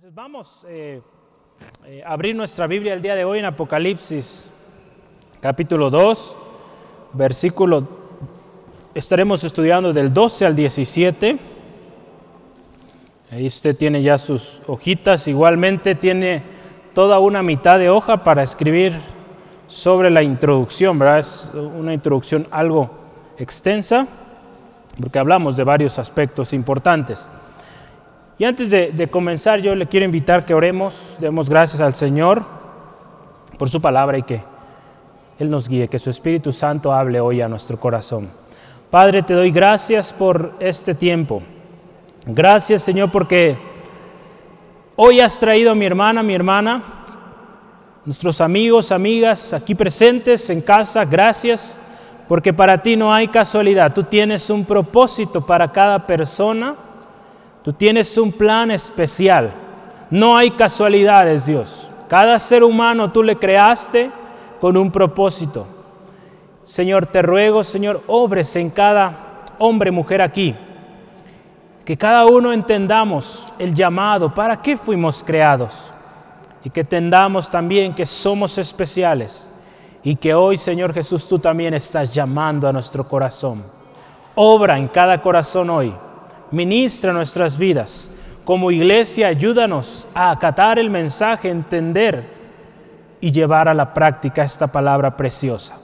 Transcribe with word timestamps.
Vamos 0.00 0.64
eh, 0.68 1.00
eh, 1.84 2.02
a 2.06 2.12
abrir 2.12 2.36
nuestra 2.36 2.68
Biblia 2.68 2.94
el 2.94 3.02
día 3.02 3.16
de 3.16 3.24
hoy 3.24 3.40
en 3.40 3.46
Apocalipsis 3.46 4.52
capítulo 5.40 5.90
2, 5.90 6.36
versículo, 7.14 7.84
estaremos 8.94 9.42
estudiando 9.42 9.92
del 9.92 10.14
12 10.14 10.46
al 10.46 10.54
17. 10.54 11.38
Ahí 13.32 13.46
usted 13.46 13.76
tiene 13.76 14.00
ya 14.00 14.18
sus 14.18 14.62
hojitas, 14.68 15.26
igualmente 15.26 15.96
tiene 15.96 16.42
toda 16.94 17.18
una 17.18 17.42
mitad 17.42 17.80
de 17.80 17.90
hoja 17.90 18.22
para 18.22 18.44
escribir 18.44 18.92
sobre 19.66 20.10
la 20.10 20.22
introducción, 20.22 20.96
¿verdad? 20.96 21.18
Es 21.18 21.50
una 21.54 21.92
introducción 21.92 22.46
algo 22.52 22.88
extensa, 23.36 24.06
porque 25.00 25.18
hablamos 25.18 25.56
de 25.56 25.64
varios 25.64 25.98
aspectos 25.98 26.52
importantes. 26.52 27.28
Y 28.38 28.44
antes 28.44 28.70
de, 28.70 29.08
comenzar, 29.08 29.60
yo 29.60 29.74
le 29.74 29.88
quiero 29.88 30.06
invitar 30.06 30.44
que 30.44 30.54
oremos, 30.54 31.16
demos 31.18 31.48
gracias 31.48 31.80
al 31.80 31.94
Señor 31.94 32.44
por 33.58 33.68
su 33.68 33.80
palabra 33.80 34.16
y 34.16 34.22
que 34.22 34.40
Él 35.40 35.50
nos 35.50 35.68
guíe, 35.68 35.88
que 35.88 35.98
su 35.98 36.08
Espíritu 36.08 36.52
Santo 36.52 36.92
hable 36.92 37.20
hoy 37.20 37.40
a 37.40 37.48
nuestro 37.48 37.80
corazón. 37.80 38.30
Padre, 38.90 39.24
te 39.24 39.34
doy 39.34 39.50
gracias 39.50 40.12
por 40.12 40.52
este 40.60 40.94
tiempo. 40.94 41.42
Gracias, 42.26 42.84
Señor, 42.84 43.10
porque 43.10 43.56
hoy 44.94 45.18
has 45.18 45.40
traído 45.40 45.72
a 45.72 45.74
mi 45.74 45.86
hermana, 45.86 46.22
mi 46.22 46.36
hermana, 46.36 46.84
nuestros 48.04 48.40
amigos, 48.40 48.92
amigas 48.92 49.52
aquí 49.52 49.74
presentes 49.74 50.48
en 50.48 50.60
casa. 50.60 51.04
Gracias, 51.04 51.80
porque 52.28 52.52
para 52.52 52.80
ti 52.80 52.94
no 52.94 53.12
hay 53.12 53.26
casualidad. 53.26 53.92
Tú 53.92 54.04
tienes 54.04 54.48
un 54.48 54.64
propósito 54.64 55.44
para 55.44 55.72
cada 55.72 56.06
persona 56.06 56.76
Tú 57.68 57.74
tienes 57.74 58.16
un 58.16 58.32
plan 58.32 58.70
especial. 58.70 59.52
No 60.08 60.38
hay 60.38 60.52
casualidades, 60.52 61.44
Dios. 61.44 61.90
Cada 62.08 62.38
ser 62.38 62.64
humano 62.64 63.12
tú 63.12 63.22
le 63.22 63.36
creaste 63.36 64.10
con 64.58 64.74
un 64.78 64.90
propósito. 64.90 65.66
Señor, 66.64 67.04
te 67.04 67.20
ruego, 67.20 67.62
Señor, 67.62 68.02
obres 68.06 68.56
en 68.56 68.70
cada 68.70 69.44
hombre, 69.58 69.90
mujer 69.90 70.22
aquí. 70.22 70.56
Que 71.84 71.98
cada 71.98 72.24
uno 72.24 72.54
entendamos 72.54 73.52
el 73.58 73.74
llamado, 73.74 74.32
para 74.32 74.62
qué 74.62 74.78
fuimos 74.78 75.22
creados. 75.22 75.90
Y 76.64 76.70
que 76.70 76.80
entendamos 76.80 77.50
también 77.50 77.94
que 77.94 78.06
somos 78.06 78.56
especiales. 78.56 79.52
Y 80.02 80.16
que 80.16 80.32
hoy, 80.32 80.56
Señor 80.56 80.94
Jesús, 80.94 81.28
tú 81.28 81.38
también 81.38 81.74
estás 81.74 82.14
llamando 82.14 82.66
a 82.66 82.72
nuestro 82.72 83.06
corazón. 83.06 83.62
Obra 84.34 84.78
en 84.78 84.88
cada 84.88 85.20
corazón 85.20 85.68
hoy 85.68 85.92
ministra 86.50 87.12
nuestras 87.12 87.56
vidas. 87.58 88.10
Como 88.44 88.70
iglesia, 88.70 89.28
ayúdanos 89.28 90.08
a 90.14 90.30
acatar 90.30 90.78
el 90.78 90.88
mensaje, 90.90 91.50
entender 91.50 92.24
y 93.20 93.30
llevar 93.30 93.68
a 93.68 93.74
la 93.74 93.92
práctica 93.92 94.42
esta 94.42 94.66
palabra 94.66 95.16
preciosa. 95.16 95.78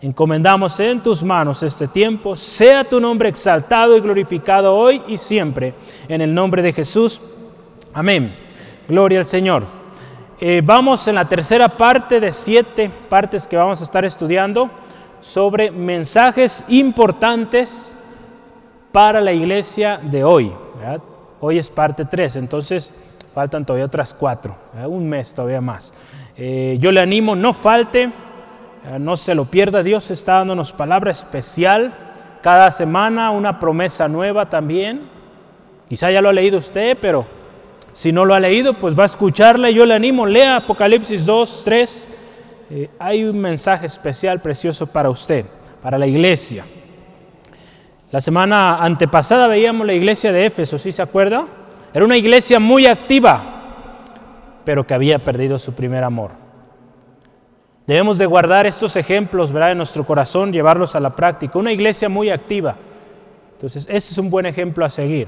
Encomendamos 0.00 0.78
en 0.80 1.00
tus 1.00 1.22
manos 1.22 1.62
este 1.62 1.88
tiempo. 1.88 2.36
Sea 2.36 2.84
tu 2.84 3.00
nombre 3.00 3.28
exaltado 3.28 3.96
y 3.96 4.00
glorificado 4.00 4.74
hoy 4.74 5.02
y 5.08 5.16
siempre. 5.16 5.74
En 6.08 6.20
el 6.20 6.34
nombre 6.34 6.62
de 6.62 6.72
Jesús. 6.72 7.20
Amén. 7.92 8.34
Gloria 8.86 9.20
al 9.20 9.26
Señor. 9.26 9.64
Eh, 10.40 10.60
vamos 10.62 11.08
en 11.08 11.14
la 11.14 11.26
tercera 11.26 11.68
parte 11.68 12.20
de 12.20 12.32
siete 12.32 12.90
partes 13.08 13.46
que 13.46 13.56
vamos 13.56 13.80
a 13.80 13.84
estar 13.84 14.04
estudiando 14.04 14.70
sobre 15.22 15.70
mensajes 15.70 16.64
importantes 16.68 17.93
para 18.94 19.20
la 19.20 19.32
iglesia 19.32 19.98
de 20.00 20.22
hoy. 20.22 20.52
Hoy 21.40 21.58
es 21.58 21.68
parte 21.68 22.04
3, 22.04 22.36
entonces 22.36 22.92
faltan 23.34 23.66
todavía 23.66 23.86
otras 23.86 24.14
cuatro, 24.14 24.54
un 24.86 25.08
mes 25.08 25.34
todavía 25.34 25.60
más. 25.60 25.92
Eh, 26.36 26.76
yo 26.78 26.92
le 26.92 27.00
animo, 27.00 27.34
no 27.34 27.52
falte, 27.52 28.12
no 29.00 29.16
se 29.16 29.34
lo 29.34 29.46
pierda, 29.46 29.82
Dios 29.82 30.12
está 30.12 30.34
dándonos 30.34 30.72
palabra 30.72 31.10
especial 31.10 31.92
cada 32.40 32.70
semana, 32.70 33.32
una 33.32 33.58
promesa 33.58 34.06
nueva 34.06 34.48
también. 34.48 35.08
Quizá 35.88 36.12
ya 36.12 36.22
lo 36.22 36.28
ha 36.28 36.32
leído 36.32 36.58
usted, 36.58 36.96
pero 37.00 37.26
si 37.92 38.12
no 38.12 38.24
lo 38.24 38.32
ha 38.32 38.38
leído, 38.38 38.74
pues 38.74 38.96
va 38.96 39.02
a 39.02 39.06
escucharla. 39.06 39.70
Yo 39.70 39.84
le 39.86 39.94
animo, 39.94 40.24
lea 40.24 40.54
Apocalipsis 40.54 41.26
2, 41.26 41.62
3. 41.64 42.08
Eh, 42.70 42.90
hay 43.00 43.24
un 43.24 43.40
mensaje 43.40 43.86
especial, 43.86 44.40
precioso 44.40 44.86
para 44.86 45.10
usted, 45.10 45.46
para 45.82 45.98
la 45.98 46.06
iglesia. 46.06 46.64
La 48.14 48.20
semana 48.20 48.76
antepasada 48.76 49.48
veíamos 49.48 49.84
la 49.84 49.92
iglesia 49.92 50.30
de 50.30 50.46
Éfeso, 50.46 50.78
¿sí 50.78 50.92
se 50.92 51.02
acuerda? 51.02 51.48
Era 51.92 52.04
una 52.04 52.16
iglesia 52.16 52.60
muy 52.60 52.86
activa, 52.86 53.42
pero 54.64 54.86
que 54.86 54.94
había 54.94 55.18
perdido 55.18 55.58
su 55.58 55.72
primer 55.72 56.04
amor. 56.04 56.30
Debemos 57.88 58.16
de 58.18 58.26
guardar 58.26 58.68
estos 58.68 58.94
ejemplos 58.94 59.50
¿verdad? 59.50 59.72
en 59.72 59.78
nuestro 59.78 60.06
corazón, 60.06 60.52
llevarlos 60.52 60.94
a 60.94 61.00
la 61.00 61.10
práctica. 61.16 61.58
Una 61.58 61.72
iglesia 61.72 62.08
muy 62.08 62.30
activa. 62.30 62.76
Entonces, 63.54 63.84
ese 63.90 64.12
es 64.12 64.18
un 64.18 64.30
buen 64.30 64.46
ejemplo 64.46 64.84
a 64.84 64.90
seguir. 64.90 65.26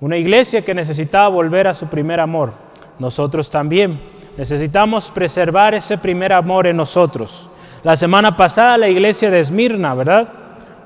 Una 0.00 0.16
iglesia 0.16 0.62
que 0.62 0.74
necesitaba 0.74 1.26
volver 1.26 1.66
a 1.66 1.74
su 1.74 1.88
primer 1.88 2.20
amor. 2.20 2.52
Nosotros 3.00 3.50
también 3.50 4.00
necesitamos 4.36 5.10
preservar 5.10 5.74
ese 5.74 5.98
primer 5.98 6.32
amor 6.32 6.68
en 6.68 6.76
nosotros. 6.76 7.50
La 7.82 7.96
semana 7.96 8.36
pasada 8.36 8.78
la 8.78 8.88
iglesia 8.88 9.32
de 9.32 9.40
Esmirna, 9.40 9.96
¿verdad? 9.96 10.41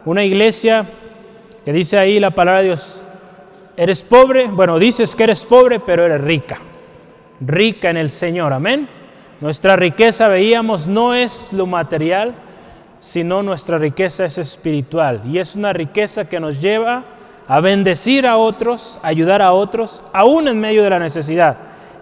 Una 0.07 0.25
iglesia 0.25 0.87
que 1.65 1.73
dice 1.73 1.99
ahí 1.99 2.21
la 2.21 2.31
palabra 2.31 2.61
de 2.61 2.67
Dios, 2.69 3.03
eres 3.77 4.03
pobre, 4.03 4.47
bueno, 4.47 4.79
dices 4.79 5.17
que 5.17 5.25
eres 5.25 5.45
pobre, 5.45 5.81
pero 5.81 6.07
eres 6.07 6.21
rica, 6.21 6.59
rica 7.41 7.91
en 7.91 7.97
el 7.97 8.11
Señor, 8.11 8.53
amén. 8.53 8.89
Nuestra 9.41 9.75
riqueza, 9.77 10.29
veíamos, 10.29 10.87
no 10.87 11.13
es 11.13 11.53
lo 11.53 11.67
material, 11.67 12.35
sino 13.01 13.43
nuestra 13.43 13.79
riqueza 13.79 14.25
es 14.25 14.39
espiritual 14.39 15.23
y 15.27 15.39
es 15.39 15.57
una 15.57 15.73
riqueza 15.73 16.29
que 16.29 16.41
nos 16.41 16.63
lleva 16.63 17.05
a 17.49 17.61
bendecir 17.61 18.29
a 18.29 18.37
otros, 18.37 19.01
ayudar 19.03 19.43
a 19.43 19.53
otros, 19.53 20.05
aún 20.13 20.47
en 20.47 20.59
medio 20.59 20.85
de 20.85 20.91
la 20.91 20.99
necesidad. 21.01 21.57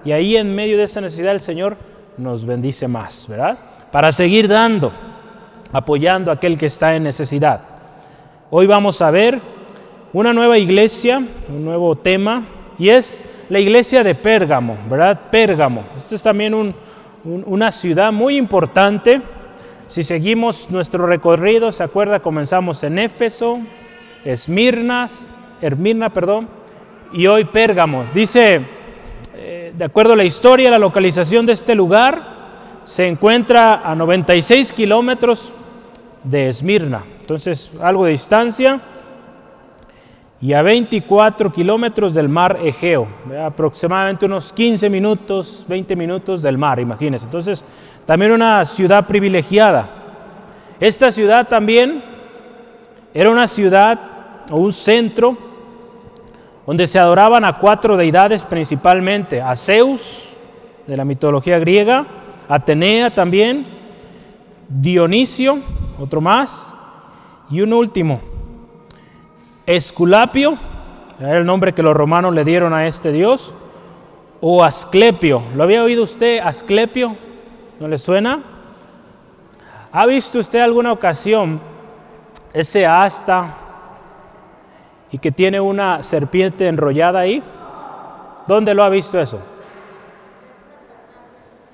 Y 0.04 0.12
ahí 0.12 0.37
en 0.37 0.54
medio 0.54 0.76
de 0.76 0.84
esa 0.84 1.00
necesidad 1.00 1.32
el 1.32 1.41
Señor 1.41 1.78
nos 2.19 2.44
bendice 2.44 2.87
más, 2.87 3.26
¿verdad? 3.28 3.59
Para 3.91 4.12
seguir 4.12 4.47
dando, 4.47 4.93
apoyando 5.72 6.31
a 6.31 6.34
aquel 6.34 6.59
que 6.59 6.66
está 6.66 6.94
en 6.94 7.03
necesidad. 7.03 7.74
Hoy 8.50 8.66
vamos 8.66 9.00
a 9.00 9.10
ver 9.10 9.41
una 10.12 10.34
nueva 10.34 10.59
iglesia, 10.59 11.22
un 11.49 11.65
nuevo 11.65 11.97
tema, 11.97 12.44
y 12.78 12.91
es 12.91 13.25
la 13.49 13.59
iglesia 13.59 14.05
de 14.05 14.15
Pérgamo, 14.15 14.77
¿verdad? 14.88 15.19
Pérgamo. 15.31 15.84
Esta 15.97 16.15
es 16.15 16.22
también 16.22 16.75
una 17.25 17.72
ciudad 17.72 18.12
muy 18.12 18.37
importante. 18.37 19.22
Si 19.88 20.03
seguimos 20.03 20.71
nuestro 20.71 21.06
recorrido, 21.06 21.72
¿se 21.72 21.82
acuerda? 21.82 22.21
Comenzamos 22.21 22.84
en 22.84 22.99
Éfeso, 22.99 23.60
Esmirna, 24.27 25.09
Hermirna, 25.62 26.11
perdón, 26.12 26.47
y 27.15 27.26
hoy 27.26 27.44
Pérgamo. 27.44 28.05
Dice, 28.12 28.61
eh, 29.37 29.72
de 29.75 29.84
acuerdo 29.84 30.12
a 30.12 30.16
la 30.16 30.25
historia, 30.25 30.71
la 30.71 30.78
localización 30.78 31.47
de 31.47 31.55
este 31.55 31.75
lugar 31.75 32.21
se 32.84 33.09
encuentra 33.09 33.81
a 33.82 33.94
96 33.94 34.75
kilómetros 34.75 35.55
de 36.25 36.49
Esmirna. 36.49 37.05
Entonces, 37.21 37.71
algo 37.81 38.07
de 38.07 38.12
distancia 38.12 38.81
y 40.41 40.53
a 40.53 40.62
24 40.62 41.53
kilómetros 41.53 42.12
del 42.12 42.29
mar 42.29 42.59
Egeo, 42.62 43.07
aproximadamente 43.43 44.27
unos 44.27 44.53
15 44.53 44.91
minutos, 44.91 45.65
20 45.69 45.97
minutos 45.97 46.43
del 46.43 46.59
mar, 46.59 46.81
imagínense. 46.81 47.27
Entonces, 47.27 47.65
también 48.05 48.33
una 48.33 48.65
ciudad 48.65 49.07
privilegiada. 49.07 49.89
Esta 50.81 51.11
ciudad 51.12 51.49
también 51.49 52.03
era 53.15 53.31
una 53.31 53.47
ciudad 53.47 53.99
o 54.51 54.56
un 54.56 54.73
centro 54.73 55.37
donde 56.67 56.87
se 56.87 56.99
adoraban 56.99 57.45
a 57.45 57.53
cuatro 57.55 57.97
deidades 57.97 58.43
principalmente, 58.43 59.41
a 59.41 59.55
Zeus, 59.55 60.31
de 60.87 60.97
la 60.97 61.05
mitología 61.05 61.59
griega, 61.59 62.05
Atenea 62.49 63.12
también, 63.12 63.67
Dionisio, 64.69 65.59
otro 66.05 66.21
más, 66.21 66.73
y 67.51 67.61
un 67.61 67.73
último, 67.73 68.21
Esculapio, 69.67 70.59
era 71.19 71.39
el 71.39 71.47
nombre 71.47 71.73
que 71.73 71.83
los 71.83 71.95
romanos 71.95 72.35
le 72.35 72.45
dieron 72.45 72.75
a 72.75 72.87
este 72.87 73.12
dios, 73.12 73.55
o 74.41 74.62
Asclepio. 74.62 75.43
¿Lo 75.55 75.62
había 75.62 75.83
oído 75.83 76.05
usted, 76.05 76.39
Asclepio? 76.41 77.17
¿No 77.81 77.89
le 77.89 77.97
suena? 77.97 78.41
¿Ha 79.91 80.06
visto 80.06 80.39
usted 80.39 80.61
alguna 80.61 80.93
ocasión 80.93 81.61
ese 82.53 82.87
asta 82.87 83.56
y 85.11 85.19
que 85.19 85.31
tiene 85.31 85.61
una 85.61 86.03
serpiente 86.03 86.69
enrollada 86.69 87.21
ahí? 87.21 87.43
¿Dónde 88.47 88.75
lo 88.75 88.83
ha 88.83 88.89
visto 88.91 89.19
eso? 89.19 89.41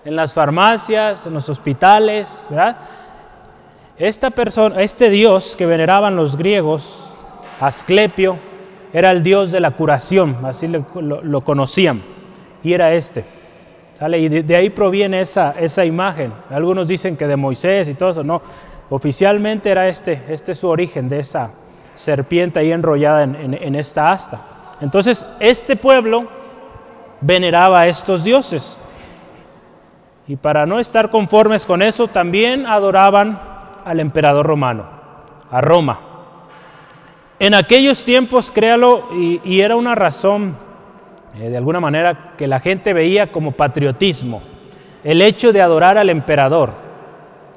En 0.05 0.15
las 0.15 0.33
farmacias, 0.33 1.27
en 1.27 1.35
los 1.35 1.49
hospitales, 1.49 2.47
¿verdad? 2.51 2.77
Esta 4.01 4.31
persona, 4.31 4.81
este 4.81 5.11
dios 5.11 5.57
que 5.57 5.67
veneraban 5.67 6.17
los 6.17 6.39
griegos, 6.39 7.11
Asclepio, 7.61 8.39
era 8.95 9.11
el 9.11 9.23
dios 9.23 9.53
de 9.53 9.61
la 9.61 9.73
curación, 9.73 10.39
así 10.43 10.69
lo, 10.69 11.45
conocían. 11.45 12.01
y 12.65 12.73
era 12.73 12.95
este. 12.95 13.27
¿Sale? 13.99 14.19
Y 14.19 14.31
de, 14.31 14.57
ahí 14.57 14.71
proviene 14.71 15.21
esa, 15.21 15.51
esa 15.51 15.85
imagen. 15.85 16.33
Algunos 16.49 16.89
dicen 16.89 17.15
que 17.15 17.27
de 17.27 17.37
Moisés 17.37 17.91
y 17.91 17.95
todo 17.95 18.13
eso, 18.13 18.25
no. 18.25 18.41
Oficialmente 18.89 19.71
era 19.71 19.87
este, 19.87 20.19
este 20.31 20.53
es 20.53 20.59
su 20.59 20.69
origen, 20.69 21.07
de 21.07 21.19
esa 21.19 21.53
serpiente 21.95 22.59
ahí 22.59 22.73
enrollada 22.73 23.25
en, 23.25 23.53
en 23.53 23.75
esta 23.75 24.13
asta. 24.13 24.41
Entonces, 24.81 25.27
este 25.41 25.77
pueblo 25.77 26.27
veneraba 27.21 27.81
a 27.81 27.87
estos 27.87 28.25
dioses. 28.25 28.79
Y 30.27 30.37
para 30.37 30.65
no 30.65 30.81
estar 30.81 31.11
conformes 31.11 31.67
con 31.67 31.83
eso, 31.83 32.09
también 32.09 32.65
adoraban 32.65 33.50
al 33.85 34.01
emperador 34.01 34.47
romano, 34.47 34.85
a 35.51 35.61
Roma. 35.61 36.01
En 37.39 37.55
aquellos 37.55 38.05
tiempos, 38.05 38.51
créalo, 38.51 39.09
y, 39.13 39.61
era 39.61 39.77
una 39.77 39.95
razón, 39.95 40.57
eh, 41.39 41.49
de 41.49 41.57
alguna 41.57 41.81
manera, 41.81 42.35
que 42.37 42.47
la 42.47 42.61
gente 42.61 42.93
veía 42.93 43.33
como 43.33 43.53
patriotismo, 43.53 44.43
el 45.05 45.23
hecho 45.23 45.53
de 45.53 45.63
adorar 45.63 45.97
al 45.97 46.11
emperador. 46.11 46.75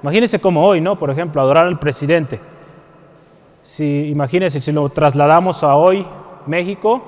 Imagínense 0.01 0.39
como 0.39 0.65
hoy, 0.65 0.79
¿no? 0.79 0.97
Por 0.97 1.09
ejemplo, 1.09 1.41
adorar 1.41 1.67
al 1.67 1.79
presidente. 1.79 2.39
Si, 3.61 4.07
imagínense 4.09 4.61
si 4.61 4.71
lo 4.71 4.89
trasladamos 4.89 5.63
a 5.63 5.75
hoy, 5.75 6.05
México, 6.45 7.03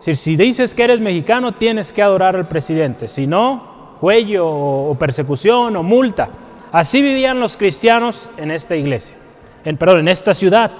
si, 0.00 0.14
si 0.14 0.36
dices 0.36 0.74
que 0.74 0.84
eres 0.84 1.00
mexicano, 1.00 1.52
tienes 1.52 1.92
que 1.92 2.02
adorar 2.02 2.36
al 2.36 2.46
presidente. 2.46 3.08
Si 3.08 3.26
no, 3.26 3.70
cuello 4.00 4.48
o, 4.48 4.94
persecución 4.94 5.76
o 5.76 5.82
multa. 5.82 6.28
Así 6.72 7.02
vivían 7.02 7.40
los 7.40 7.56
cristianos 7.56 8.30
en 8.36 8.50
esta 8.50 8.76
iglesia, 8.76 9.16
en, 9.64 9.76
perdón, 9.76 10.00
en 10.00 10.08
esta 10.08 10.34
ciudad. 10.34 10.70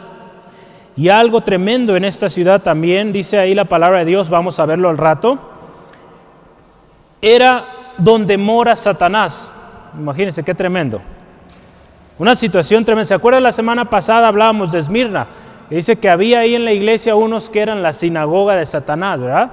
Y 0.96 1.08
algo 1.08 1.40
tremendo 1.40 1.96
en 1.96 2.04
esta 2.04 2.28
ciudad 2.28 2.62
también, 2.62 3.12
dice 3.12 3.38
ahí 3.38 3.54
la 3.54 3.64
palabra 3.64 4.00
de 4.00 4.04
Dios, 4.04 4.30
vamos 4.30 4.60
a 4.60 4.66
verlo 4.66 4.88
al 4.88 4.98
rato, 4.98 5.38
era 7.20 7.64
donde 7.98 8.38
mora 8.38 8.76
Satanás. 8.76 9.52
Imagínense 9.98 10.42
qué 10.42 10.54
tremendo. 10.54 11.00
Una 12.18 12.34
situación 12.34 12.84
tremenda. 12.84 13.06
¿Se 13.06 13.14
acuerdan 13.14 13.42
la 13.42 13.52
semana 13.52 13.86
pasada 13.86 14.28
hablábamos 14.28 14.72
de 14.72 14.78
Esmirna? 14.78 15.26
dice 15.70 15.96
que 15.96 16.10
había 16.10 16.40
ahí 16.40 16.56
en 16.56 16.64
la 16.64 16.72
iglesia 16.72 17.14
unos 17.14 17.48
que 17.48 17.60
eran 17.60 17.82
la 17.82 17.92
sinagoga 17.92 18.56
de 18.56 18.66
Satanás, 18.66 19.20
¿verdad? 19.20 19.52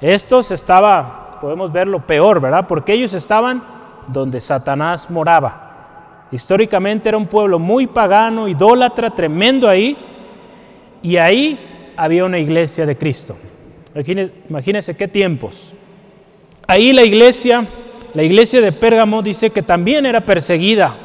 Estos 0.00 0.50
estaba, 0.52 1.38
podemos 1.40 1.72
verlo 1.72 2.00
peor, 2.00 2.40
¿verdad? 2.40 2.66
Porque 2.68 2.92
ellos 2.92 3.12
estaban 3.14 3.62
donde 4.08 4.40
Satanás 4.40 5.10
moraba. 5.10 6.26
Históricamente 6.30 7.08
era 7.08 7.18
un 7.18 7.26
pueblo 7.26 7.58
muy 7.58 7.86
pagano, 7.86 8.48
idólatra, 8.48 9.10
tremendo 9.10 9.68
ahí, 9.68 9.96
y 11.02 11.16
ahí 11.16 11.58
había 11.96 12.24
una 12.24 12.38
iglesia 12.38 12.86
de 12.86 12.96
Cristo. 12.96 13.36
Imagínense 14.48 14.96
qué 14.96 15.06
tiempos. 15.06 15.72
Ahí 16.66 16.92
la 16.92 17.04
iglesia, 17.04 17.64
la 18.14 18.22
iglesia 18.22 18.60
de 18.60 18.72
Pérgamo 18.72 19.22
dice 19.22 19.50
que 19.50 19.62
también 19.62 20.06
era 20.06 20.20
perseguida 20.22 20.96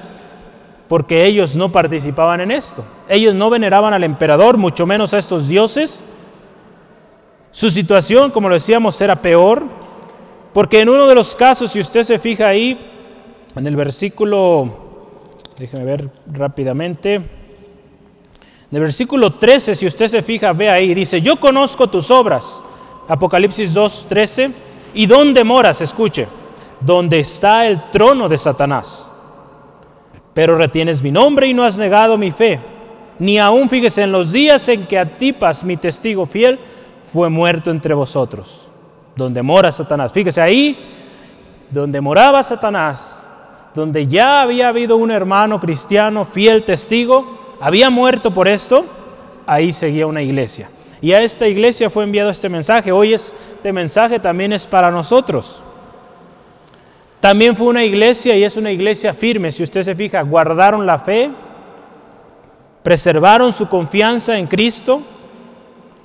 porque 0.89 1.25
ellos 1.25 1.55
no 1.55 1.71
participaban 1.71 2.41
en 2.41 2.49
esto. 2.49 2.83
Ellos 3.07 3.35
no 3.35 3.51
veneraban 3.51 3.93
al 3.93 4.03
emperador, 4.03 4.57
mucho 4.57 4.87
menos 4.87 5.13
a 5.13 5.19
estos 5.19 5.47
dioses. 5.47 6.01
Su 7.51 7.69
situación, 7.69 8.31
como 8.31 8.49
lo 8.49 8.55
decíamos, 8.55 8.99
era 8.99 9.15
peor, 9.15 9.63
porque 10.53 10.81
en 10.81 10.89
uno 10.89 11.07
de 11.07 11.15
los 11.15 11.35
casos, 11.35 11.71
si 11.71 11.79
usted 11.79 12.03
se 12.03 12.19
fija 12.19 12.47
ahí, 12.47 12.77
en 13.55 13.67
el 13.67 13.75
versículo, 13.75 14.69
déjeme 15.57 15.83
ver 15.83 16.09
rápidamente, 16.31 17.21
el 18.71 18.81
versículo 18.81 19.33
13, 19.33 19.73
si 19.73 19.87
usted 19.87 20.07
se 20.07 20.21
fija, 20.21 20.53
ve 20.53 20.69
ahí, 20.69 20.93
dice, 20.93 21.21
yo 21.21 21.39
conozco 21.39 21.87
tus 21.87 22.11
obras. 22.11 22.63
Apocalipsis 23.07 23.73
2, 23.73 24.05
13. 24.07 24.51
¿Y 24.93 25.07
dónde 25.07 25.43
moras? 25.43 25.81
Escuche, 25.81 26.27
donde 26.79 27.19
está 27.19 27.65
el 27.65 27.89
trono 27.89 28.29
de 28.29 28.37
Satanás. 28.37 29.09
Pero 30.35 30.55
retienes 30.55 31.01
mi 31.01 31.11
nombre 31.11 31.47
y 31.47 31.53
no 31.53 31.63
has 31.63 31.77
negado 31.77 32.15
mi 32.17 32.29
fe. 32.29 32.59
Ni 33.17 33.39
aún, 33.39 33.69
fíjese, 33.69 34.03
en 34.03 34.11
los 34.11 34.31
días 34.31 34.69
en 34.69 34.85
que 34.85 34.99
Atipas, 34.99 35.63
mi 35.63 35.75
testigo 35.75 36.27
fiel, 36.27 36.59
fue 37.11 37.27
muerto 37.29 37.71
entre 37.71 37.95
vosotros. 37.95 38.68
Donde 39.19 39.43
mora 39.43 39.69
Satanás. 39.69 40.13
Fíjese 40.13 40.39
ahí, 40.39 40.77
donde 41.69 41.99
moraba 41.99 42.41
Satanás, 42.41 43.27
donde 43.75 44.07
ya 44.07 44.41
había 44.41 44.69
habido 44.69 44.95
un 44.95 45.11
hermano 45.11 45.59
cristiano 45.59 46.23
fiel 46.23 46.63
testigo, 46.63 47.57
había 47.59 47.89
muerto 47.89 48.33
por 48.33 48.47
esto, 48.47 48.85
ahí 49.45 49.73
seguía 49.73 50.07
una 50.07 50.21
iglesia. 50.21 50.69
Y 51.01 51.11
a 51.11 51.21
esta 51.21 51.49
iglesia 51.49 51.89
fue 51.89 52.05
enviado 52.05 52.29
este 52.29 52.47
mensaje. 52.47 52.93
Hoy 52.93 53.13
este 53.13 53.73
mensaje 53.73 54.19
también 54.19 54.53
es 54.53 54.65
para 54.65 54.89
nosotros. 54.89 55.61
También 57.19 57.57
fue 57.57 57.67
una 57.67 57.83
iglesia 57.83 58.37
y 58.37 58.45
es 58.45 58.55
una 58.55 58.71
iglesia 58.71 59.13
firme. 59.13 59.51
Si 59.51 59.63
usted 59.63 59.83
se 59.83 59.95
fija, 59.95 60.21
guardaron 60.21 60.85
la 60.85 60.97
fe, 60.97 61.29
preservaron 62.83 63.51
su 63.51 63.67
confianza 63.67 64.37
en 64.37 64.47
Cristo, 64.47 65.01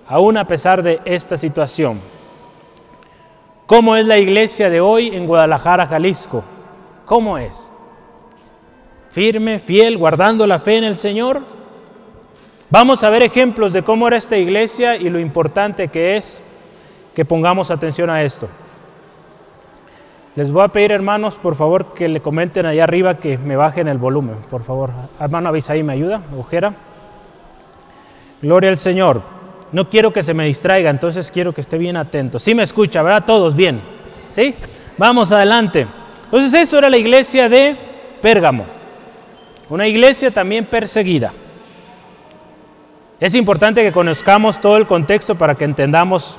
aún 0.08 0.37
a 0.37 0.49
pesar 0.49 0.82
de 0.82 0.99
esta 1.05 1.37
situación. 1.37 2.00
¿Cómo 3.66 3.96
es 3.96 4.06
la 4.06 4.19
iglesia 4.19 4.70
de 4.70 4.81
hoy 4.81 5.08
en 5.14 5.26
Guadalajara, 5.26 5.87
Jalisco? 5.87 6.44
¿Cómo 7.06 7.38
es? 7.38 7.70
firme, 9.14 9.61
fiel, 9.61 9.96
guardando 9.96 10.44
la 10.44 10.58
fe 10.58 10.76
en 10.76 10.82
el 10.82 10.99
Señor. 10.99 11.40
Vamos 12.69 13.05
a 13.05 13.11
ver 13.11 13.22
ejemplos 13.22 13.72
de 13.72 13.84
cómo 13.84 14.08
era 14.08 14.16
esta 14.16 14.37
iglesia 14.37 14.96
y 14.96 15.08
lo 15.08 15.20
importante 15.20 15.87
que 15.87 16.16
es 16.16 16.43
que 17.14 17.25
pongamos 17.25 17.70
atención 17.70 18.11
a 18.11 18.25
esto. 18.25 18.49
Les 20.34 20.50
voy 20.50 20.64
a 20.64 20.69
pedir, 20.69 20.90
hermanos, 20.90 21.37
por 21.37 21.55
favor, 21.55 21.94
que 21.94 22.08
le 22.08 22.20
comenten 22.20 22.67
allá 22.67 22.82
arriba 22.82 23.14
que 23.14 23.38
me 23.38 23.55
bajen 23.55 23.87
el 23.87 23.99
volumen, 23.99 24.34
por 24.50 24.64
favor. 24.64 24.90
Hermano 25.20 25.52
ahí 25.69 25.84
¿me 25.84 25.93
ayuda? 25.93 26.20
Ojera. 26.37 26.75
Gloria 28.43 28.70
al 28.70 28.78
Señor. 28.78 29.22
No 29.74 29.90
quiero 29.90 30.12
que 30.12 30.22
se 30.22 30.34
me 30.34 30.44
distraiga, 30.44 30.88
entonces 30.88 31.32
quiero 31.32 31.52
que 31.52 31.60
esté 31.60 31.78
bien 31.78 31.96
atento. 31.96 32.38
Sí 32.38 32.54
me 32.54 32.62
escucha, 32.62 33.02
¿verdad? 33.02 33.24
Todos 33.26 33.56
bien. 33.56 33.80
¿Sí? 34.28 34.54
Vamos 34.96 35.32
adelante. 35.32 35.88
Entonces 36.26 36.54
eso 36.54 36.78
era 36.78 36.88
la 36.88 36.96
iglesia 36.96 37.48
de 37.48 37.74
Pérgamo. 38.22 38.66
Una 39.68 39.88
iglesia 39.88 40.30
también 40.30 40.64
perseguida. 40.64 41.32
Es 43.18 43.34
importante 43.34 43.82
que 43.82 43.90
conozcamos 43.90 44.60
todo 44.60 44.76
el 44.76 44.86
contexto 44.86 45.34
para 45.34 45.56
que 45.56 45.64
entendamos 45.64 46.36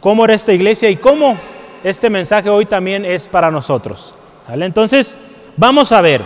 cómo 0.00 0.24
era 0.24 0.32
esta 0.32 0.54
iglesia 0.54 0.88
y 0.88 0.96
cómo 0.96 1.36
este 1.84 2.08
mensaje 2.08 2.48
hoy 2.48 2.64
también 2.64 3.04
es 3.04 3.26
para 3.26 3.50
nosotros. 3.50 4.14
Entonces, 4.48 5.14
vamos 5.58 5.92
a 5.92 6.00
ver 6.00 6.22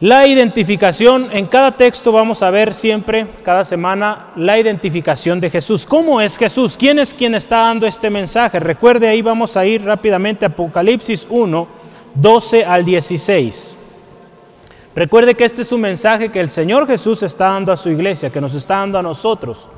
la 0.00 0.26
identificación. 0.26 1.28
En 1.32 1.46
cada 1.46 1.72
texto 1.72 2.12
vamos 2.12 2.42
a 2.42 2.50
ver 2.50 2.72
siempre, 2.72 3.26
cada 3.42 3.64
semana, 3.64 4.28
la 4.36 4.58
identificación 4.58 5.40
de 5.40 5.50
Jesús. 5.50 5.86
¿Cómo 5.86 6.20
es 6.20 6.38
Jesús? 6.38 6.76
¿Quién 6.76 6.98
es 6.98 7.12
quien 7.12 7.34
está 7.34 7.58
dando 7.62 7.86
este 7.86 8.10
mensaje? 8.10 8.60
Recuerde, 8.60 9.08
ahí 9.08 9.22
vamos 9.22 9.56
a 9.56 9.66
ir 9.66 9.84
rápidamente 9.84 10.44
a 10.44 10.48
Apocalipsis 10.48 11.26
1, 11.28 11.68
12 12.14 12.64
al 12.64 12.84
16. 12.84 13.76
Recuerde 14.94 15.34
que 15.34 15.44
este 15.44 15.62
es 15.62 15.72
un 15.72 15.80
mensaje 15.80 16.28
que 16.28 16.40
el 16.40 16.50
Señor 16.50 16.86
Jesús 16.86 17.22
está 17.22 17.50
dando 17.50 17.72
a 17.72 17.76
su 17.76 17.88
iglesia, 17.88 18.30
que 18.30 18.40
nos 18.40 18.54
está 18.54 18.76
dando 18.76 18.98
a 18.98 19.02
nosotros. 19.02 19.68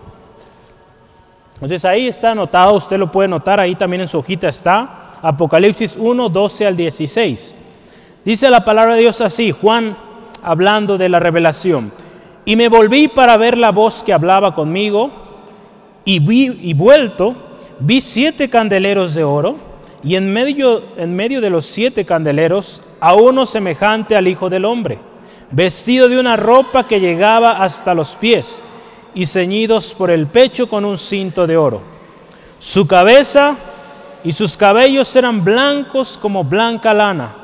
Entonces 1.55 1.85
ahí 1.85 2.09
está 2.09 2.31
anotado, 2.31 2.75
usted 2.75 2.99
lo 2.99 3.13
puede 3.13 3.29
notar, 3.29 3.61
ahí 3.61 3.75
también 3.75 4.01
en 4.01 4.09
su 4.09 4.19
hojita 4.19 4.49
está, 4.49 5.19
Apocalipsis 5.21 5.97
1, 5.99 6.29
12 6.31 6.67
al 6.67 6.77
16. 6.77 7.55
Dice 8.25 8.49
la 8.49 8.65
palabra 8.65 8.95
de 8.95 9.03
Dios 9.03 9.21
así, 9.21 9.51
Juan 9.51 9.95
hablando 10.43 10.99
de 10.99 11.09
la 11.09 11.21
revelación. 11.21 11.93
Y 12.45 12.57
me 12.57 12.69
volví 12.69 13.09
para 13.09 13.37
ver 13.37 13.57
la 13.57 13.71
voz 13.71 14.03
que 14.03 14.13
hablaba 14.13 14.55
conmigo, 14.55 15.13
y, 16.05 16.19
vi, 16.19 16.59
y 16.63 16.75
vuelto, 16.75 17.35
vi 17.79 18.01
siete 18.01 18.49
candeleros 18.49 19.15
de 19.15 19.25
oro, 19.25 19.57
y 20.03 20.17
en 20.17 20.33
medio, 20.33 20.83
en 20.97 21.15
medio 21.15 21.41
de 21.41 21.51
los 21.51 21.67
siete 21.67 22.05
candeleros 22.05 22.83
a 23.01 23.15
uno 23.15 23.45
semejante 23.45 24.17
al 24.17 24.27
Hijo 24.27 24.49
del 24.49 24.65
Hombre 24.65 25.11
vestido 25.51 26.09
de 26.09 26.19
una 26.19 26.37
ropa 26.37 26.87
que 26.87 27.01
llegaba 27.01 27.63
hasta 27.63 27.95
los 27.95 28.17
pies 28.17 28.65
y 29.15 29.27
ceñidos 29.27 29.93
por 29.95 30.11
el 30.11 30.27
pecho 30.27 30.69
con 30.69 30.85
un 30.85 30.97
cinto 30.97 31.47
de 31.47 31.57
oro. 31.57 31.83
Su 32.59 32.87
cabeza 32.87 33.57
y 34.23 34.33
sus 34.33 34.57
cabellos 34.57 35.15
eran 35.17 35.43
blancos 35.43 36.19
como 36.21 36.45
blanca 36.45 36.95
lana, 36.95 37.35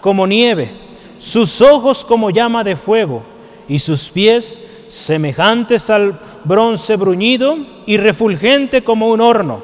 como 0.00 0.26
nieve, 0.26 0.72
sus 1.22 1.60
ojos 1.60 2.04
como 2.04 2.30
llama 2.30 2.64
de 2.64 2.74
fuego 2.74 3.22
y 3.68 3.78
sus 3.78 4.08
pies 4.08 4.60
semejantes 4.88 5.88
al 5.88 6.18
bronce 6.42 6.96
bruñido 6.96 7.56
y 7.86 7.96
refulgente 7.96 8.82
como 8.82 9.06
un 9.06 9.20
horno, 9.20 9.62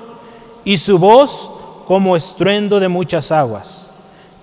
y 0.64 0.78
su 0.78 1.00
voz 1.00 1.50
como 1.84 2.14
estruendo 2.14 2.78
de 2.78 2.86
muchas 2.86 3.32
aguas. 3.32 3.90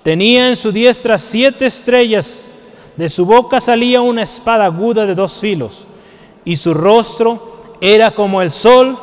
Tenía 0.03 0.49
en 0.49 0.57
su 0.57 0.73
diestra 0.73 1.17
siete 1.17 1.67
estrellas 1.67 2.47
de 2.97 3.07
su 3.07 3.25
boca 3.25 3.61
salía 3.61 4.01
una 4.01 4.23
espada 4.23 4.65
aguda 4.65 5.05
de 5.05 5.15
dos 5.15 5.39
filos, 5.39 5.87
y 6.43 6.57
su 6.57 6.73
rostro 6.73 7.77
era 7.79 8.11
como 8.11 8.41
el 8.41 8.51
sol 8.51 8.99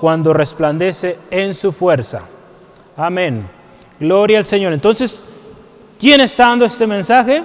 cuando 0.00 0.32
resplandece 0.32 1.18
en 1.32 1.52
su 1.52 1.72
fuerza. 1.72 2.22
Amén. 2.96 3.48
Gloria 3.98 4.38
al 4.38 4.46
Señor. 4.46 4.72
Entonces, 4.72 5.24
¿quién 5.98 6.20
está 6.20 6.46
dando 6.46 6.64
este 6.64 6.86
mensaje? 6.86 7.42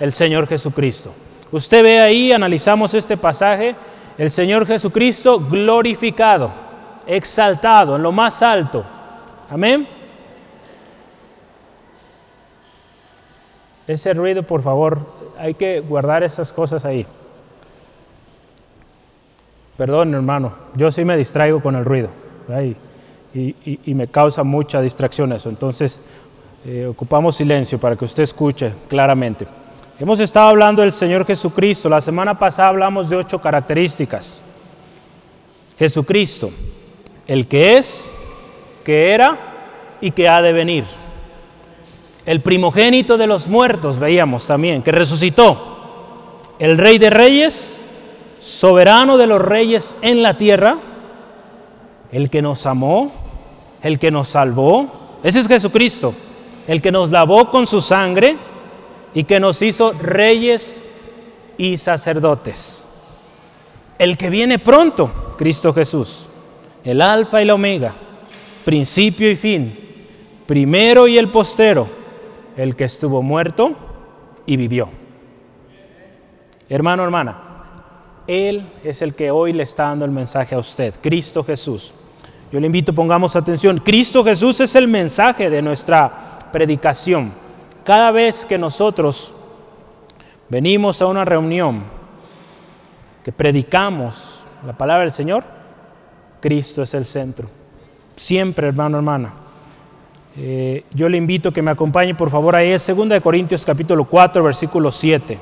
El 0.00 0.12
Señor 0.12 0.46
Jesucristo. 0.46 1.12
Usted 1.52 1.82
ve 1.82 2.00
ahí, 2.00 2.32
analizamos 2.32 2.94
este 2.94 3.16
pasaje, 3.16 3.74
el 4.18 4.30
Señor 4.30 4.66
Jesucristo 4.66 5.38
glorificado, 5.38 6.50
exaltado, 7.06 7.96
en 7.96 8.02
lo 8.02 8.12
más 8.12 8.42
alto. 8.42 8.84
Amén. 9.50 9.86
Ese 13.86 14.14
ruido, 14.14 14.42
por 14.42 14.62
favor, 14.62 15.00
hay 15.38 15.54
que 15.54 15.80
guardar 15.80 16.22
esas 16.22 16.52
cosas 16.52 16.84
ahí. 16.84 17.06
Perdón, 19.76 20.14
hermano, 20.14 20.52
yo 20.74 20.90
sí 20.90 21.04
me 21.04 21.16
distraigo 21.16 21.60
con 21.60 21.74
el 21.74 21.84
ruido 21.84 22.08
y, 23.34 23.94
me 23.94 24.08
causa 24.08 24.44
mucha 24.44 24.80
distracción 24.80 25.32
eso. 25.32 25.48
Entonces, 25.48 26.00
eh, 26.64 26.86
ocupamos 26.86 27.36
silencio 27.36 27.78
para 27.78 27.96
que 27.96 28.04
usted 28.04 28.22
escuche 28.22 28.72
claramente. 28.88 29.46
Hemos 30.00 30.18
estado 30.18 30.48
hablando 30.48 30.82
del 30.82 30.92
Señor 30.92 31.24
Jesucristo. 31.24 31.88
La 31.88 32.00
semana 32.00 32.36
pasada 32.36 32.68
hablamos 32.68 33.08
de 33.08 33.16
ocho 33.16 33.40
características. 33.40 34.40
Jesucristo, 35.78 36.50
el 37.28 37.46
que 37.46 37.76
es, 37.76 38.10
que 38.82 39.12
era 39.12 39.38
y 40.00 40.10
que 40.10 40.28
ha 40.28 40.42
de 40.42 40.52
venir. 40.52 40.84
El 42.26 42.40
primogénito 42.40 43.16
de 43.16 43.28
los 43.28 43.46
muertos, 43.46 44.00
veíamos 44.00 44.48
también, 44.48 44.82
que 44.82 44.90
resucitó. 44.90 46.40
El 46.58 46.76
rey 46.76 46.98
de 46.98 47.10
reyes, 47.10 47.84
soberano 48.40 49.16
de 49.16 49.28
los 49.28 49.40
reyes 49.40 49.96
en 50.02 50.24
la 50.24 50.36
tierra, 50.36 50.76
el 52.10 52.30
que 52.30 52.42
nos 52.42 52.66
amó, 52.66 53.12
el 53.80 54.00
que 54.00 54.10
nos 54.10 54.30
salvó. 54.30 54.88
Ese 55.22 55.38
es 55.38 55.46
Jesucristo, 55.46 56.14
el 56.66 56.82
que 56.82 56.90
nos 56.90 57.10
lavó 57.10 57.48
con 57.48 57.68
su 57.68 57.80
sangre 57.80 58.36
y 59.14 59.24
que 59.24 59.40
nos 59.40 59.62
hizo 59.62 59.92
reyes 59.92 60.84
y 61.56 61.76
sacerdotes. 61.76 62.86
El 63.98 64.18
que 64.18 64.28
viene 64.28 64.58
pronto, 64.58 65.34
Cristo 65.38 65.72
Jesús, 65.72 66.26
el 66.84 67.00
alfa 67.00 67.40
y 67.40 67.44
la 67.44 67.54
omega, 67.54 67.94
principio 68.64 69.30
y 69.30 69.36
fin, 69.36 69.78
primero 70.46 71.06
y 71.06 71.16
el 71.16 71.30
postero, 71.30 71.86
el 72.56 72.74
que 72.74 72.84
estuvo 72.84 73.22
muerto 73.22 73.76
y 74.46 74.56
vivió. 74.56 74.88
Hermano, 76.68 77.04
hermana, 77.04 77.40
Él 78.26 78.66
es 78.82 79.00
el 79.02 79.14
que 79.14 79.30
hoy 79.30 79.52
le 79.52 79.62
está 79.62 79.84
dando 79.84 80.04
el 80.04 80.10
mensaje 80.10 80.54
a 80.54 80.58
usted, 80.58 80.94
Cristo 81.00 81.44
Jesús. 81.44 81.94
Yo 82.50 82.58
le 82.60 82.66
invito, 82.66 82.92
pongamos 82.92 83.36
atención, 83.36 83.78
Cristo 83.78 84.24
Jesús 84.24 84.60
es 84.60 84.74
el 84.74 84.88
mensaje 84.88 85.50
de 85.50 85.62
nuestra 85.62 86.38
predicación. 86.52 87.43
Cada 87.84 88.10
vez 88.12 88.46
que 88.46 88.56
nosotros 88.56 89.34
venimos 90.48 91.02
a 91.02 91.06
una 91.06 91.24
reunión, 91.24 91.82
que 93.22 93.30
predicamos 93.30 94.44
la 94.66 94.72
palabra 94.72 95.02
del 95.02 95.12
Señor, 95.12 95.44
Cristo 96.40 96.82
es 96.82 96.94
el 96.94 97.04
centro. 97.04 97.48
Siempre, 98.16 98.68
hermano, 98.68 98.96
hermana. 98.96 99.34
Eh, 100.36 100.84
yo 100.92 101.08
le 101.08 101.18
invito 101.18 101.50
a 101.50 101.52
que 101.52 101.62
me 101.62 101.70
acompañe, 101.70 102.14
por 102.14 102.30
favor, 102.30 102.56
ahí 102.56 102.70
es 102.70 102.86
2 102.86 103.20
Corintios 103.22 103.64
capítulo 103.64 104.04
4, 104.04 104.42
versículo 104.42 104.90
7. 104.90 105.38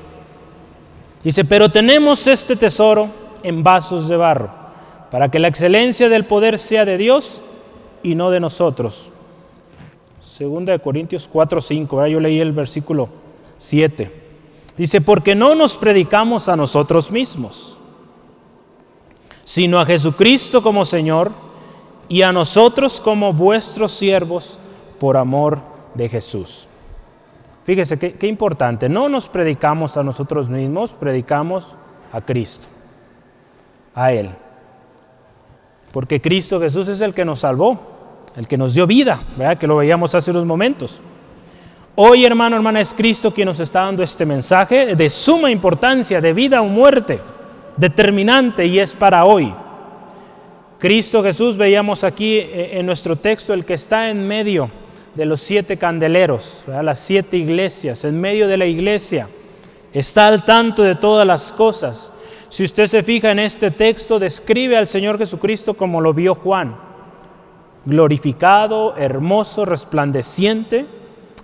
Dice, 1.23 1.45
pero 1.45 1.71
tenemos 1.71 2.27
este 2.27 2.57
tesoro 2.57 3.09
en 3.45 3.63
vasos 3.63 4.09
de 4.09 4.17
barro, 4.17 4.51
para 5.11 5.29
que 5.31 5.39
la 5.39 5.49
excelencia 5.49 6.09
del 6.09 6.25
poder 6.25 6.59
sea 6.59 6.85
de 6.85 6.99
Dios 6.99 7.41
y 8.03 8.17
no 8.17 8.31
de 8.31 8.41
nosotros. 8.41 9.13
Segunda 10.33 10.73
de 10.73 10.79
Corintios 10.79 11.29
4, 11.31 11.61
5, 11.61 12.07
yo 12.07 12.19
leí 12.19 12.41
el 12.41 12.53
versículo 12.53 13.11
7. 13.59 14.11
Dice, 14.79 15.03
porque 15.03 15.35
no 15.35 15.55
nos 15.55 15.77
predicamos 15.77 16.49
a 16.49 16.57
nosotros 16.57 17.11
mismos, 17.11 17.77
sino 19.45 19.79
a 19.79 19.85
Jesucristo 19.85 20.63
como 20.63 20.87
Señor 20.87 21.33
y 22.09 22.23
a 22.23 22.33
nosotros 22.33 22.99
como 22.99 23.35
vuestros 23.35 23.93
siervos 23.93 24.59
por 24.99 25.19
amor 25.19 25.61
de 25.93 26.09
Jesús. 26.09 26.67
Fíjese 27.67 27.99
qué, 27.99 28.15
qué 28.15 28.27
importante, 28.27 28.89
no 28.89 29.11
nos 29.11 29.29
predicamos 29.29 29.99
a 29.99 30.03
nosotros 30.03 30.49
mismos, 30.49 30.93
predicamos 30.93 31.77
a 32.11 32.23
Cristo, 32.23 32.69
a 33.95 34.15
Él. 34.15 34.31
Porque 35.93 36.23
Cristo 36.23 36.59
Jesús 36.59 36.89
es 36.89 37.03
el 37.03 37.13
que 37.13 37.27
nos 37.27 37.41
salvó 37.41 37.92
el 38.37 38.49
que 38.49 38.57
nos 38.57 38.75
dio 38.75 38.87
vida, 38.87 39.23
¿verdad? 39.37 39.59
que 39.59 39.67
lo 39.67 39.77
veíamos 39.77 40.15
hace 40.15 40.31
unos 40.31 40.47
momentos. 40.47 41.01
Hoy, 41.95 42.25
hermano, 42.25 42.57
hermana, 42.57 42.81
es 42.81 42.95
Cristo 42.95 43.35
quien 43.35 43.47
nos 43.47 43.61
está 43.61 43.81
dando 43.81 44.03
este 44.03 44.25
mensaje 44.25 44.97
de 44.97 45.11
suma 45.11 45.51
importancia, 45.51 46.21
de 46.21 46.33
vida 46.33 46.63
o 46.63 46.67
muerte, 46.67 47.21
determinante 47.77 48.65
y 48.65 48.79
es 48.79 48.95
para 48.95 49.27
hoy. 49.27 49.53
Cristo 50.79 51.23
Jesús, 51.23 51.57
veíamos 51.57 52.03
aquí 52.03 52.39
eh, 52.39 52.79
en 52.79 52.87
nuestro 52.87 53.17
texto, 53.17 53.53
el 53.53 53.65
que 53.65 53.75
está 53.75 54.09
en 54.09 54.27
medio 54.27 54.71
de 55.15 55.27
los 55.27 55.43
siete 55.43 55.77
candeleros, 55.77 56.65
las 56.67 56.99
siete 56.99 57.37
iglesias, 57.37 58.05
en 58.05 58.19
medio 58.19 58.49
de 58.49 58.57
la 58.57 58.65
iglesia, 58.65 59.29
está 59.93 60.29
al 60.29 60.47
tanto 60.47 60.83
de 60.83 60.95
todas 60.95 61.27
las 61.27 61.53
cosas. 61.53 62.15
Si 62.49 62.65
usted 62.65 62.87
se 62.87 63.03
fija 63.03 63.31
en 63.31 63.39
este 63.39 63.71
texto, 63.71 64.19
describe 64.19 64.79
al 64.79 64.87
Señor 64.87 65.19
Jesucristo 65.19 65.75
como 65.75 66.01
lo 66.01 66.15
vio 66.15 66.35
Juan 66.35 66.92
glorificado, 67.85 68.97
hermoso, 68.97 69.65
resplandeciente. 69.65 70.87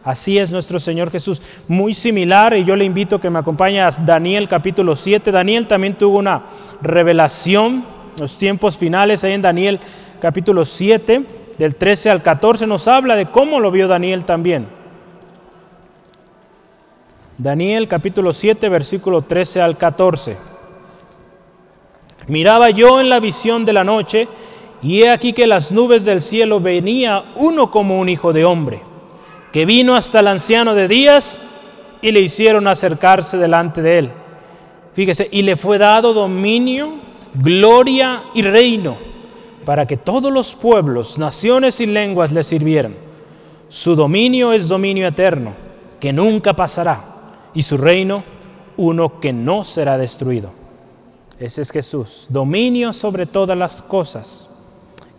Así 0.05 0.39
es 0.39 0.51
nuestro 0.51 0.79
Señor 0.81 1.11
Jesús. 1.11 1.43
Muy 1.67 1.95
similar, 1.95 2.57
y 2.57 2.65
yo 2.65 2.77
le 2.77 2.85
invito 2.85 3.17
a 3.17 3.21
que 3.21 3.31
me 3.31 3.39
acompañe 3.39 3.81
a 3.81 3.91
Daniel 3.91 4.49
capítulo 4.49 4.97
7. 4.97 5.31
Daniel 5.33 5.67
también 5.67 5.99
tuvo 5.99 6.19
una 6.19 6.43
revelación 6.81 7.85
los 8.19 8.39
tiempos 8.39 8.77
finales, 8.77 9.25
ahí 9.25 9.33
en 9.33 9.43
Daniel 9.43 9.81
capítulo 10.21 10.65
7, 10.65 11.25
del 11.57 11.75
13 11.77 12.11
al 12.11 12.23
14, 12.23 12.67
nos 12.67 12.89
habla 12.89 13.17
de 13.17 13.27
cómo 13.27 13.61
lo 13.61 13.71
vio 13.71 13.89
Daniel 13.89 14.25
también. 14.25 14.67
Daniel 17.37 17.87
capítulo 17.87 18.33
7, 18.33 18.69
versículo 18.69 19.23
13 19.23 19.61
al 19.61 19.77
14. 19.77 20.37
Miraba 22.27 22.71
yo 22.71 23.01
en 23.01 23.09
la 23.09 23.21
visión 23.21 23.65
de 23.65 23.73
la 23.73 23.85
noche, 23.85 24.29
y 24.83 25.03
he 25.03 25.11
aquí 25.11 25.33
que 25.33 25.47
las 25.47 25.73
nubes 25.73 26.05
del 26.05 26.23
cielo 26.23 26.61
venía 26.61 27.33
uno 27.37 27.71
como 27.71 27.99
un 27.99 28.09
hijo 28.09 28.33
de 28.33 28.45
hombre, 28.45 28.81
que 29.53 29.67
vino 29.67 29.97
hasta 29.97 30.21
el 30.21 30.29
anciano 30.29 30.75
de 30.75 30.87
días 30.87 31.41
y 32.01 32.13
le 32.13 32.21
hicieron 32.21 32.69
acercarse 32.69 33.39
delante 33.39 33.83
de 33.83 33.99
él. 33.99 34.11
Fíjese, 34.95 35.29
y 35.31 35.43
le 35.43 35.57
fue 35.57 35.79
dado 35.79 36.13
dominio, 36.13 36.95
gloria 37.35 38.23
y 38.35 38.43
reino, 38.43 38.97
para 39.65 39.87
que 39.87 39.97
todos 39.97 40.33
los 40.33 40.55
pueblos, 40.55 41.19
naciones 41.19 41.81
y 41.81 41.87
lenguas 41.87 42.31
le 42.31 42.45
sirvieran. 42.45 42.95
Su 43.69 43.97
dominio 43.97 44.53
es 44.53 44.69
dominio 44.69 45.09
eterno, 45.09 45.55
que 46.01 46.13
nunca 46.13 46.55
pasará, 46.55 47.05
y 47.53 47.63
su 47.63 47.77
reino 47.77 48.23
uno 48.77 49.19
que 49.19 49.33
no 49.33 49.65
será 49.65 49.99
destruido. 49.99 50.51
Ese 51.41 51.63
es 51.63 51.71
Jesús, 51.71 52.27
dominio 52.31 52.93
sobre 52.93 53.27
todas 53.27 53.59
las 53.59 53.83
cosas 53.83 54.49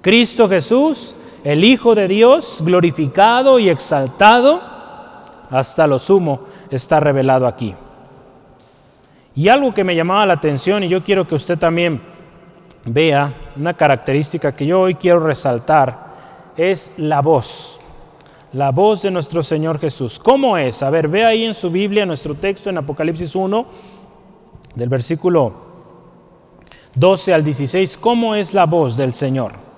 Cristo 0.01 0.48
Jesús, 0.48 1.15
el 1.44 1.63
Hijo 1.63 1.96
de 1.96 2.08
Dios, 2.08 2.60
glorificado 2.62 3.60
y 3.60 3.70
exaltado, 3.70 4.62
hasta 5.50 5.88
lo 5.88 6.00
sumo 6.00 6.41
está 6.70 7.00
revelado 7.00 7.48
aquí. 7.48 7.75
Y 9.36 9.48
algo 9.48 9.74
que 9.74 9.84
me 9.84 9.96
llamaba 9.96 10.25
la 10.25 10.34
atención 10.34 10.84
y 10.84 10.89
yo 10.89 11.03
quiero 11.03 11.27
que 11.27 11.36
usted 11.36 11.58
también 11.58 12.01
vea, 12.86 13.34
una 13.56 13.74
característica 13.74 14.56
que 14.56 14.65
yo 14.65 14.82
hoy 14.82 14.96
quiero 14.96 15.20
resaltar, 15.20 16.10
es 16.58 16.94
la 16.98 17.22
voz, 17.22 17.79
la 18.53 18.72
voz 18.72 19.01
de 19.03 19.12
nuestro 19.12 19.41
Señor 19.44 19.79
Jesús. 19.79 20.20
¿Cómo 20.20 20.58
es? 20.58 20.84
A 20.84 20.89
ver, 20.89 21.08
ve 21.08 21.25
ahí 21.25 21.46
en 21.46 21.53
su 21.53 21.70
Biblia 21.70 22.06
nuestro 22.06 22.36
texto 22.36 22.70
en 22.70 22.77
Apocalipsis 22.77 23.36
1, 23.36 23.65
del 24.75 24.89
versículo 24.89 25.53
12 26.96 27.34
al 27.34 27.44
16, 27.44 27.98
¿cómo 27.98 28.36
es 28.36 28.53
la 28.53 28.65
voz 28.65 28.98
del 28.98 29.13
Señor? 29.13 29.68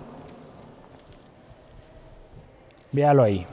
Véalo 2.92 3.24
ahí. 3.24 3.46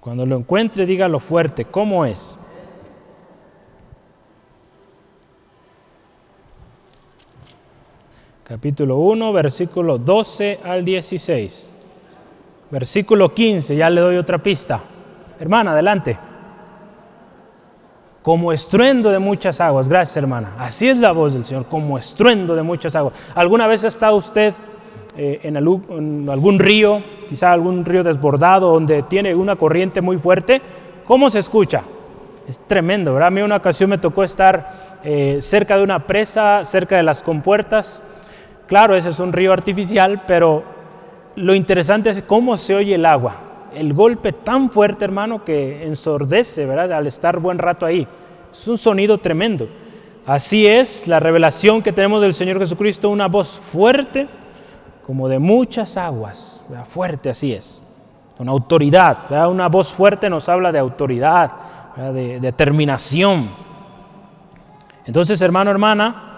Cuando 0.00 0.26
lo 0.26 0.36
encuentre, 0.36 0.84
dígalo 0.84 1.18
fuerte. 1.18 1.64
¿Cómo 1.64 2.04
es? 2.04 2.38
Capítulo 8.44 8.98
1, 8.98 9.32
versículo 9.32 9.96
12 9.96 10.60
al 10.62 10.84
16. 10.84 11.70
Versículo 12.70 13.32
15, 13.32 13.74
ya 13.74 13.88
le 13.88 14.02
doy 14.02 14.16
otra 14.18 14.36
pista. 14.42 14.82
Hermana, 15.40 15.72
adelante. 15.72 16.18
Como 18.24 18.54
estruendo 18.54 19.10
de 19.10 19.18
muchas 19.18 19.60
aguas. 19.60 19.86
Gracias, 19.86 20.16
hermana. 20.16 20.54
Así 20.58 20.88
es 20.88 20.96
la 20.96 21.12
voz 21.12 21.34
del 21.34 21.44
Señor, 21.44 21.66
como 21.66 21.98
estruendo 21.98 22.56
de 22.56 22.62
muchas 22.62 22.96
aguas. 22.96 23.12
¿Alguna 23.34 23.66
vez 23.66 23.84
ha 23.84 23.88
estado 23.88 24.16
usted 24.16 24.54
eh, 25.14 25.40
en, 25.42 25.58
algún, 25.58 26.58
río, 26.58 27.02
quizá 27.28 27.52
algún 27.52 27.84
río 27.84 28.02
desbordado, 28.02 28.72
donde 28.72 29.02
tiene 29.02 29.34
una 29.34 29.56
corriente 29.56 30.00
muy 30.00 30.16
fuerte? 30.16 30.62
¿Cómo 31.04 31.28
se 31.28 31.38
escucha? 31.38 31.82
Es 32.48 32.58
tremendo, 32.60 33.12
¿verdad? 33.12 33.28
A 33.28 33.30
mí 33.30 33.42
una 33.42 33.56
ocasión 33.56 33.90
me 33.90 33.98
tocó 33.98 34.24
estar 34.24 35.00
eh, 35.04 35.36
cerca 35.42 35.76
de 35.76 35.84
una 35.84 36.06
presa, 36.06 36.64
cerca 36.64 36.96
de 36.96 37.02
las 37.02 37.22
compuertas. 37.22 38.02
Claro, 38.66 38.96
ese 38.96 39.10
es 39.10 39.18
un 39.18 39.34
río 39.34 39.52
artificial, 39.52 40.22
pero 40.26 40.64
lo 41.36 41.54
interesante 41.54 42.08
es 42.08 42.22
cómo 42.22 42.56
se 42.56 42.74
oye 42.74 42.94
el 42.94 43.04
agua 43.04 43.43
el 43.74 43.92
golpe 43.92 44.32
tan 44.32 44.70
fuerte, 44.70 45.04
hermano, 45.04 45.44
que 45.44 45.84
ensordece, 45.84 46.66
¿verdad? 46.66 46.92
Al 46.92 47.06
estar 47.06 47.38
buen 47.40 47.58
rato 47.58 47.86
ahí. 47.86 48.06
Es 48.52 48.68
un 48.68 48.78
sonido 48.78 49.18
tremendo. 49.18 49.68
Así 50.26 50.66
es 50.66 51.06
la 51.06 51.20
revelación 51.20 51.82
que 51.82 51.92
tenemos 51.92 52.22
del 52.22 52.32
Señor 52.34 52.58
Jesucristo, 52.58 53.10
una 53.10 53.28
voz 53.28 53.50
fuerte, 53.60 54.26
como 55.06 55.28
de 55.28 55.38
muchas 55.38 55.98
aguas, 55.98 56.62
fuerte 56.88 57.28
así 57.28 57.52
es, 57.52 57.82
con 58.38 58.48
autoridad. 58.48 59.48
Una 59.50 59.68
voz 59.68 59.92
fuerte 59.92 60.30
nos 60.30 60.48
habla 60.48 60.72
de 60.72 60.78
autoridad, 60.78 61.50
de 61.96 62.40
determinación. 62.40 63.50
Entonces, 65.04 65.42
hermano, 65.42 65.70
hermana, 65.70 66.33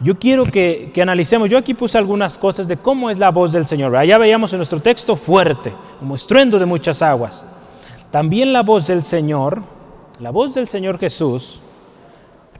yo 0.00 0.18
quiero 0.18 0.44
que, 0.44 0.92
analicemos, 1.00 1.50
yo 1.50 1.58
aquí 1.58 1.74
puse 1.74 1.98
algunas 1.98 2.38
cosas 2.38 2.68
de 2.68 2.76
cómo 2.76 3.10
es 3.10 3.18
la 3.18 3.30
voz 3.30 3.52
del 3.52 3.66
Señor. 3.66 3.96
Allá 3.96 4.16
veíamos 4.18 4.52
en 4.52 4.58
nuestro 4.58 4.80
texto 4.80 5.16
fuerte, 5.16 5.72
como 5.98 6.14
estruendo 6.14 6.58
de 6.58 6.66
muchas 6.66 7.02
aguas. 7.02 7.44
También 8.10 8.52
la 8.52 8.62
voz 8.62 8.86
del 8.86 9.02
Señor, 9.02 9.60
la 10.20 10.30
voz 10.30 10.54
del 10.54 10.68
Señor 10.68 10.98
Jesús, 10.98 11.60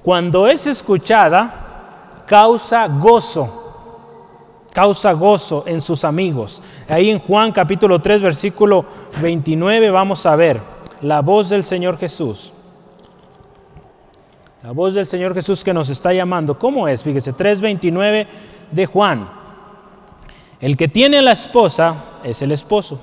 cuando 0.02 0.48
es 0.48 0.66
escuchada, 0.66 2.24
causa 2.26 2.88
gozo, 2.88 4.66
causa 4.72 5.12
gozo 5.12 5.62
en 5.66 5.80
sus 5.80 6.04
amigos. 6.04 6.60
Ahí 6.88 7.10
en 7.10 7.20
Juan 7.20 7.52
capítulo 7.52 8.00
3, 8.00 8.20
versículo 8.20 8.84
29 9.22 9.90
vamos 9.90 10.26
a 10.26 10.34
ver 10.34 10.60
la 11.02 11.20
voz 11.20 11.48
del 11.48 11.62
Señor 11.62 11.98
Jesús. 11.98 12.52
La 14.62 14.72
voz 14.72 14.94
del 14.94 15.06
Señor 15.06 15.34
Jesús 15.34 15.62
que 15.62 15.72
nos 15.72 15.88
está 15.88 16.12
llamando. 16.12 16.58
¿Cómo 16.58 16.88
es? 16.88 17.04
Fíjese, 17.04 17.32
3.29 17.32 18.26
de 18.72 18.86
Juan. 18.86 19.30
El 20.60 20.76
que 20.76 20.88
tiene 20.88 21.18
a 21.18 21.22
la 21.22 21.32
esposa 21.32 21.94
es 22.24 22.42
el 22.42 22.50
esposo, 22.50 23.00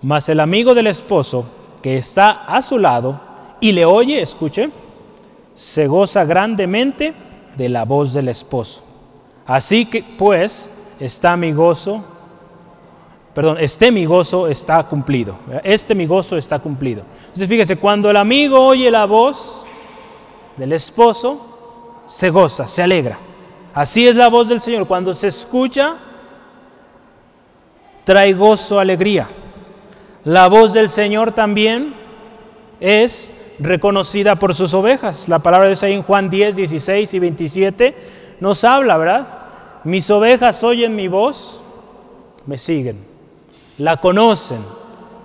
mas 0.00 0.28
el 0.28 0.38
amigo 0.38 0.74
del 0.74 0.86
esposo 0.86 1.44
que 1.82 1.96
está 1.96 2.44
a 2.46 2.62
su 2.62 2.78
lado 2.78 3.20
y 3.60 3.72
le 3.72 3.84
oye, 3.84 4.22
escuche, 4.22 4.70
se 5.54 5.88
goza 5.88 6.24
grandemente 6.24 7.12
de 7.56 7.68
la 7.68 7.84
voz 7.84 8.12
del 8.12 8.28
esposo. 8.28 8.84
Así 9.44 9.86
que 9.86 10.04
pues 10.16 10.70
está 11.00 11.36
mi 11.36 11.50
gozo, 11.50 12.04
perdón, 13.34 13.56
este 13.58 13.90
mi 13.90 14.04
gozo 14.04 14.46
está 14.46 14.84
cumplido. 14.84 15.36
Este 15.64 15.96
mi 15.96 16.06
gozo 16.06 16.36
está 16.36 16.60
cumplido. 16.60 17.02
Entonces 17.22 17.48
fíjese, 17.48 17.76
cuando 17.76 18.08
el 18.08 18.16
amigo 18.16 18.64
oye 18.64 18.88
la 18.88 19.06
voz, 19.06 19.61
del 20.56 20.72
esposo, 20.72 22.04
se 22.06 22.30
goza, 22.30 22.66
se 22.66 22.82
alegra. 22.82 23.18
Así 23.74 24.06
es 24.06 24.14
la 24.14 24.28
voz 24.28 24.48
del 24.48 24.60
Señor. 24.60 24.86
Cuando 24.86 25.14
se 25.14 25.28
escucha, 25.28 25.96
trae 28.04 28.32
gozo, 28.34 28.78
alegría. 28.78 29.28
La 30.24 30.48
voz 30.48 30.72
del 30.72 30.90
Señor 30.90 31.32
también 31.32 31.94
es 32.80 33.32
reconocida 33.58 34.36
por 34.36 34.54
sus 34.54 34.74
ovejas. 34.74 35.28
La 35.28 35.38
palabra 35.38 35.64
de 35.64 35.70
Dios 35.70 35.82
ahí 35.82 35.94
en 35.94 36.02
Juan 36.02 36.28
10, 36.28 36.56
16 36.56 37.14
y 37.14 37.18
27 37.18 37.96
nos 38.40 38.64
habla, 38.64 38.96
¿verdad? 38.96 39.26
Mis 39.84 40.10
ovejas 40.10 40.62
oyen 40.64 40.94
mi 40.94 41.08
voz, 41.08 41.62
me 42.46 42.58
siguen. 42.58 43.04
La 43.78 43.96
conocen, 43.96 44.60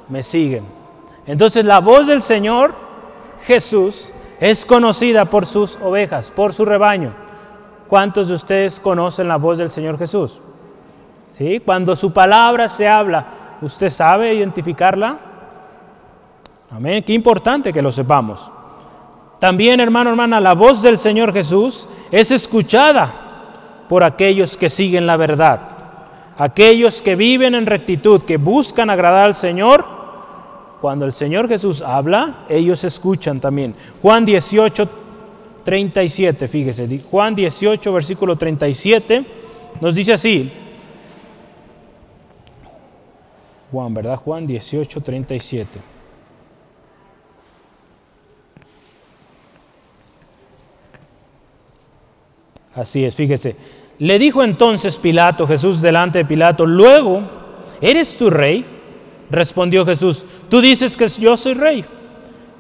me 0.10 0.24
siguen. 0.24 0.64
Entonces 1.26 1.66
la 1.66 1.80
voz 1.80 2.08
del 2.08 2.22
Señor 2.22 2.74
Jesús 3.46 4.12
es 4.40 4.66
conocida 4.66 5.26
por 5.26 5.46
sus 5.46 5.78
ovejas, 5.82 6.32
por 6.32 6.54
su 6.54 6.66
rebaño. 6.66 7.14
¿Cuántos 7.88 8.28
de 8.28 8.36
ustedes 8.36 8.80
conocen 8.80 9.28
la 9.28 9.38
voz 9.38 9.58
del 9.58 9.70
Señor 9.70 9.98
Jesús? 9.98 10.40
¿Sí? 11.30 11.60
Cuando 11.64 11.96
su 11.96 12.12
palabra 12.12 12.70
se 12.70 12.88
habla, 12.88 13.26
¿usted 13.62 13.90
sabe 13.90 14.34
identificarla? 14.34 15.18
Amén. 16.72 17.04
Qué 17.04 17.14
importante 17.14 17.72
que 17.72 17.82
lo 17.82 17.92
sepamos. 17.92 18.52
También, 19.40 19.80
hermano, 19.80 20.10
hermana, 20.10 20.42
la 20.42 20.54
voz 20.54 20.82
del 20.82 20.98
Señor 20.98 21.32
Jesús 21.32 21.88
es 22.12 22.32
escuchada 22.32 23.12
por 23.88 24.04
aquellos 24.04 24.58
que 24.58 24.70
siguen 24.70 25.08
la 25.08 25.16
verdad. 25.16 25.60
Aquellos 26.38 27.02
que 27.02 27.16
viven 27.16 27.56
en 27.56 27.66
rectitud, 27.66 28.22
que 28.22 28.38
buscan 28.38 28.90
agradar 28.90 29.26
al 29.26 29.36
Señor 29.36 29.97
cuando 30.82 31.06
el 31.06 31.14
Señor 31.14 31.48
Jesús 31.48 31.82
habla, 31.82 32.46
ellos 32.50 32.84
escuchan 32.84 33.40
también. 33.40 33.74
Juan 34.02 34.26
18, 34.26 34.88
37, 35.64 36.48
fíjese. 36.48 37.00
Juan 37.10 37.34
18, 37.34 37.92
versículo 37.94 38.36
37, 38.36 39.26
nos 39.82 39.96
dice 39.96 40.14
así. 40.14 40.52
Juan, 43.72 43.94
¿verdad? 43.94 44.18
Juan 44.18 44.46
18, 44.48 45.02
37. 45.02 45.80
Así 52.76 53.04
es, 53.04 53.16
fíjese. 53.16 53.56
Le 53.98 54.20
dijo 54.20 54.44
entonces 54.44 54.98
Pilato, 54.98 55.48
Jesús 55.48 55.82
delante 55.82 56.20
de 56.20 56.26
Pilato, 56.26 56.66
luego, 56.68 57.24
¿eres 57.82 58.16
tu 58.16 58.30
rey? 58.30 58.77
Respondió 59.30 59.86
Jesús, 59.86 60.26
tú 60.50 60.62
dices 60.62 60.96
que 60.96 61.08
yo 61.08 61.36
soy 61.36 61.54
rey. 61.54 61.86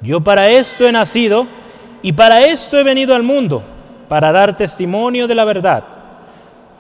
Yo 0.01 0.21
para 0.21 0.49
esto 0.49 0.87
he 0.87 0.91
nacido 0.91 1.47
y 2.01 2.11
para 2.11 2.41
esto 2.41 2.77
he 2.77 2.83
venido 2.83 3.15
al 3.15 3.23
mundo, 3.23 3.63
para 4.09 4.31
dar 4.31 4.57
testimonio 4.57 5.27
de 5.27 5.35
la 5.35 5.45
verdad. 5.45 5.83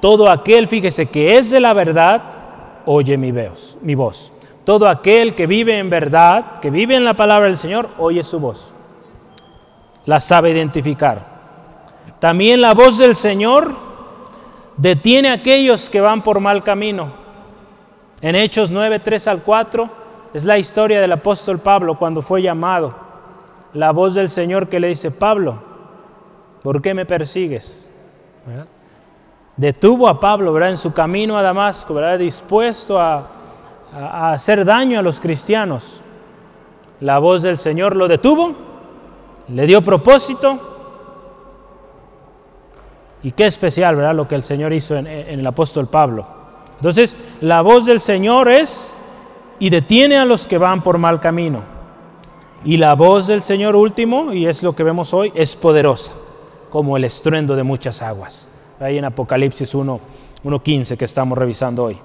Todo 0.01 0.29
aquel, 0.29 0.67
fíjese, 0.67 1.07
que 1.07 1.37
es 1.37 1.49
de 1.49 1.59
la 1.59 1.73
verdad, 1.73 2.21
oye 2.85 3.17
mi 3.17 3.31
voz, 3.31 3.77
mi 3.81 3.95
voz. 3.95 4.33
Todo 4.63 4.87
aquel 4.87 5.33
que 5.33 5.47
vive 5.47 5.77
en 5.79 5.89
verdad, 5.89 6.59
que 6.59 6.69
vive 6.69 6.95
en 6.95 7.05
la 7.05 7.13
palabra 7.13 7.47
del 7.47 7.57
Señor, 7.57 7.89
oye 7.97 8.23
su 8.23 8.39
voz. 8.39 8.73
La 10.05 10.19
sabe 10.19 10.51
identificar. 10.51 11.37
También 12.19 12.61
la 12.61 12.73
voz 12.73 12.97
del 12.97 13.15
Señor 13.15 13.73
detiene 14.75 15.29
a 15.29 15.33
aquellos 15.33 15.89
que 15.89 16.01
van 16.01 16.21
por 16.21 16.39
mal 16.39 16.63
camino 16.63 17.26
en 18.21 18.35
Hechos 18.35 18.71
9, 18.71 18.99
3 18.99 19.27
al 19.27 19.43
4 19.43 19.89
es 20.33 20.43
la 20.43 20.57
historia 20.57 20.99
del 20.99 21.11
apóstol 21.11 21.59
Pablo 21.59 21.97
cuando 21.97 22.21
fue 22.21 22.41
llamado. 22.41 22.93
La 23.73 23.91
voz 23.91 24.13
del 24.13 24.29
Señor 24.29 24.67
que 24.67 24.79
le 24.79 24.87
dice, 24.87 25.11
Pablo, 25.11 25.59
¿por 26.63 26.81
qué 26.81 26.93
me 26.93 27.05
persigues? 27.05 27.91
Detuvo 29.55 30.07
a 30.07 30.19
Pablo 30.19 30.53
¿verdad? 30.53 30.71
en 30.71 30.77
su 30.77 30.93
camino 30.93 31.37
a 31.37 31.41
Damasco, 31.41 31.93
¿verdad? 31.93 32.19
dispuesto 32.19 32.99
a, 32.99 33.27
a 33.93 34.31
hacer 34.33 34.65
daño 34.65 34.99
a 34.99 35.01
los 35.01 35.19
cristianos. 35.19 36.01
La 36.99 37.19
voz 37.19 37.43
del 37.43 37.57
Señor 37.57 37.95
lo 37.95 38.07
detuvo, 38.07 38.55
le 39.49 39.65
dio 39.67 39.81
propósito. 39.81 40.59
Y 43.23 43.31
qué 43.31 43.45
especial, 43.45 43.95
¿verdad? 43.95 44.15
Lo 44.15 44.27
que 44.27 44.35
el 44.35 44.43
Señor 44.43 44.73
hizo 44.73 44.95
en, 44.95 45.07
en 45.07 45.39
el 45.39 45.47
apóstol 45.47 45.87
Pablo. 45.87 46.25
Entonces, 46.77 47.17
la 47.41 47.61
voz 47.61 47.85
del 47.85 47.99
Señor 47.99 48.49
es 48.49 48.93
y 49.59 49.69
detiene 49.69 50.17
a 50.17 50.25
los 50.25 50.47
que 50.47 50.57
van 50.57 50.81
por 50.81 50.97
mal 50.97 51.19
camino. 51.19 51.63
Y 52.63 52.77
la 52.77 52.95
voz 52.95 53.27
del 53.27 53.43
Señor 53.43 53.75
último, 53.75 54.33
y 54.33 54.45
es 54.47 54.63
lo 54.63 54.75
que 54.75 54.83
vemos 54.83 55.13
hoy, 55.13 55.31
es 55.35 55.55
poderosa, 55.55 56.13
como 56.69 56.97
el 56.97 57.03
estruendo 57.03 57.55
de 57.55 57.63
muchas 57.63 58.01
aguas. 58.01 58.49
Ahí 58.79 58.97
en 58.97 59.05
Apocalipsis 59.05 59.73
1, 59.73 59.99
1.15 60.43 60.97
que 60.97 61.05
estamos 61.05 61.37
revisando 61.37 61.85
hoy. 61.85 61.97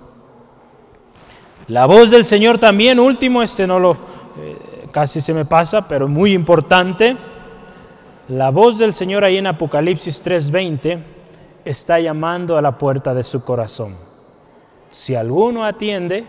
La 1.68 1.87
voz 1.87 2.11
del 2.11 2.24
Señor 2.24 2.58
también, 2.58 2.98
último, 2.98 3.42
este 3.42 3.66
no 3.66 3.78
lo, 3.78 3.92
eh, 3.92 4.87
casi 4.90 5.20
se 5.20 5.35
me 5.35 5.44
pasa, 5.44 5.87
pero 5.87 6.08
muy 6.08 6.32
importante. 6.32 7.16
La 8.28 8.50
voz 8.50 8.78
del 8.78 8.94
Señor 8.94 9.24
ahí 9.24 9.37
en 9.37 9.46
Apocalipsis 9.46 10.24
3.20 10.24 11.02
está 11.64 12.00
llamando 12.00 12.56
a 12.56 12.62
la 12.62 12.78
puerta 12.78 13.14
de 13.14 13.22
su 13.22 13.44
corazón. 13.44 14.12
Si 14.92 15.14
alguno 15.14 15.64
atiende, 15.64 16.24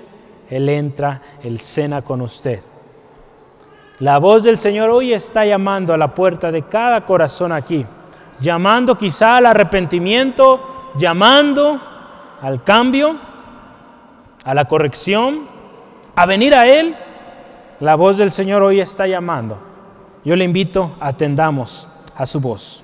Él 0.50 0.70
entra, 0.70 1.22
Él 1.44 1.60
cena 1.60 2.02
con 2.02 2.22
usted. 2.22 2.62
La 4.00 4.18
voz 4.18 4.44
del 4.44 4.58
Señor 4.58 4.90
hoy 4.90 5.14
está 5.14 5.46
llamando 5.46 5.94
a 5.94 5.98
la 5.98 6.14
puerta 6.14 6.52
de 6.52 6.64
cada 6.64 7.06
corazón 7.06 7.52
aquí, 7.52 7.86
llamando 8.40 8.98
quizá 8.98 9.38
al 9.38 9.46
arrepentimiento, 9.46 10.92
llamando 10.96 11.80
al 12.42 12.64
cambio, 12.64 13.18
a 14.44 14.54
la 14.54 14.66
corrección, 14.66 15.42
a 16.16 16.26
venir 16.26 16.56
a 16.56 16.68
Él. 16.68 16.96
La 17.80 17.96
voz 17.96 18.18
del 18.18 18.32
Señor 18.32 18.64
hoy 18.64 18.80
está 18.80 19.08
llamando. 19.08 19.58
Yo 20.24 20.36
le 20.36 20.46
invito, 20.46 20.96
atendamos 21.00 21.88
a 22.16 22.26
su 22.26 22.40
voz. 22.40 22.84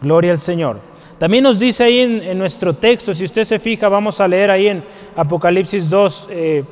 Gloria 0.00 0.32
al 0.32 0.40
Señor. 0.40 0.80
También 1.18 1.42
nos 1.42 1.58
dice 1.58 1.84
ahí 1.84 1.98
en, 2.00 2.38
nuestro 2.38 2.74
texto, 2.74 3.12
si 3.12 3.24
usted 3.24 3.44
se 3.44 3.58
fija, 3.58 3.88
vamos 3.88 4.20
a 4.20 4.28
leer 4.28 4.50
ahí 4.50 4.68
en 4.68 4.84
Apocalipsis 5.16 5.90
2, 5.90 6.28
eh, 6.30 6.64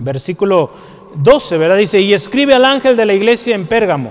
versículo 0.00 0.70
12, 1.14 1.56
¿verdad? 1.56 1.76
Dice, 1.76 2.00
y 2.00 2.12
escribe 2.12 2.54
al 2.54 2.64
ángel 2.64 2.96
de 2.96 3.06
la 3.06 3.14
iglesia 3.14 3.54
en 3.54 3.66
Pérgamo, 3.66 4.10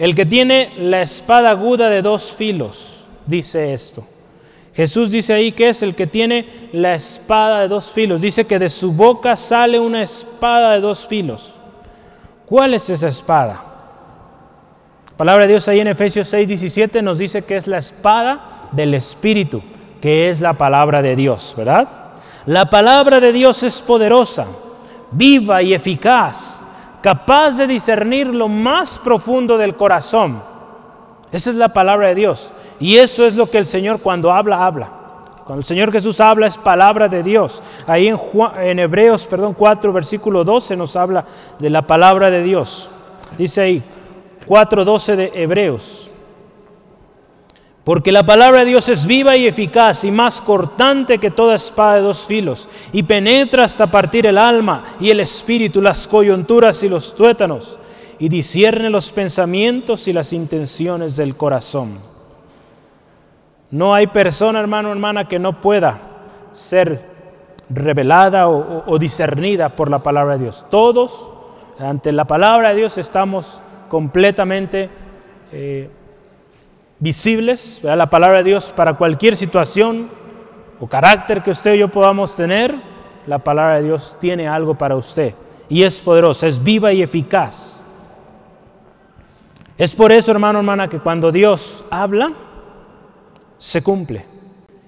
el 0.00 0.16
que 0.16 0.26
tiene 0.26 0.70
la 0.78 1.02
espada 1.02 1.50
aguda 1.50 1.88
de 1.88 2.02
dos 2.02 2.34
filos, 2.34 3.06
dice 3.24 3.72
esto. 3.72 4.04
Jesús 4.74 5.10
dice 5.10 5.32
ahí 5.32 5.50
que 5.50 5.68
es 5.68 5.82
el 5.82 5.96
que 5.96 6.06
tiene 6.06 6.46
la 6.72 6.94
espada 6.94 7.62
de 7.62 7.68
dos 7.68 7.90
filos. 7.90 8.20
Dice 8.20 8.44
que 8.44 8.60
de 8.60 8.68
su 8.68 8.92
boca 8.92 9.34
sale 9.34 9.80
una 9.80 10.02
espada 10.04 10.74
de 10.74 10.80
dos 10.80 11.04
filos. 11.04 11.54
¿Cuál 12.46 12.74
es 12.74 12.88
esa 12.88 13.08
espada? 13.08 13.64
La 15.10 15.16
palabra 15.16 15.46
de 15.46 15.54
Dios 15.54 15.66
ahí 15.66 15.80
en 15.80 15.88
Efesios 15.88 16.28
6, 16.28 16.46
17 16.46 17.02
nos 17.02 17.18
dice 17.18 17.42
que 17.42 17.56
es 17.56 17.66
la 17.66 17.78
espada 17.78 18.57
del 18.72 18.94
Espíritu, 18.94 19.62
que 20.00 20.30
es 20.30 20.40
la 20.40 20.54
palabra 20.54 21.02
de 21.02 21.16
Dios, 21.16 21.54
¿verdad? 21.56 21.88
La 22.46 22.70
palabra 22.70 23.20
de 23.20 23.32
Dios 23.32 23.62
es 23.62 23.80
poderosa 23.80 24.46
viva 25.10 25.62
y 25.62 25.74
eficaz, 25.74 26.64
capaz 27.00 27.56
de 27.56 27.66
discernir 27.66 28.26
lo 28.26 28.48
más 28.48 28.98
profundo 28.98 29.56
del 29.56 29.76
corazón. 29.76 30.42
Esa 31.30 31.50
es 31.50 31.56
la 31.56 31.68
palabra 31.68 32.08
de 32.08 32.14
Dios. 32.14 32.50
Y 32.80 32.96
eso 32.96 33.26
es 33.26 33.34
lo 33.34 33.50
que 33.50 33.58
el 33.58 33.66
Señor 33.66 34.00
cuando 34.00 34.32
habla, 34.32 34.64
habla. 34.64 34.90
Cuando 35.44 35.60
el 35.60 35.64
Señor 35.64 35.90
Jesús 35.90 36.20
habla 36.20 36.46
es 36.46 36.58
palabra 36.58 37.08
de 37.08 37.22
Dios. 37.22 37.62
Ahí 37.86 38.08
en, 38.08 38.78
Hebreos 38.78 39.26
perdón, 39.26 39.54
4, 39.54 39.92
versículo 39.92 40.44
12 40.44 40.76
nos 40.76 40.94
habla 40.94 41.24
de 41.58 41.70
la 41.70 41.82
palabra 41.82 42.30
de 42.30 42.42
Dios. 42.42 42.90
Dice 43.36 43.60
ahí, 43.62 43.82
4.12 44.46 45.16
de 45.16 45.32
Hebreos. 45.34 46.07
Porque 47.88 48.12
la 48.12 48.22
palabra 48.22 48.58
de 48.58 48.66
Dios 48.66 48.86
es 48.90 49.06
viva 49.06 49.34
y 49.38 49.46
eficaz 49.46 50.04
y 50.04 50.10
más 50.10 50.42
cortante 50.42 51.16
que 51.16 51.30
toda 51.30 51.54
espada 51.54 51.94
de 51.94 52.02
dos 52.02 52.26
filos, 52.26 52.68
y 52.92 53.02
penetra 53.02 53.64
hasta 53.64 53.86
partir 53.86 54.26
el 54.26 54.36
alma 54.36 54.84
y 55.00 55.08
el 55.08 55.20
espíritu, 55.20 55.80
las 55.80 56.06
coyunturas 56.06 56.82
y 56.82 56.90
los 56.90 57.16
tuétanos, 57.16 57.78
y 58.18 58.28
discierne 58.28 58.90
los 58.90 59.10
pensamientos 59.10 60.06
y 60.06 60.12
las 60.12 60.34
intenciones 60.34 61.16
del 61.16 61.34
corazón. 61.34 61.98
No 63.70 63.94
hay 63.94 64.08
persona, 64.08 64.60
hermano, 64.60 64.90
hermana, 64.90 65.26
que 65.26 65.38
no 65.38 65.58
pueda 65.58 65.98
ser 66.52 67.00
revelada 67.70 68.50
o, 68.50 68.98
discernida 68.98 69.70
por 69.70 69.88
la 69.88 70.00
palabra 70.00 70.34
de 70.34 70.44
Dios. 70.44 70.66
Todos, 70.70 71.32
ante 71.78 72.12
la 72.12 72.26
palabra 72.26 72.68
de 72.68 72.80
Dios, 72.80 72.98
estamos 72.98 73.62
completamente 73.88 74.90
eh, 75.52 75.88
visibles, 76.98 77.80
la 77.82 78.10
palabra 78.10 78.38
de 78.38 78.44
Dios 78.44 78.72
para 78.74 78.94
cualquier 78.94 79.36
situación 79.36 80.08
o 80.80 80.86
carácter 80.86 81.42
que 81.42 81.50
usted 81.50 81.74
y 81.74 81.78
yo 81.78 81.88
podamos 81.88 82.34
tener, 82.34 82.74
la 83.26 83.38
palabra 83.38 83.76
de 83.76 83.84
Dios 83.84 84.16
tiene 84.20 84.48
algo 84.48 84.74
para 84.74 84.96
usted 84.96 85.34
y 85.68 85.82
es 85.82 86.00
poderosa, 86.00 86.46
es 86.46 86.62
viva 86.62 86.92
y 86.92 87.02
eficaz. 87.02 87.82
Es 89.76 89.94
por 89.94 90.10
eso, 90.10 90.30
hermano, 90.32 90.58
hermana, 90.58 90.88
que 90.88 90.98
cuando 90.98 91.30
Dios 91.30 91.84
habla, 91.90 92.32
se 93.58 93.82
cumple. 93.82 94.24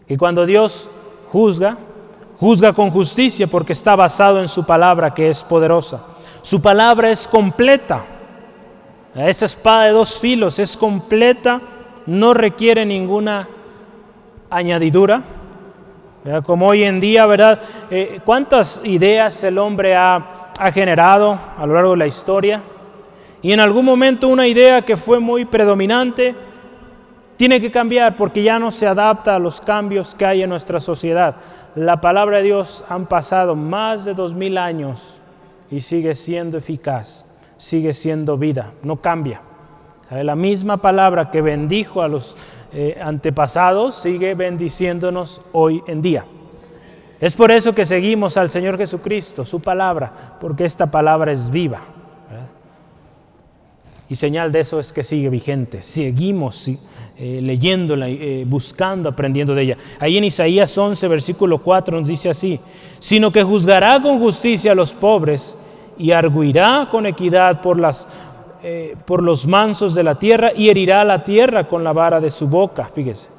Y 0.08 0.16
cuando 0.16 0.46
Dios 0.46 0.88
juzga, 1.30 1.76
juzga 2.40 2.72
con 2.72 2.90
justicia 2.90 3.46
porque 3.46 3.72
está 3.72 3.94
basado 3.94 4.40
en 4.40 4.48
su 4.48 4.64
palabra 4.64 5.14
que 5.14 5.30
es 5.30 5.44
poderosa. 5.44 6.00
Su 6.42 6.60
palabra 6.60 7.10
es 7.10 7.28
completa. 7.28 8.04
Esa 9.14 9.44
espada 9.44 9.84
de 9.84 9.92
dos 9.92 10.18
filos 10.18 10.58
es 10.58 10.76
completa 10.76 11.60
no 12.06 12.34
requiere 12.34 12.84
ninguna 12.84 13.48
añadidura. 14.50 15.22
Como 16.44 16.66
hoy 16.68 16.84
en 16.84 17.00
día, 17.00 17.24
¿verdad? 17.26 17.60
Eh, 17.90 18.20
¿Cuántas 18.24 18.82
ideas 18.84 19.42
el 19.44 19.56
hombre 19.56 19.96
ha, 19.96 20.52
ha 20.58 20.70
generado 20.70 21.38
a 21.56 21.66
lo 21.66 21.74
largo 21.74 21.92
de 21.92 21.96
la 21.96 22.06
historia? 22.06 22.60
Y 23.42 23.52
en 23.52 23.60
algún 23.60 23.86
momento 23.86 24.28
una 24.28 24.46
idea 24.46 24.82
que 24.82 24.96
fue 24.98 25.18
muy 25.18 25.46
predominante 25.46 26.34
tiene 27.38 27.58
que 27.58 27.70
cambiar 27.70 28.16
porque 28.16 28.42
ya 28.42 28.58
no 28.58 28.70
se 28.70 28.86
adapta 28.86 29.36
a 29.36 29.38
los 29.38 29.62
cambios 29.62 30.14
que 30.14 30.26
hay 30.26 30.42
en 30.42 30.50
nuestra 30.50 30.78
sociedad. 30.78 31.36
La 31.74 31.98
palabra 32.02 32.36
de 32.36 32.42
Dios 32.42 32.84
han 32.90 33.06
pasado 33.06 33.56
más 33.56 34.04
de 34.04 34.12
dos 34.12 34.34
mil 34.34 34.58
años 34.58 35.20
y 35.70 35.80
sigue 35.80 36.14
siendo 36.14 36.58
eficaz, 36.58 37.24
sigue 37.56 37.94
siendo 37.94 38.36
vida, 38.36 38.72
no 38.82 39.00
cambia. 39.00 39.40
La 40.10 40.34
misma 40.34 40.78
palabra 40.78 41.30
que 41.30 41.40
bendijo 41.40 42.02
a 42.02 42.08
los 42.08 42.36
eh, 42.72 42.98
antepasados 43.00 43.94
sigue 43.94 44.34
bendiciéndonos 44.34 45.40
hoy 45.52 45.82
en 45.86 46.02
día. 46.02 46.24
Es 47.20 47.34
por 47.34 47.52
eso 47.52 47.74
que 47.74 47.84
seguimos 47.84 48.36
al 48.36 48.50
Señor 48.50 48.76
Jesucristo, 48.76 49.44
su 49.44 49.60
palabra, 49.60 50.36
porque 50.40 50.64
esta 50.64 50.90
palabra 50.90 51.30
es 51.30 51.50
viva. 51.50 51.80
Y 54.08 54.16
señal 54.16 54.50
de 54.50 54.60
eso 54.60 54.80
es 54.80 54.92
que 54.92 55.04
sigue 55.04 55.28
vigente. 55.28 55.82
Seguimos 55.82 56.68
eh, 56.68 57.40
leyéndola, 57.40 58.08
eh, 58.08 58.44
buscando, 58.48 59.08
aprendiendo 59.08 59.54
de 59.54 59.62
ella. 59.62 59.76
Ahí 60.00 60.18
en 60.18 60.24
Isaías 60.24 60.76
11, 60.76 61.06
versículo 61.06 61.58
4 61.58 62.00
nos 62.00 62.08
dice 62.08 62.28
así, 62.28 62.58
sino 62.98 63.30
que 63.30 63.44
juzgará 63.44 64.02
con 64.02 64.18
justicia 64.18 64.72
a 64.72 64.74
los 64.74 64.92
pobres 64.92 65.56
y 65.96 66.10
arguirá 66.10 66.88
con 66.90 67.06
equidad 67.06 67.60
por 67.62 67.78
las 67.78 68.08
eh, 68.62 68.96
por 69.06 69.22
los 69.22 69.46
mansos 69.46 69.94
de 69.94 70.02
la 70.02 70.18
tierra 70.18 70.52
y 70.54 70.68
herirá 70.68 71.04
la 71.04 71.24
tierra 71.24 71.66
con 71.66 71.82
la 71.82 71.92
vara 71.92 72.20
de 72.20 72.30
su 72.30 72.46
boca, 72.46 72.84
fíjese, 72.84 73.30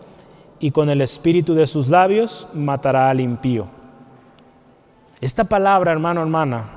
y 0.60 0.72
con 0.72 0.90
el 0.90 1.02
espíritu 1.02 1.54
de 1.54 1.68
sus 1.68 1.88
labios 1.88 2.48
matará 2.54 3.10
al 3.10 3.20
impío. 3.20 3.68
Esta 5.20 5.44
palabra, 5.44 5.92
hermano, 5.92 6.22
hermana, 6.22 6.72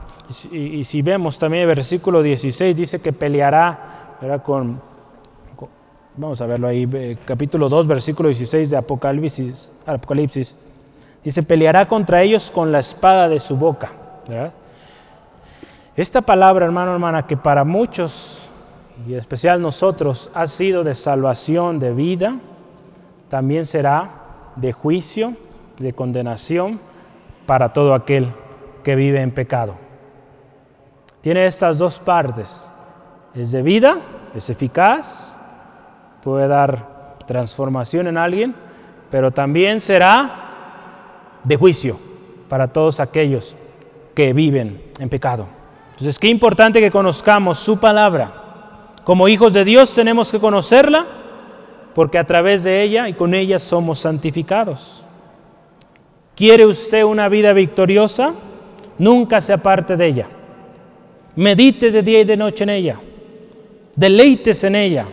y, 0.51 0.85
si 0.85 1.03
vemos 1.03 1.39
también 1.39 1.63
el 1.63 1.69
versículo 1.69 2.23
16, 2.23 2.77
dice 2.77 3.01
que 3.01 3.13
peleará 3.13 4.17
Con, 4.45 4.81
vamos 6.17 6.41
a 6.41 6.47
verlo 6.47 6.69
ahí, 6.69 7.17
capítulo 7.25 7.69
2, 7.69 7.87
versículo 7.87 8.29
16 8.29 8.71
de 8.71 8.77
Apocalipsis, 8.77 9.73
Apocalipsis, 9.87 10.57
dice, 11.23 11.43
peleará 11.43 11.89
contra 11.89 12.23
ellos 12.23 12.51
con 12.51 12.73
la 12.73 12.81
espada 12.81 13.29
de 13.29 13.39
su 13.39 13.57
boca, 13.57 13.91
¿verdad? 14.29 14.53
Esta 15.97 16.23
palabra, 16.23 16.65
hermano, 16.65 16.93
hermana, 16.93 17.25
que 17.25 17.37
para 17.37 17.63
muchos, 17.63 18.49
y 19.07 19.13
en 19.13 19.19
especial 19.21 19.63
nosotros, 19.63 20.29
ha 20.35 20.49
sido 20.49 20.83
de 20.83 20.93
salvación, 20.93 21.79
de 21.79 21.93
vida, 21.93 22.37
también 23.29 23.65
será 23.65 24.11
de 24.57 24.73
juicio, 24.73 25.35
de 25.79 25.93
condenación 25.93 26.81
para 27.47 27.73
todo 27.73 27.95
aquel 27.95 28.33
que 28.83 28.97
vive 28.97 29.21
en 29.21 29.31
pecado. 29.31 29.77
Tiene 31.21 31.47
estas 31.47 31.79
dos 31.79 32.01
partes. 32.01 32.73
Es 33.33 33.53
de 33.53 33.63
vida, 33.63 33.99
es 34.35 34.51
eficaz, 34.51 35.33
puede 36.25 36.49
dar 36.49 37.19
transformación 37.27 38.09
en 38.09 38.19
alguien, 38.19 38.55
pero 39.13 39.31
también 39.31 39.81
será 39.81 41.39
de 41.45 41.57
juicio 41.57 41.97
para 42.49 42.67
todos 42.67 42.99
aquellos 42.99 43.57
que 44.13 44.33
viven 44.33 44.83
en 44.99 45.09
pecado. 45.09 45.47
Entonces, 45.95 46.19
qué 46.19 46.27
importante 46.27 46.81
que 46.81 46.91
conozcamos 46.91 47.59
su 47.59 47.79
palabra. 47.79 48.33
Como 49.05 49.29
hijos 49.29 49.53
de 49.53 49.65
Dios 49.65 49.95
tenemos 49.95 50.33
que 50.33 50.41
conocerla 50.41 51.07
porque 51.95 52.19
a 52.19 52.25
través 52.25 52.65
de 52.65 52.83
ella 52.83 53.09
y 53.09 53.13
con 53.13 53.33
ella 53.33 53.61
somos 53.61 54.01
santificados. 54.01 55.05
¿Quiere 56.35 56.67
usted 56.67 57.05
una 57.05 57.29
vida 57.29 57.53
victoriosa? 57.53 58.35
Nunca 58.99 59.41
se 59.41 59.53
aparte 59.53 59.97
de 59.97 60.07
ella. 60.07 60.29
Medite 61.37 61.93
de 61.93 62.03
día 62.03 62.23
y 62.23 62.25
de 62.25 62.37
noche 62.37 62.65
en 62.65 62.71
ella. 62.71 63.01
Deleites 63.95 64.65
en 64.65 64.75
ella. 64.75 65.07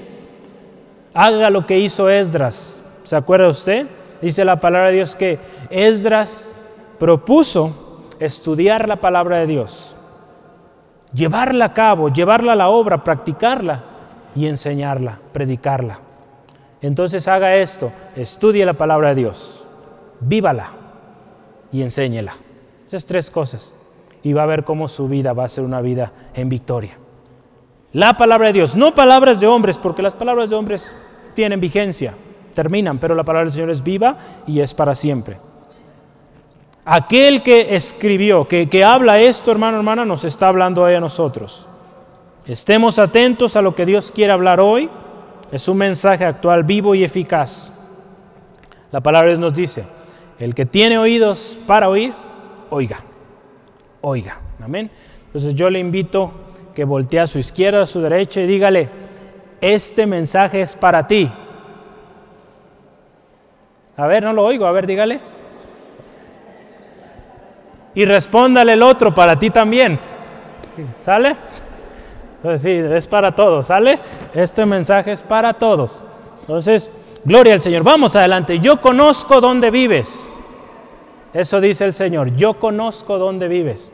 Haga 1.13 1.51
lo 1.51 1.67
que 1.67 1.77
hizo 1.77 2.09
Esdras. 2.09 2.83
¿Se 3.03 3.15
acuerda 3.15 3.49
usted? 3.49 3.85
Dice 4.19 4.43
la 4.43 4.59
palabra 4.59 4.87
de 4.87 4.95
Dios 4.95 5.15
que 5.15 5.37
Esdras 5.69 6.55
propuso 6.97 8.07
estudiar 8.19 8.87
la 8.87 8.95
palabra 8.95 9.37
de 9.37 9.47
Dios 9.47 9.95
llevarla 11.13 11.65
a 11.65 11.73
cabo, 11.73 12.09
llevarla 12.09 12.53
a 12.53 12.55
la 12.55 12.69
obra, 12.69 13.03
practicarla 13.03 13.83
y 14.35 14.47
enseñarla, 14.47 15.19
predicarla. 15.31 15.99
Entonces 16.81 17.27
haga 17.27 17.55
esto, 17.55 17.91
estudie 18.15 18.65
la 18.65 18.73
palabra 18.73 19.09
de 19.09 19.15
Dios, 19.15 19.63
vívala 20.19 20.71
y 21.71 21.81
enséñela. 21.81 22.33
Esas 22.87 23.05
tres 23.05 23.29
cosas. 23.29 23.75
Y 24.23 24.33
va 24.33 24.43
a 24.43 24.47
ver 24.47 24.63
cómo 24.63 24.87
su 24.87 25.07
vida 25.07 25.33
va 25.33 25.45
a 25.45 25.49
ser 25.49 25.63
una 25.63 25.81
vida 25.81 26.11
en 26.33 26.49
victoria. 26.49 26.97
La 27.93 28.15
palabra 28.17 28.47
de 28.47 28.53
Dios, 28.53 28.75
no 28.75 28.93
palabras 28.93 29.39
de 29.39 29.47
hombres, 29.47 29.77
porque 29.77 30.01
las 30.01 30.13
palabras 30.13 30.49
de 30.49 30.55
hombres 30.55 30.93
tienen 31.35 31.59
vigencia, 31.59 32.13
terminan, 32.53 32.99
pero 32.99 33.15
la 33.15 33.23
palabra 33.23 33.45
del 33.45 33.53
Señor 33.53 33.69
es 33.69 33.83
viva 33.83 34.17
y 34.45 34.59
es 34.59 34.73
para 34.73 34.95
siempre. 34.95 35.37
Aquel 36.93 37.41
que 37.41 37.73
escribió, 37.73 38.49
que, 38.49 38.83
habla 38.83 39.17
esto, 39.17 39.49
hermano, 39.49 39.77
hermana, 39.77 40.03
nos 40.03 40.25
está 40.25 40.49
hablando 40.49 40.81
hoy 40.81 40.93
a 40.93 40.99
nosotros. 40.99 41.65
Estemos 42.45 42.99
atentos 42.99 43.55
a 43.55 43.61
lo 43.61 43.73
que 43.73 43.85
Dios 43.85 44.11
quiere 44.11 44.33
hablar 44.33 44.59
hoy 44.59 44.89
es 45.53 45.69
un 45.69 45.77
mensaje 45.77 46.25
actual, 46.25 46.65
vivo 46.65 46.93
y 46.93 47.05
eficaz. 47.05 47.71
La 48.91 48.99
palabra 48.99 49.33
nos 49.37 49.53
dice, 49.53 49.85
el 50.37 50.53
que 50.53 50.65
tiene 50.65 50.97
oídos 50.97 51.57
para 51.65 51.87
oír, 51.87 52.13
oiga, 52.69 52.99
oiga. 54.01 54.41
Amén. 54.61 54.91
Entonces 55.27 55.55
yo 55.55 55.69
le 55.69 55.79
invito 55.79 56.33
que 56.75 56.83
voltee 56.83 57.21
a 57.21 57.27
su 57.27 57.39
izquierda, 57.39 57.83
a 57.83 57.85
su 57.85 58.01
derecha 58.01 58.41
y 58.41 58.47
dígale, 58.47 58.89
este 59.61 60.05
mensaje 60.05 60.59
es 60.59 60.75
para 60.75 61.07
ti. 61.07 61.31
A 63.95 64.07
ver, 64.07 64.23
no 64.23 64.33
lo 64.33 64.43
oigo, 64.43 64.65
a 64.65 64.73
ver, 64.73 64.85
dígale. 64.85 65.40
Y 67.93 68.05
respóndale 68.05 68.73
el 68.73 68.83
otro 68.83 69.13
para 69.13 69.37
ti 69.37 69.49
también. 69.49 69.99
¿Sale? 70.99 71.35
Entonces 72.37 72.61
sí, 72.61 72.95
es 72.95 73.05
para 73.05 73.35
todos, 73.35 73.67
¿sale? 73.67 73.99
Este 74.33 74.65
mensaje 74.65 75.11
es 75.11 75.21
para 75.21 75.53
todos. 75.53 76.03
Entonces, 76.41 76.89
gloria 77.23 77.53
al 77.53 77.61
Señor. 77.61 77.83
Vamos 77.83 78.15
adelante. 78.15 78.59
Yo 78.59 78.81
conozco 78.81 79.39
dónde 79.41 79.69
vives. 79.69 80.33
Eso 81.33 81.61
dice 81.61 81.85
el 81.85 81.93
Señor. 81.93 82.35
Yo 82.35 82.55
conozco 82.55 83.17
dónde 83.17 83.47
vives. 83.47 83.91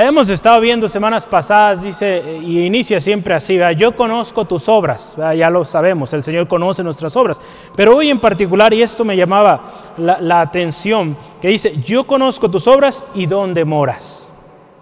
Hemos 0.00 0.30
estado 0.30 0.60
viendo 0.60 0.88
semanas 0.88 1.26
pasadas, 1.26 1.82
dice, 1.82 2.40
y 2.42 2.64
inicia 2.64 2.98
siempre 2.98 3.34
así, 3.34 3.58
yo 3.76 3.94
conozco 3.94 4.46
tus 4.46 4.68
obras, 4.68 5.16
ya 5.36 5.50
lo 5.50 5.66
sabemos, 5.66 6.12
el 6.14 6.22
Señor 6.22 6.48
conoce 6.48 6.82
nuestras 6.82 7.14
obras, 7.14 7.38
pero 7.76 7.96
hoy 7.96 8.08
en 8.08 8.18
particular, 8.18 8.72
y 8.72 8.80
esto 8.80 9.04
me 9.04 9.16
llamaba 9.16 9.92
la, 9.98 10.18
la 10.20 10.40
atención, 10.40 11.16
que 11.42 11.48
dice, 11.48 11.74
yo 11.84 12.04
conozco 12.04 12.50
tus 12.50 12.66
obras 12.66 13.04
y 13.14 13.26
dónde 13.26 13.66
moras, 13.66 14.32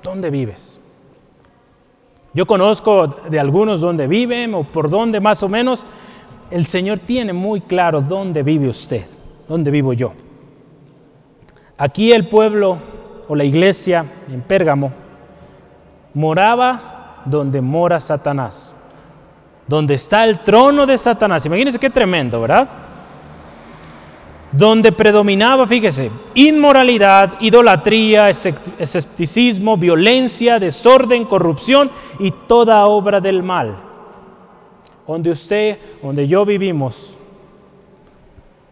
dónde 0.03 0.31
vives. 0.31 0.79
Yo 2.33 2.47
conozco 2.47 3.09
de 3.29 3.41
algunos 3.41 3.81
dónde 3.81 4.07
viven 4.07 4.55
o 4.55 4.63
por 4.63 4.89
dónde 4.89 5.19
más 5.19 5.43
o 5.43 5.49
menos. 5.49 5.85
El 6.51 6.65
Señor 6.65 7.01
tiene 7.01 7.33
muy 7.33 7.61
claro 7.61 8.01
dónde 8.01 8.45
vive 8.45 8.69
usted, 8.69 9.05
dónde 9.49 9.73
vivo 9.73 9.93
yo. 9.93 10.13
Aquí 11.77 12.13
el 12.13 12.29
pueblo 12.29 12.79
o 13.31 13.37
la 13.37 13.45
iglesia 13.45 14.05
en 14.29 14.41
Pérgamo 14.41 14.91
moraba 16.15 17.23
donde 17.25 17.61
mora 17.61 18.01
Satanás, 18.01 18.75
donde 19.69 19.95
está 19.95 20.25
el 20.25 20.41
trono 20.41 20.85
de 20.85 20.99
Satanás. 20.99 21.47
Imagínense 21.47 21.79
qué 21.79 21.91
tremendo, 21.91 22.41
¿verdad? 22.41 22.69
donde 24.51 24.91
predominaba, 24.91 25.65
fíjese, 25.65 26.11
inmoralidad, 26.35 27.35
idolatría, 27.39 28.29
escepticismo, 28.31 29.77
violencia, 29.77 30.59
desorden, 30.59 31.25
corrupción 31.25 31.89
y 32.19 32.33
toda 32.33 32.85
obra 32.87 33.21
del 33.21 33.45
mal. 33.45 33.77
Donde 35.07 35.31
usted, 35.31 35.79
donde 36.03 36.27
yo 36.27 36.45
vivimos, 36.45 37.17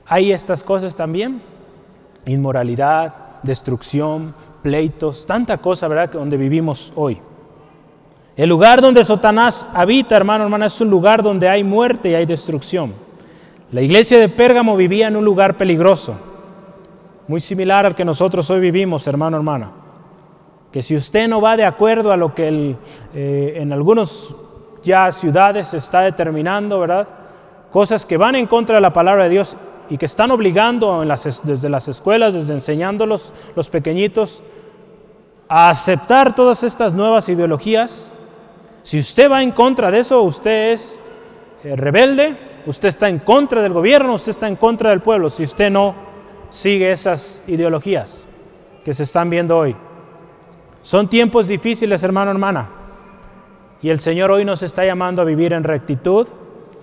hay 0.04 0.32
estas 0.32 0.64
cosas 0.64 0.96
también. 0.96 1.40
Inmoralidad, 2.26 3.28
destrucción, 3.42 4.34
pleitos, 4.62 5.26
tanta 5.26 5.58
cosa, 5.58 5.88
¿verdad?, 5.88 6.10
donde 6.12 6.36
vivimos 6.36 6.92
hoy. 6.96 7.20
El 8.36 8.48
lugar 8.48 8.80
donde 8.80 9.04
Satanás 9.04 9.68
habita, 9.74 10.16
hermano, 10.16 10.44
hermana, 10.44 10.66
es 10.66 10.80
un 10.80 10.90
lugar 10.90 11.22
donde 11.22 11.48
hay 11.48 11.64
muerte 11.64 12.10
y 12.10 12.14
hay 12.14 12.24
destrucción. 12.24 12.92
La 13.72 13.82
iglesia 13.82 14.18
de 14.18 14.28
Pérgamo 14.28 14.76
vivía 14.76 15.08
en 15.08 15.16
un 15.16 15.24
lugar 15.24 15.56
peligroso, 15.56 16.14
muy 17.26 17.40
similar 17.40 17.84
al 17.84 17.94
que 17.94 18.04
nosotros 18.04 18.48
hoy 18.50 18.60
vivimos, 18.60 19.06
hermano, 19.06 19.36
hermana. 19.36 19.72
Que 20.72 20.82
si 20.82 20.94
usted 20.94 21.28
no 21.28 21.40
va 21.40 21.56
de 21.56 21.64
acuerdo 21.64 22.12
a 22.12 22.16
lo 22.16 22.34
que 22.34 22.76
eh, 23.14 23.52
en 23.56 23.72
algunas 23.72 24.34
ya 24.84 25.10
ciudades 25.12 25.68
se 25.68 25.78
está 25.78 26.02
determinando, 26.02 26.80
¿verdad? 26.80 27.08
Cosas 27.72 28.06
que 28.06 28.16
van 28.16 28.36
en 28.36 28.46
contra 28.46 28.76
de 28.76 28.80
la 28.80 28.92
palabra 28.92 29.24
de 29.24 29.30
Dios 29.30 29.56
y 29.90 29.96
que 29.96 30.06
están 30.06 30.30
obligando 30.30 31.04
desde 31.44 31.68
las 31.68 31.88
escuelas, 31.88 32.34
desde 32.34 32.54
enseñándolos 32.54 33.32
los 33.56 33.68
pequeñitos, 33.68 34.42
a 35.48 35.70
aceptar 35.70 36.34
todas 36.34 36.62
estas 36.62 36.92
nuevas 36.92 37.28
ideologías. 37.28 38.12
Si 38.82 38.98
usted 38.98 39.30
va 39.30 39.42
en 39.42 39.52
contra 39.52 39.90
de 39.90 40.00
eso, 40.00 40.22
usted 40.22 40.72
es 40.72 41.00
eh, 41.64 41.74
rebelde, 41.74 42.36
usted 42.66 42.88
está 42.88 43.08
en 43.08 43.18
contra 43.18 43.62
del 43.62 43.72
gobierno, 43.72 44.14
usted 44.14 44.30
está 44.30 44.46
en 44.46 44.56
contra 44.56 44.90
del 44.90 45.00
pueblo, 45.00 45.30
si 45.30 45.44
usted 45.44 45.70
no 45.70 45.94
sigue 46.50 46.90
esas 46.90 47.44
ideologías 47.46 48.26
que 48.84 48.92
se 48.92 49.02
están 49.02 49.30
viendo 49.30 49.56
hoy. 49.56 49.74
Son 50.82 51.08
tiempos 51.08 51.48
difíciles, 51.48 52.02
hermano, 52.02 52.30
hermana. 52.30 52.68
Y 53.82 53.90
el 53.90 54.00
Señor 54.00 54.30
hoy 54.30 54.44
nos 54.44 54.62
está 54.62 54.84
llamando 54.84 55.22
a 55.22 55.24
vivir 55.24 55.52
en 55.52 55.64
rectitud 55.64 56.26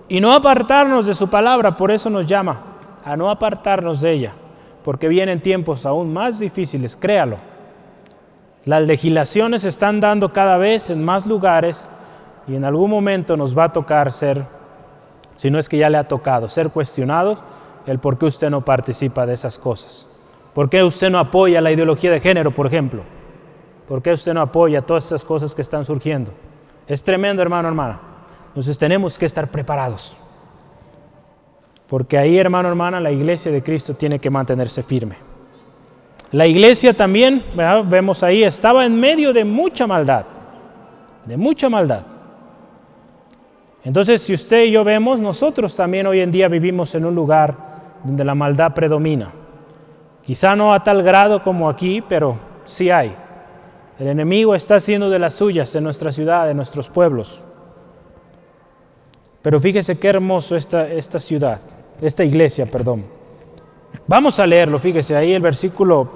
y 0.08 0.20
no 0.20 0.32
apartarnos 0.32 1.06
de 1.06 1.14
su 1.14 1.28
palabra, 1.28 1.76
por 1.76 1.90
eso 1.90 2.08
nos 2.08 2.26
llama, 2.26 2.60
a 3.06 3.16
no 3.16 3.30
apartarnos 3.30 4.00
de 4.00 4.10
ella, 4.10 4.32
porque 4.82 5.06
vienen 5.06 5.40
tiempos 5.40 5.86
aún 5.86 6.12
más 6.12 6.40
difíciles, 6.40 6.96
créalo. 6.96 7.36
Las 8.64 8.82
legislaciones 8.82 9.62
se 9.62 9.68
están 9.68 10.00
dando 10.00 10.32
cada 10.32 10.58
vez 10.58 10.90
en 10.90 11.04
más 11.04 11.24
lugares 11.24 11.88
y 12.48 12.56
en 12.56 12.64
algún 12.64 12.90
momento 12.90 13.36
nos 13.36 13.56
va 13.56 13.64
a 13.64 13.72
tocar 13.72 14.10
ser 14.10 14.42
si 15.36 15.52
no 15.52 15.60
es 15.60 15.68
que 15.68 15.78
ya 15.78 15.88
le 15.88 15.98
ha 15.98 16.08
tocado 16.08 16.48
ser 16.48 16.70
cuestionado 16.70 17.38
el 17.86 18.00
por 18.00 18.18
qué 18.18 18.26
usted 18.26 18.50
no 18.50 18.64
participa 18.64 19.24
de 19.24 19.34
esas 19.34 19.56
cosas. 19.56 20.08
¿Por 20.52 20.68
qué 20.68 20.82
usted 20.82 21.08
no 21.08 21.20
apoya 21.20 21.60
la 21.60 21.70
ideología 21.70 22.10
de 22.10 22.18
género, 22.18 22.50
por 22.50 22.66
ejemplo? 22.66 23.04
¿Por 23.86 24.02
qué 24.02 24.14
usted 24.14 24.34
no 24.34 24.40
apoya 24.40 24.82
todas 24.82 25.06
esas 25.06 25.24
cosas 25.24 25.54
que 25.54 25.62
están 25.62 25.84
surgiendo? 25.84 26.32
Es 26.88 27.04
tremendo, 27.04 27.40
hermano, 27.40 27.68
hermana. 27.68 28.00
Entonces 28.48 28.76
tenemos 28.76 29.16
que 29.16 29.26
estar 29.26 29.48
preparados. 29.48 30.16
Porque 31.88 32.18
ahí, 32.18 32.38
hermano, 32.38 32.68
hermana, 32.68 33.00
la 33.00 33.12
iglesia 33.12 33.52
de 33.52 33.62
Cristo 33.62 33.94
tiene 33.94 34.18
que 34.18 34.30
mantenerse 34.30 34.82
firme. 34.82 35.16
La 36.32 36.46
iglesia 36.46 36.92
también, 36.92 37.44
vemos 37.88 38.22
ahí, 38.22 38.42
estaba 38.42 38.84
en 38.84 38.98
medio 38.98 39.32
de 39.32 39.44
mucha 39.44 39.86
maldad, 39.86 40.24
de 41.24 41.36
mucha 41.36 41.68
maldad. 41.68 42.02
Entonces, 43.84 44.20
si 44.20 44.34
usted 44.34 44.64
y 44.64 44.72
yo 44.72 44.82
vemos, 44.82 45.20
nosotros 45.20 45.76
también 45.76 46.08
hoy 46.08 46.20
en 46.20 46.32
día 46.32 46.48
vivimos 46.48 46.92
en 46.96 47.04
un 47.04 47.14
lugar 47.14 47.54
donde 48.02 48.24
la 48.24 48.34
maldad 48.34 48.74
predomina. 48.74 49.30
Quizá 50.24 50.56
no 50.56 50.74
a 50.74 50.82
tal 50.82 51.04
grado 51.04 51.40
como 51.40 51.68
aquí, 51.68 52.02
pero 52.02 52.36
sí 52.64 52.90
hay. 52.90 53.14
El 54.00 54.08
enemigo 54.08 54.56
está 54.56 54.74
haciendo 54.74 55.08
de 55.08 55.20
las 55.20 55.34
suyas 55.34 55.72
en 55.76 55.84
nuestra 55.84 56.10
ciudad, 56.10 56.50
en 56.50 56.56
nuestros 56.56 56.88
pueblos. 56.88 57.44
Pero 59.40 59.60
fíjese 59.60 59.96
qué 59.96 60.08
hermoso 60.08 60.56
esta, 60.56 60.88
esta 60.88 61.20
ciudad, 61.20 61.60
esta 62.00 62.24
iglesia, 62.24 62.66
perdón. 62.66 63.04
Vamos 64.06 64.38
a 64.38 64.46
leerlo, 64.46 64.78
fíjese 64.78 65.16
ahí 65.16 65.32
el 65.32 65.42
versículo 65.42 66.08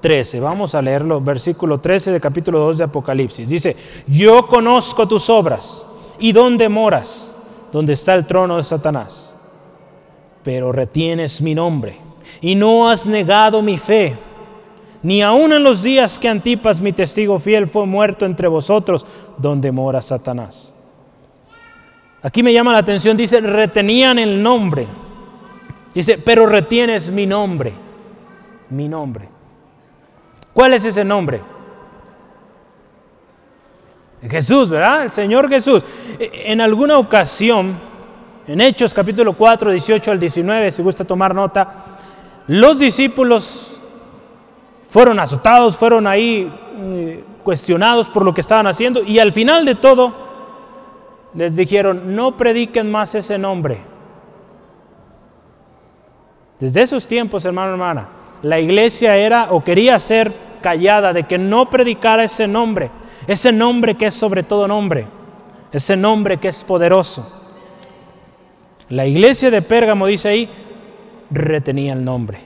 13, 0.00 0.40
vamos 0.40 0.74
a 0.74 0.82
leerlo, 0.82 1.20
versículo 1.20 1.78
13 1.78 2.12
de 2.12 2.20
capítulo 2.20 2.60
2 2.60 2.78
de 2.78 2.84
Apocalipsis. 2.84 3.48
Dice, 3.48 3.76
yo 4.06 4.46
conozco 4.46 5.08
tus 5.08 5.28
obras 5.28 5.88
¿Y 6.18 6.32
dónde 6.32 6.68
moras? 6.68 7.34
Donde 7.72 7.92
está 7.92 8.14
el 8.14 8.26
trono 8.26 8.56
de 8.56 8.64
Satanás. 8.64 9.36
Pero 10.42 10.72
retienes 10.72 11.40
mi 11.40 11.54
nombre 11.54 11.96
y 12.40 12.54
no 12.54 12.88
has 12.88 13.06
negado 13.06 13.62
mi 13.62 13.78
fe, 13.78 14.16
ni 15.02 15.22
aun 15.22 15.52
en 15.52 15.62
los 15.62 15.82
días 15.82 16.18
que 16.18 16.28
Antipas, 16.28 16.80
mi 16.80 16.92
testigo 16.92 17.38
fiel, 17.38 17.66
fue 17.66 17.86
muerto 17.86 18.24
entre 18.24 18.48
vosotros, 18.48 19.04
donde 19.36 19.72
mora 19.72 20.02
Satanás. 20.02 20.74
Aquí 22.22 22.42
me 22.42 22.52
llama 22.52 22.72
la 22.72 22.78
atención, 22.78 23.16
dice, 23.16 23.40
retenían 23.40 24.18
el 24.18 24.42
nombre. 24.42 24.86
Dice, 25.94 26.18
pero 26.18 26.46
retienes 26.46 27.10
mi 27.10 27.26
nombre, 27.26 27.72
mi 28.70 28.88
nombre. 28.88 29.28
¿Cuál 30.52 30.74
es 30.74 30.84
ese 30.84 31.04
nombre? 31.04 31.40
Jesús, 34.28 34.68
¿verdad? 34.68 35.04
El 35.04 35.10
Señor 35.10 35.48
Jesús. 35.48 35.84
E, 36.18 36.52
en 36.52 36.60
alguna 36.60 36.98
ocasión, 36.98 37.74
en 38.46 38.60
Hechos 38.60 38.92
capítulo 38.92 39.34
4, 39.34 39.70
18 39.70 40.10
al 40.10 40.18
19, 40.18 40.72
si 40.72 40.82
gusta 40.82 41.04
tomar 41.04 41.34
nota, 41.34 41.84
los 42.48 42.78
discípulos 42.78 43.78
fueron 44.88 45.20
azotados, 45.20 45.76
fueron 45.76 46.06
ahí 46.06 46.50
mm, 46.76 47.42
cuestionados 47.44 48.08
por 48.08 48.24
lo 48.24 48.34
que 48.34 48.40
estaban 48.40 48.66
haciendo 48.66 49.02
y 49.02 49.18
al 49.18 49.32
final 49.32 49.64
de 49.64 49.74
todo 49.74 50.27
les 51.34 51.56
dijeron, 51.56 52.14
no 52.14 52.36
prediquen 52.36 52.90
más 52.90 53.14
ese 53.14 53.38
nombre. 53.38 53.78
Desde 56.58 56.82
esos 56.82 57.06
tiempos, 57.06 57.44
hermano, 57.44 57.72
hermana, 57.72 58.08
la 58.42 58.58
iglesia 58.58 59.16
era 59.16 59.48
o 59.50 59.62
quería 59.62 59.98
ser 59.98 60.32
callada 60.60 61.12
de 61.12 61.24
que 61.24 61.38
no 61.38 61.70
predicara 61.70 62.24
ese 62.24 62.48
nombre. 62.48 62.90
Ese 63.26 63.52
nombre 63.52 63.94
que 63.94 64.06
es 64.06 64.14
sobre 64.14 64.42
todo 64.42 64.66
nombre. 64.66 65.06
Ese 65.72 65.96
nombre 65.96 66.38
que 66.38 66.48
es 66.48 66.64
poderoso. 66.64 67.30
La 68.88 69.06
iglesia 69.06 69.50
de 69.50 69.60
Pérgamo 69.60 70.06
dice 70.06 70.28
ahí, 70.30 70.48
retenía 71.30 71.92
el 71.92 72.04
nombre. 72.04 72.38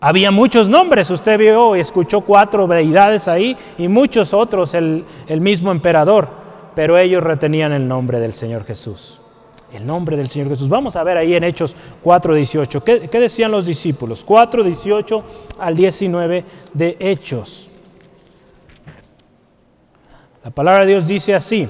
Había 0.00 0.30
muchos 0.30 0.68
nombres, 0.68 1.10
usted 1.10 1.38
vio 1.38 1.74
y 1.74 1.80
escuchó 1.80 2.20
cuatro 2.20 2.68
deidades 2.68 3.26
ahí 3.26 3.56
y 3.76 3.88
muchos 3.88 4.32
otros, 4.32 4.74
el, 4.74 5.04
el 5.26 5.40
mismo 5.40 5.72
emperador. 5.72 6.28
Pero 6.74 6.98
ellos 6.98 7.22
retenían 7.22 7.72
el 7.72 7.86
nombre 7.86 8.20
del 8.20 8.34
Señor 8.34 8.64
Jesús. 8.64 9.20
El 9.72 9.86
nombre 9.86 10.16
del 10.16 10.28
Señor 10.28 10.48
Jesús. 10.48 10.68
Vamos 10.68 10.96
a 10.96 11.04
ver 11.04 11.16
ahí 11.16 11.34
en 11.34 11.44
Hechos 11.44 11.76
4.18. 12.02 12.82
¿Qué, 12.82 13.08
¿Qué 13.08 13.20
decían 13.20 13.50
los 13.50 13.66
discípulos? 13.66 14.24
4.18 14.26 15.22
al 15.58 15.76
19 15.76 16.44
de 16.72 16.96
Hechos. 16.98 17.68
La 20.42 20.50
palabra 20.50 20.80
de 20.80 20.92
Dios 20.92 21.06
dice 21.06 21.34
así. 21.34 21.68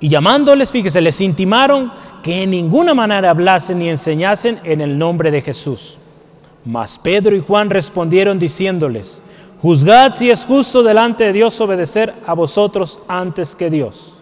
Y 0.00 0.08
llamándoles, 0.08 0.70
fíjese, 0.70 1.00
les 1.00 1.20
intimaron 1.20 1.92
que 2.22 2.42
en 2.42 2.50
ninguna 2.50 2.94
manera 2.94 3.30
hablasen 3.30 3.78
ni 3.78 3.88
enseñasen 3.88 4.58
en 4.64 4.80
el 4.80 4.96
nombre 4.96 5.30
de 5.30 5.42
Jesús. 5.42 5.98
Mas 6.64 6.98
Pedro 6.98 7.36
y 7.36 7.40
Juan 7.40 7.70
respondieron 7.70 8.38
diciéndoles, 8.38 9.22
Juzgad 9.62 10.14
si 10.14 10.30
es 10.30 10.44
justo 10.44 10.82
delante 10.82 11.24
de 11.24 11.32
Dios 11.32 11.60
obedecer 11.60 12.12
a 12.26 12.34
vosotros 12.34 12.98
antes 13.08 13.54
que 13.54 13.70
Dios. 13.70 14.15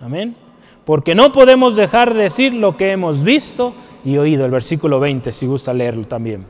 Amén. 0.00 0.36
Porque 0.84 1.14
no 1.14 1.32
podemos 1.32 1.76
dejar 1.76 2.14
de 2.14 2.24
decir 2.24 2.54
lo 2.54 2.76
que 2.76 2.92
hemos 2.92 3.22
visto 3.22 3.74
y 4.04 4.18
oído. 4.18 4.44
El 4.44 4.52
versículo 4.52 5.00
20, 5.00 5.32
si 5.32 5.46
gusta 5.46 5.74
leerlo 5.74 6.04
también. 6.04 6.46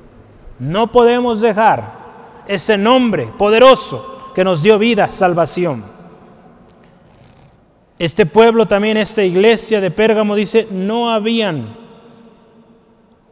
No 0.58 0.92
podemos 0.92 1.40
dejar 1.40 2.06
ese 2.46 2.76
nombre 2.76 3.28
poderoso 3.38 4.30
que 4.34 4.44
nos 4.44 4.62
dio 4.62 4.78
vida, 4.78 5.10
salvación. 5.10 5.84
Este 7.98 8.26
pueblo 8.26 8.66
también, 8.66 8.98
esta 8.98 9.22
iglesia 9.22 9.80
de 9.80 9.90
Pérgamo 9.90 10.34
dice, 10.34 10.68
no 10.70 11.10
habían 11.10 11.76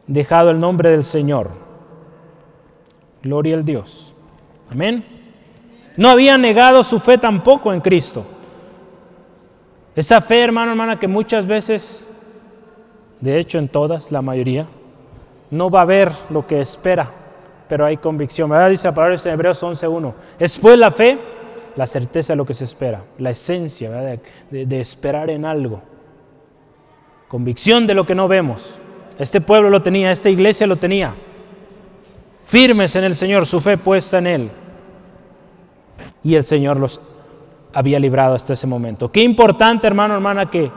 dejado 0.07 0.49
el 0.49 0.59
nombre 0.59 0.89
del 0.89 1.03
Señor. 1.03 1.51
Gloria 3.21 3.55
al 3.55 3.65
Dios. 3.65 4.13
Amén. 4.71 5.05
No 5.97 6.09
habían 6.09 6.41
negado 6.41 6.83
su 6.83 6.99
fe 6.99 7.17
tampoco 7.17 7.71
en 7.71 7.81
Cristo. 7.81 8.25
Esa 9.95 10.19
fe, 10.19 10.43
hermano, 10.43 10.71
hermana, 10.71 10.99
que 10.99 11.07
muchas 11.07 11.47
veces, 11.47 12.09
de 13.21 13.39
hecho 13.39 13.57
en 13.57 13.69
todas, 13.69 14.11
la 14.11 14.21
mayoría, 14.21 14.67
no 15.51 15.69
va 15.69 15.81
a 15.81 15.85
ver 15.85 16.11
lo 16.29 16.45
que 16.45 16.59
espera, 16.59 17.09
pero 17.69 17.85
hay 17.85 17.97
convicción. 17.97 18.49
¿Verdad? 18.49 18.69
Dice 18.69 18.87
la 18.87 18.95
palabra 18.95 19.15
en 19.23 19.31
Hebreos 19.31 19.63
11.1. 19.63 20.13
Es 20.37 20.57
pues 20.57 20.77
la 20.77 20.91
fe, 20.91 21.17
la 21.77 21.87
certeza 21.87 22.33
de 22.33 22.37
lo 22.37 22.45
que 22.45 22.53
se 22.53 22.65
espera, 22.65 23.03
la 23.19 23.29
esencia 23.29 23.89
de, 23.89 24.19
de 24.65 24.81
esperar 24.81 25.29
en 25.29 25.45
algo. 25.45 25.81
Convicción 27.29 27.87
de 27.87 27.93
lo 27.93 28.05
que 28.05 28.15
no 28.15 28.27
vemos. 28.27 28.79
Este 29.17 29.39
pueblo 29.39 29.69
lo 29.69 29.81
tenía, 29.81 30.11
esta 30.11 30.29
iglesia 30.29 30.67
lo 30.67 30.75
tenía. 30.75 31.13
Firmes 32.43 32.95
en 32.97 33.05
el 33.05 33.15
Señor, 33.15 33.45
su 33.45 33.61
fe 33.61 33.77
puesta 33.77 34.17
en 34.17 34.27
Él. 34.27 34.51
Y 36.21 36.35
el 36.35 36.43
Señor 36.43 36.77
los 36.77 36.99
había 37.75 37.99
librado 37.99 38.35
hasta 38.35 38.53
ese 38.53 38.65
momento. 38.65 39.11
Qué 39.11 39.21
importante, 39.21 39.85
hermano, 39.85 40.15
hermana, 40.15 40.49
que, 40.49 40.71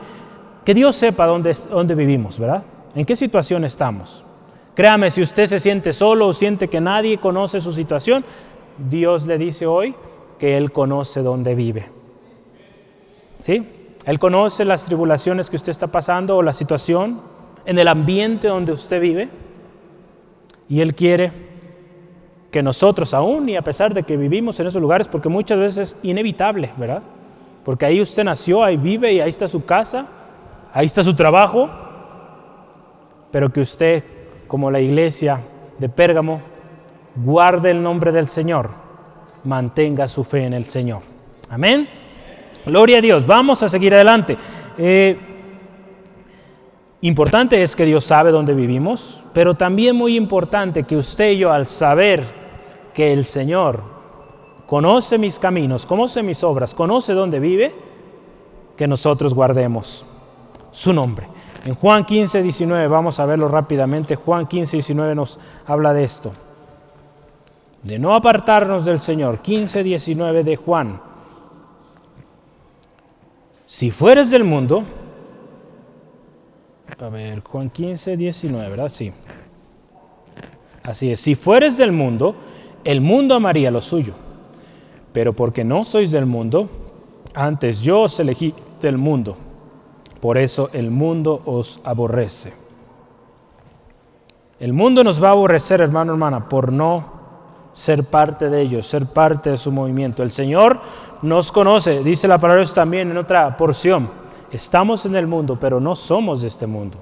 que 0.65 0.75
Dios 0.75 0.97
sepa 0.97 1.27
dónde, 1.27 1.57
dónde 1.71 1.95
vivimos, 1.95 2.41
¿verdad? 2.41 2.65
¿En 2.95 3.07
qué 3.07 3.15
situación 3.15 3.65
estamos? 3.65 4.25
Créame, 4.75 5.09
si 5.11 5.23
usted 5.23 5.47
se 5.47 5.61
siente 5.61 5.93
solo 5.93 6.27
o 6.27 6.33
siente 6.33 6.67
que 6.67 6.81
nadie 6.81 7.19
conoce 7.19 7.61
su 7.61 7.73
situación, 7.73 8.25
Dios 8.91 9.27
le 9.27 9.39
dice 9.39 9.65
hoy, 9.67 9.95
que 10.41 10.57
Él 10.57 10.73
conoce 10.73 11.23
dónde 11.23 11.55
vive. 11.55 11.87
¿Sí? 13.39 13.65
Él 14.05 14.19
conoce 14.19 14.65
las 14.65 14.85
tribulaciones 14.85 15.51
que 15.51 15.57
usted 15.57 15.71
está 15.71 15.87
pasando 15.87 16.37
o 16.37 16.43
la 16.43 16.53
situación 16.53 17.21
en 17.65 17.79
el 17.79 17.87
ambiente 17.87 18.49
donde 18.49 18.73
usted 18.73 19.01
vive. 19.01 19.29
Y 20.69 20.81
Él 20.81 20.97
quiere 20.97 21.48
que 22.51 22.63
nosotros, 22.63 23.13
aún 23.15 23.49
y 23.49 23.57
a 23.57 23.63
pesar 23.63 23.93
de 23.93 24.03
que 24.03 24.17
vivimos 24.17 24.59
en 24.61 24.67
esos 24.67 24.81
lugares, 24.81 25.07
porque 25.09 25.29
muchas 25.29 25.59
veces 25.59 25.79
es 25.79 26.05
inevitable, 26.05 26.71
¿verdad? 26.77 27.03
Porque 27.65 27.85
ahí 27.85 28.01
usted 28.01 28.25
nació, 28.25 28.65
ahí 28.65 28.77
vive 28.77 29.13
y 29.13 29.21
ahí 29.21 29.29
está 29.29 29.49
su 29.49 29.65
casa, 29.65 30.07
ahí 30.73 30.87
está 30.87 31.05
su 31.05 31.15
trabajo, 31.15 31.69
pero 33.31 33.53
que 33.53 33.61
usted, 33.61 34.03
como 34.47 34.71
la 34.71 34.81
iglesia 34.81 35.41
de 35.79 35.89
Pérgamo, 35.89 36.41
guarde 37.17 37.71
el 37.71 37.83
nombre 37.83 38.13
del 38.13 38.29
Señor 38.29 38.71
mantenga 39.45 40.09
su 40.09 40.25
fe 40.25 40.45
en 40.45 40.55
el 40.55 40.65
Señor. 40.65 41.03
Amén. 41.51 41.89
Gloria 42.65 42.99
a 42.99 43.01
Dios. 43.01 43.27
Vamos 43.27 43.63
a 43.63 43.69
seguir 43.69 43.95
adelante. 43.95 44.37
Eh, 44.77 45.19
importante 47.01 47.63
es 47.63 47.75
que 47.77 47.85
Dios 47.85 48.05
sabe 48.05 48.31
dónde 48.31 48.55
vivimos, 48.55 49.23
pero 49.33 49.55
también 49.55 49.97
muy 49.97 50.17
importante 50.17 50.85
que 50.85 50.97
usted 50.97 51.33
y 51.33 51.39
yo 51.39 51.53
al 51.53 51.67
saber 51.67 52.38
que 52.93 53.13
el 53.13 53.25
Señor 53.25 53.83
conoce 54.67 55.19
mis 55.19 55.39
caminos, 55.39 55.87
conoce 55.87 56.23
mis 56.23 56.43
obras, 56.45 56.75
conoce 56.75 57.15
dónde 57.15 57.41
vive, 57.41 57.75
que 58.77 58.87
nosotros 58.87 59.35
guardemos 59.35 60.05
su 60.71 60.93
nombre. 60.93 61.27
En 61.65 61.75
Juan 61.75 62.05
15, 62.05 62.43
19, 62.43 62.89
vamos 62.89 63.19
a 63.19 63.27
verlo 63.27 63.49
rápidamente. 63.49 64.17
Juan 64.17 64.47
15, 64.47 64.77
19 64.77 65.15
nos 65.15 65.39
habla 65.67 65.93
de 65.93 66.05
esto 66.05 66.33
de 67.83 67.99
no 67.99 68.15
apartarnos 68.15 68.85
del 68.85 69.01
Señor. 69.01 69.41
15, 69.41 69.83
19 69.83 70.45
de 70.45 70.57
Juan. 70.57 71.01
Si 73.67 73.91
fueres 73.91 74.31
del 74.31 74.45
mundo, 74.45 74.85
a 76.99 77.09
ver, 77.09 77.43
Juan 77.43 77.71
15, 77.71 78.17
19, 78.17 78.69
¿verdad? 78.71 78.91
Sí. 78.93 79.13
Así 80.83 81.13
es, 81.13 81.21
si 81.21 81.35
fueres 81.35 81.77
del 81.77 81.93
mundo, 81.93 82.35
el 82.85 83.01
mundo 83.01 83.35
amaría 83.35 83.71
lo 83.71 83.81
suyo. 83.81 84.15
Pero 85.13 85.33
porque 85.33 85.65
no 85.65 85.85
sois 85.85 86.11
del 86.11 86.27
mundo, 86.27 86.69
antes 87.35 87.81
yo 87.81 88.03
os 88.03 88.21
elegí 88.21 88.55
del 88.81 88.99
mundo. 88.99 89.37
Por 90.21 90.39
eso 90.39 90.71
el 90.73 90.91
mundo 90.91 91.43
os 91.45 91.81
aborrece. 91.85 92.53
El 94.61 94.73
mundo 94.73 95.05
nos 95.05 95.23
va 95.23 95.29
a 95.29 95.33
aborrecer, 95.33 95.81
hermano, 95.81 96.13
hermana, 96.13 96.49
por 96.49 96.73
no 96.73 97.19
ser 97.73 98.05
parte 98.05 98.51
de 98.51 98.61
ellos, 98.61 98.87
ser 98.87 99.07
parte 99.07 99.51
de 99.51 99.57
su 99.57 99.71
movimiento. 99.71 100.23
El 100.23 100.33
Señor 100.33 100.81
nos 101.23 101.53
conoce, 101.53 102.03
dice 102.03 102.27
la 102.27 102.39
palabra 102.39 102.65
también 102.67 103.11
en 103.11 103.17
otra 103.17 103.57
porción. 103.57 104.09
Estamos 104.51 105.07
en 105.07 105.15
el 105.15 105.27
mundo, 105.27 105.57
pero 105.61 105.79
no 105.79 105.95
somos 105.95 106.43
de 106.43 106.49
este 106.49 106.67
mundo. 106.67 106.97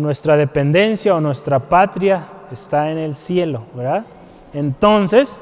Nuestra 0.00 0.36
dependencia 0.36 1.14
o 1.14 1.20
nuestra 1.20 1.58
patria 1.58 2.22
está 2.52 2.90
en 2.90 2.98
el 2.98 3.14
cielo, 3.14 3.62
¿verdad? 3.74 4.04
Entonces, 4.52 5.38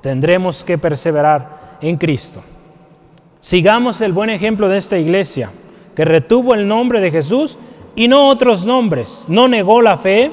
tendremos 0.00 0.64
que 0.64 0.78
perseverar 0.78 1.78
en 1.80 1.96
Cristo. 1.96 2.42
Sigamos 3.40 4.00
el 4.00 4.12
buen 4.12 4.30
ejemplo 4.30 4.68
de 4.68 4.78
esta 4.78 4.98
iglesia, 4.98 5.50
que 5.94 6.04
retuvo 6.04 6.54
el 6.54 6.66
nombre 6.66 7.00
de 7.00 7.10
Jesús 7.10 7.58
y 7.94 8.08
no 8.08 8.28
otros 8.28 8.64
nombres, 8.64 9.26
no 9.28 9.48
negó 9.48 9.82
la 9.82 9.98
fe, 9.98 10.32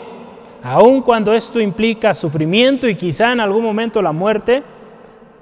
aun 0.63 1.01
cuando 1.01 1.33
esto 1.33 1.59
implica 1.59 2.13
sufrimiento 2.13 2.87
y 2.87 2.95
quizá 2.95 3.31
en 3.31 3.39
algún 3.39 3.63
momento 3.63 4.01
la 4.01 4.11
muerte, 4.11 4.63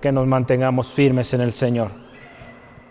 que 0.01 0.11
nos 0.11 0.25
mantengamos 0.27 0.89
firmes 0.89 1.33
en 1.33 1.41
el 1.41 1.53
Señor. 1.53 1.89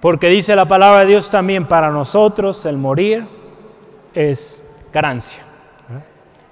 Porque 0.00 0.28
dice 0.28 0.54
la 0.54 0.66
palabra 0.66 1.00
de 1.00 1.06
Dios 1.06 1.30
también, 1.30 1.66
para 1.66 1.90
nosotros 1.90 2.64
el 2.66 2.76
morir 2.76 3.26
es 4.14 4.62
ganancia. 4.92 5.42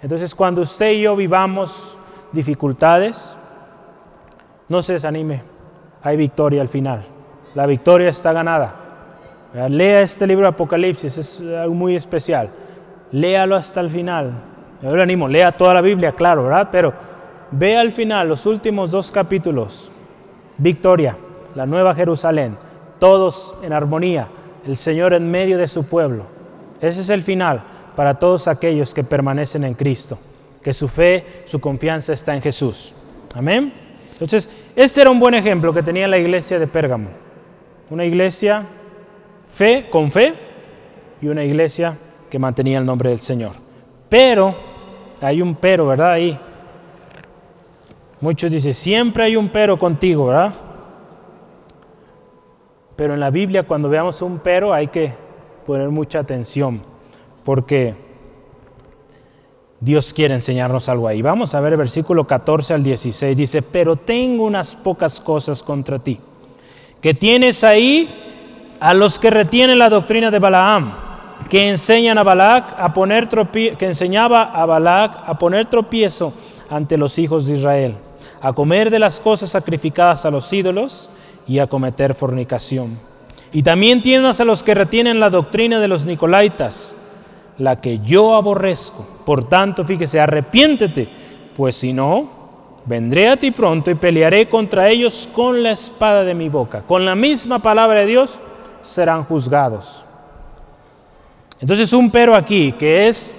Entonces 0.02 0.34
cuando 0.34 0.62
usted 0.62 0.92
y 0.92 1.02
yo 1.02 1.16
vivamos 1.16 1.95
dificultades, 2.36 3.36
no 4.68 4.82
se 4.82 4.92
desanime, 4.92 5.42
hay 6.02 6.16
victoria 6.16 6.62
al 6.62 6.68
final. 6.68 7.04
La 7.54 7.66
victoria 7.66 8.10
está 8.10 8.32
ganada. 8.32 8.74
Lea 9.68 10.02
este 10.02 10.26
libro 10.26 10.42
de 10.44 10.50
Apocalipsis, 10.50 11.18
es 11.18 11.40
algo 11.40 11.74
muy 11.74 11.96
especial. 11.96 12.50
Léalo 13.10 13.56
hasta 13.56 13.80
el 13.80 13.90
final 13.90 14.34
yo 14.82 14.94
le 14.94 15.02
animo, 15.02 15.28
lea 15.28 15.52
toda 15.52 15.74
la 15.74 15.80
Biblia, 15.80 16.12
claro, 16.12 16.44
¿verdad? 16.44 16.68
Pero 16.70 16.92
ve 17.50 17.76
al 17.76 17.92
final 17.92 18.28
los 18.28 18.46
últimos 18.46 18.90
dos 18.90 19.10
capítulos. 19.10 19.90
Victoria, 20.58 21.16
la 21.54 21.66
nueva 21.66 21.94
Jerusalén, 21.94 22.56
todos 22.98 23.54
en 23.62 23.72
armonía, 23.72 24.28
el 24.64 24.76
Señor 24.76 25.12
en 25.14 25.30
medio 25.30 25.58
de 25.58 25.68
su 25.68 25.84
pueblo. 25.84 26.24
Ese 26.80 27.00
es 27.00 27.10
el 27.10 27.22
final 27.22 27.62
para 27.94 28.18
todos 28.18 28.48
aquellos 28.48 28.92
que 28.92 29.04
permanecen 29.04 29.64
en 29.64 29.74
Cristo, 29.74 30.18
que 30.66 30.72
su 30.72 30.88
fe, 30.88 31.24
su 31.44 31.60
confianza 31.60 32.12
está 32.12 32.34
en 32.34 32.42
Jesús. 32.42 32.92
Amén. 33.36 33.72
Entonces, 34.10 34.48
este 34.74 35.00
era 35.00 35.10
un 35.10 35.20
buen 35.20 35.32
ejemplo 35.34 35.72
que 35.72 35.80
tenía 35.80 36.08
la 36.08 36.18
iglesia 36.18 36.58
de 36.58 36.66
Pérgamo. 36.66 37.08
Una 37.88 38.04
iglesia 38.04 38.66
fe 39.48 39.86
con 39.88 40.10
fe 40.10 40.34
y 41.22 41.28
una 41.28 41.44
iglesia 41.44 41.96
que 42.28 42.40
mantenía 42.40 42.78
el 42.78 42.84
nombre 42.84 43.10
del 43.10 43.20
Señor. 43.20 43.52
Pero, 44.08 44.56
hay 45.20 45.40
un 45.40 45.54
pero, 45.54 45.86
¿verdad? 45.86 46.10
Ahí. 46.10 46.36
Muchos 48.20 48.50
dicen, 48.50 48.74
siempre 48.74 49.22
hay 49.22 49.36
un 49.36 49.50
pero 49.50 49.78
contigo, 49.78 50.26
¿verdad? 50.26 50.52
Pero 52.96 53.14
en 53.14 53.20
la 53.20 53.30
Biblia 53.30 53.62
cuando 53.62 53.88
veamos 53.88 54.20
un 54.20 54.40
pero 54.40 54.74
hay 54.74 54.88
que 54.88 55.14
poner 55.64 55.90
mucha 55.90 56.18
atención, 56.18 56.82
porque 57.44 58.05
Dios 59.80 60.12
quiere 60.12 60.34
enseñarnos 60.34 60.88
algo 60.88 61.06
ahí. 61.06 61.22
Vamos 61.22 61.54
a 61.54 61.60
ver 61.60 61.72
el 61.72 61.78
versículo 61.78 62.26
14 62.26 62.74
al 62.74 62.82
16. 62.82 63.36
Dice, 63.36 63.62
pero 63.62 63.96
tengo 63.96 64.44
unas 64.44 64.74
pocas 64.74 65.20
cosas 65.20 65.62
contra 65.62 65.98
ti, 65.98 66.18
que 67.00 67.14
tienes 67.14 67.62
ahí 67.62 68.08
a 68.80 68.94
los 68.94 69.18
que 69.18 69.30
retienen 69.30 69.78
la 69.78 69.90
doctrina 69.90 70.30
de 70.30 70.38
Balaam, 70.38 70.92
que 71.50 71.68
enseñan 71.68 72.18
a 72.18 72.22
Balac 72.22 72.74
a 72.78 72.92
poner 72.92 73.28
que 73.28 73.76
enseñaba 73.80 74.42
a 74.42 74.66
Balac 74.66 75.22
a 75.26 75.38
poner 75.38 75.66
tropiezo 75.66 76.32
ante 76.70 76.96
los 76.96 77.18
hijos 77.18 77.46
de 77.46 77.56
Israel, 77.56 77.94
a 78.40 78.52
comer 78.52 78.90
de 78.90 78.98
las 78.98 79.20
cosas 79.20 79.50
sacrificadas 79.50 80.24
a 80.24 80.30
los 80.30 80.52
ídolos 80.52 81.10
y 81.46 81.58
a 81.58 81.66
cometer 81.66 82.14
fornicación. 82.14 82.98
Y 83.52 83.62
también 83.62 84.02
tienes 84.02 84.40
a 84.40 84.44
los 84.44 84.62
que 84.62 84.74
retienen 84.74 85.20
la 85.20 85.30
doctrina 85.30 85.78
de 85.78 85.88
los 85.88 86.04
nicolaitas, 86.04 86.96
la 87.58 87.80
que 87.80 88.00
yo 88.00 88.34
aborrezco. 88.34 89.06
Por 89.24 89.44
tanto, 89.44 89.84
fíjese, 89.84 90.20
arrepiéntete, 90.20 91.08
pues 91.56 91.76
si 91.76 91.92
no, 91.92 92.28
vendré 92.84 93.28
a 93.28 93.36
ti 93.36 93.50
pronto 93.50 93.90
y 93.90 93.94
pelearé 93.94 94.48
contra 94.48 94.88
ellos 94.88 95.28
con 95.32 95.62
la 95.62 95.72
espada 95.72 96.24
de 96.24 96.34
mi 96.34 96.48
boca. 96.48 96.82
Con 96.82 97.04
la 97.04 97.14
misma 97.14 97.58
palabra 97.58 98.00
de 98.00 98.06
Dios 98.06 98.40
serán 98.82 99.24
juzgados. 99.24 100.04
Entonces 101.60 101.92
un 101.92 102.10
pero 102.10 102.34
aquí 102.34 102.72
que 102.72 103.08
es, 103.08 103.34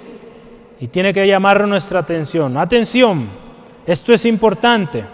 y 0.80 0.88
tiene 0.88 1.12
que 1.12 1.26
llamar 1.26 1.66
nuestra 1.66 2.00
atención, 2.00 2.56
atención, 2.56 3.26
esto 3.86 4.12
es 4.12 4.24
importante. 4.26 5.04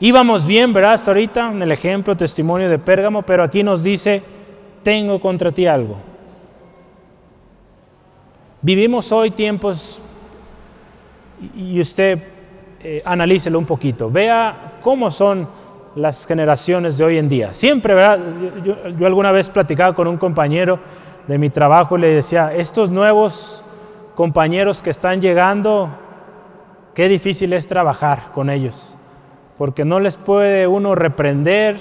Íbamos 0.00 0.46
bien, 0.46 0.72
¿verdad? 0.72 0.94
Hasta 0.94 1.10
ahorita 1.10 1.50
en 1.52 1.62
el 1.62 1.72
ejemplo, 1.72 2.16
testimonio 2.16 2.68
de 2.68 2.78
Pérgamo, 2.78 3.22
pero 3.22 3.42
aquí 3.42 3.62
nos 3.62 3.82
dice, 3.82 4.22
tengo 4.82 5.20
contra 5.20 5.52
ti 5.52 5.66
algo. 5.66 6.11
Vivimos 8.64 9.10
hoy 9.10 9.32
tiempos, 9.32 10.00
y 11.56 11.80
usted 11.80 12.22
eh, 12.80 13.02
analícelo 13.04 13.58
un 13.58 13.66
poquito, 13.66 14.08
vea 14.08 14.74
cómo 14.80 15.10
son 15.10 15.48
las 15.96 16.28
generaciones 16.28 16.96
de 16.96 17.02
hoy 17.02 17.18
en 17.18 17.28
día. 17.28 17.52
Siempre, 17.52 17.94
¿verdad? 17.94 18.20
Yo, 18.64 19.04
alguna 19.04 19.32
vez 19.32 19.48
platicaba 19.48 19.96
con 19.96 20.06
un 20.06 20.16
compañero 20.16 20.78
de 21.26 21.38
mi 21.38 21.50
trabajo 21.50 21.98
y 21.98 22.02
le 22.02 22.14
decía, 22.14 22.54
estos 22.54 22.88
nuevos 22.88 23.64
compañeros 24.14 24.80
que 24.80 24.90
están 24.90 25.20
llegando, 25.20 25.90
qué 26.94 27.08
difícil 27.08 27.52
es 27.54 27.66
trabajar 27.66 28.30
con 28.32 28.48
ellos, 28.48 28.96
porque 29.58 29.84
no 29.84 29.98
les 29.98 30.16
puede 30.16 30.68
uno 30.68 30.94
reprender, 30.94 31.80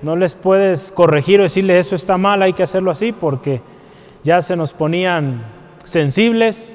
no 0.00 0.16
les 0.16 0.32
puedes 0.32 0.92
corregir 0.92 1.40
o 1.40 1.42
decirle 1.42 1.78
eso 1.78 1.94
está 1.94 2.16
mal, 2.16 2.40
hay 2.40 2.54
que 2.54 2.62
hacerlo 2.62 2.90
así, 2.90 3.12
porque 3.12 3.60
ya 4.24 4.40
se 4.40 4.56
nos 4.56 4.72
ponían 4.72 5.42
sensibles. 5.84 6.74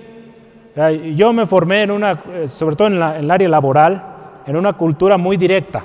Yo 1.16 1.34
me 1.34 1.46
formé 1.46 1.84
en 1.84 1.92
una, 1.92 2.20
eh, 2.34 2.48
sobre 2.48 2.76
todo 2.76 2.88
en, 2.88 3.02
el 3.02 3.32
área 3.32 3.50
laboral, 3.50 4.04
en 4.46 4.56
una 4.56 4.74
cultura 4.74 5.18
muy 5.18 5.36
directa. 5.36 5.84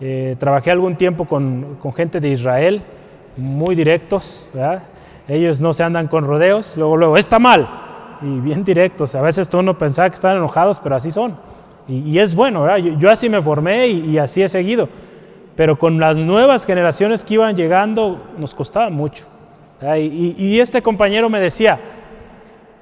Eh, 0.00 0.36
trabajé 0.38 0.70
algún 0.70 0.96
tiempo 0.96 1.24
con, 1.24 1.78
gente 1.96 2.20
de 2.20 2.28
Israel, 2.28 2.82
muy 3.36 3.74
directos, 3.74 4.48
ellos 5.28 5.60
no 5.60 5.72
se 5.72 5.82
andan 5.82 6.08
con 6.08 6.24
rodeos, 6.24 6.74
luego, 6.76 6.96
luego, 6.96 7.16
está 7.16 7.38
mal, 7.38 7.68
y 8.22 8.40
bien 8.40 8.64
directos. 8.64 9.14
A 9.14 9.22
veces 9.22 9.48
uno 9.54 9.76
pensaba 9.76 10.08
que 10.08 10.14
están 10.14 10.36
enojados, 10.36 10.78
pero 10.78 10.96
así 10.96 11.10
son. 11.10 11.36
Y, 11.88 12.18
es 12.18 12.34
bueno, 12.34 12.76
Yo, 12.76 13.10
así 13.10 13.28
me 13.30 13.40
formé 13.40 13.88
y, 13.88 14.18
así 14.18 14.42
he 14.42 14.48
seguido. 14.48 14.88
Pero 15.56 15.78
con 15.78 15.98
las 15.98 16.16
nuevas 16.18 16.66
generaciones 16.66 17.24
que 17.24 17.34
iban 17.34 17.56
llegando, 17.56 18.22
nos 18.38 18.54
costaba 18.54 18.90
mucho. 18.90 19.24
Y, 19.96 20.34
y 20.36 20.60
este 20.60 20.82
compañero 20.82 21.30
me 21.30 21.40
decía, 21.40 21.78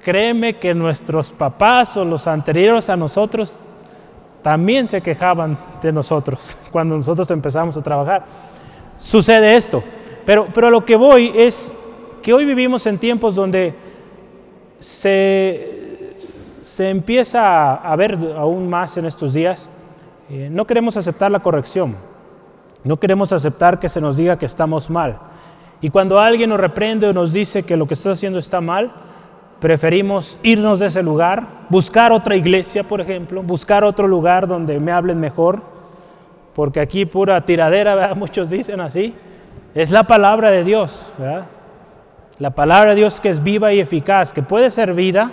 créeme 0.07 0.53
que 0.53 0.73
nuestros 0.73 1.31
papás 1.31 1.97
o 1.97 2.05
los 2.05 2.27
anteriores 2.27 2.89
a 2.89 2.95
nosotros 2.95 3.59
también 4.41 4.87
se 4.87 5.01
quejaban 5.01 5.57
de 5.81 5.91
nosotros 5.91 6.55
cuando 6.71 6.95
nosotros 6.95 7.29
empezamos 7.31 7.75
a 7.75 7.81
trabajar. 7.81 8.23
Sucede 8.97 9.57
esto, 9.57 9.83
pero, 10.25 10.47
pero 10.53 10.69
lo 10.69 10.85
que 10.85 10.95
voy 10.95 11.33
es 11.35 11.75
que 12.23 12.33
hoy 12.33 12.45
vivimos 12.45 12.85
en 12.87 12.97
tiempos 12.99 13.35
donde 13.35 13.75
se, 14.79 16.15
se 16.61 16.89
empieza 16.89 17.75
a 17.75 17.93
ver 17.97 18.17
aún 18.37 18.69
más 18.69 18.95
en 18.95 19.07
estos 19.07 19.33
días, 19.33 19.69
eh, 20.29 20.47
no 20.49 20.65
queremos 20.65 20.95
aceptar 20.95 21.31
la 21.31 21.41
corrección, 21.41 21.97
no 22.85 22.97
queremos 22.97 23.33
aceptar 23.33 23.77
que 23.77 23.89
se 23.89 23.99
nos 23.99 24.15
diga 24.15 24.37
que 24.37 24.45
estamos 24.45 24.89
mal. 24.89 25.17
Y 25.81 25.89
cuando 25.89 26.17
alguien 26.17 26.49
nos 26.49 26.61
reprende 26.61 27.09
o 27.09 27.13
nos 27.13 27.33
dice 27.33 27.63
que 27.63 27.75
lo 27.75 27.89
que 27.89 27.95
está 27.95 28.11
haciendo 28.11 28.39
está 28.39 28.61
mal, 28.61 28.93
preferimos 29.59 30.37
irnos 30.43 30.79
de 30.79 30.87
ese 30.87 31.01
lugar, 31.03 31.65
buscar 31.69 32.11
otra 32.11 32.35
iglesia, 32.35 32.83
por 32.83 33.01
ejemplo, 33.01 33.41
buscar 33.43 33.83
otro 33.83 34.07
lugar 34.07 34.47
donde 34.47 34.79
me 34.79 34.91
hablen 34.91 35.19
mejor, 35.19 35.61
porque 36.53 36.79
aquí 36.79 37.05
pura 37.05 37.43
tiradera, 37.45 38.13
muchos 38.15 38.49
dicen 38.49 38.79
así. 38.81 39.15
Es 39.73 39.91
la 39.91 40.03
palabra 40.03 40.49
de 40.49 40.63
Dios, 40.63 41.11
la 42.39 42.51
palabra 42.51 42.91
de 42.91 42.95
Dios 42.95 43.19
que 43.19 43.29
es 43.29 43.43
viva 43.43 43.73
y 43.73 43.79
eficaz, 43.79 44.33
que 44.33 44.41
puede 44.41 44.71
ser 44.71 44.93
vida 44.93 45.31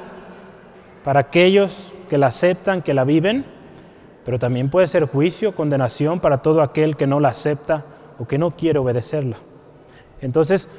para 1.03 1.20
aquellos 1.20 1.93
que 2.09 2.18
la 2.18 2.27
aceptan, 2.27 2.83
que 2.83 2.95
la 2.95 3.05
viven, 3.05 3.45
pero 4.25 4.39
también 4.39 4.70
puede 4.70 4.87
ser 4.87 5.07
juicio, 5.07 5.53
condenación 5.55 6.20
para 6.20 6.39
todo 6.39 6.62
aquel 6.62 6.97
que 6.97 7.07
no 7.07 7.20
la 7.20 7.29
acepta 7.29 7.85
o 8.18 8.27
que 8.27 8.39
no 8.39 8.53
quiere 8.57 8.79
obedecerla. 8.79 9.37
Entonces, 10.20 10.70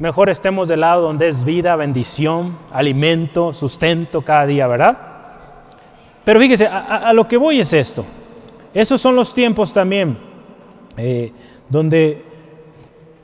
mejor 0.00 0.30
estemos 0.30 0.66
del 0.66 0.80
lado 0.80 1.02
donde 1.02 1.28
es 1.28 1.44
vida, 1.44 1.76
bendición, 1.76 2.56
alimento, 2.72 3.52
sustento 3.52 4.22
cada 4.22 4.46
día, 4.46 4.66
¿verdad? 4.66 4.98
Pero 6.24 6.40
fíjese, 6.40 6.66
a, 6.66 7.12
lo 7.12 7.28
que 7.28 7.36
voy 7.36 7.60
es 7.60 7.72
esto. 7.72 8.04
Esos 8.72 9.00
son 9.00 9.14
los 9.14 9.34
tiempos 9.34 9.72
también 9.72 10.18
eh, 10.96 11.32
donde 11.68 12.24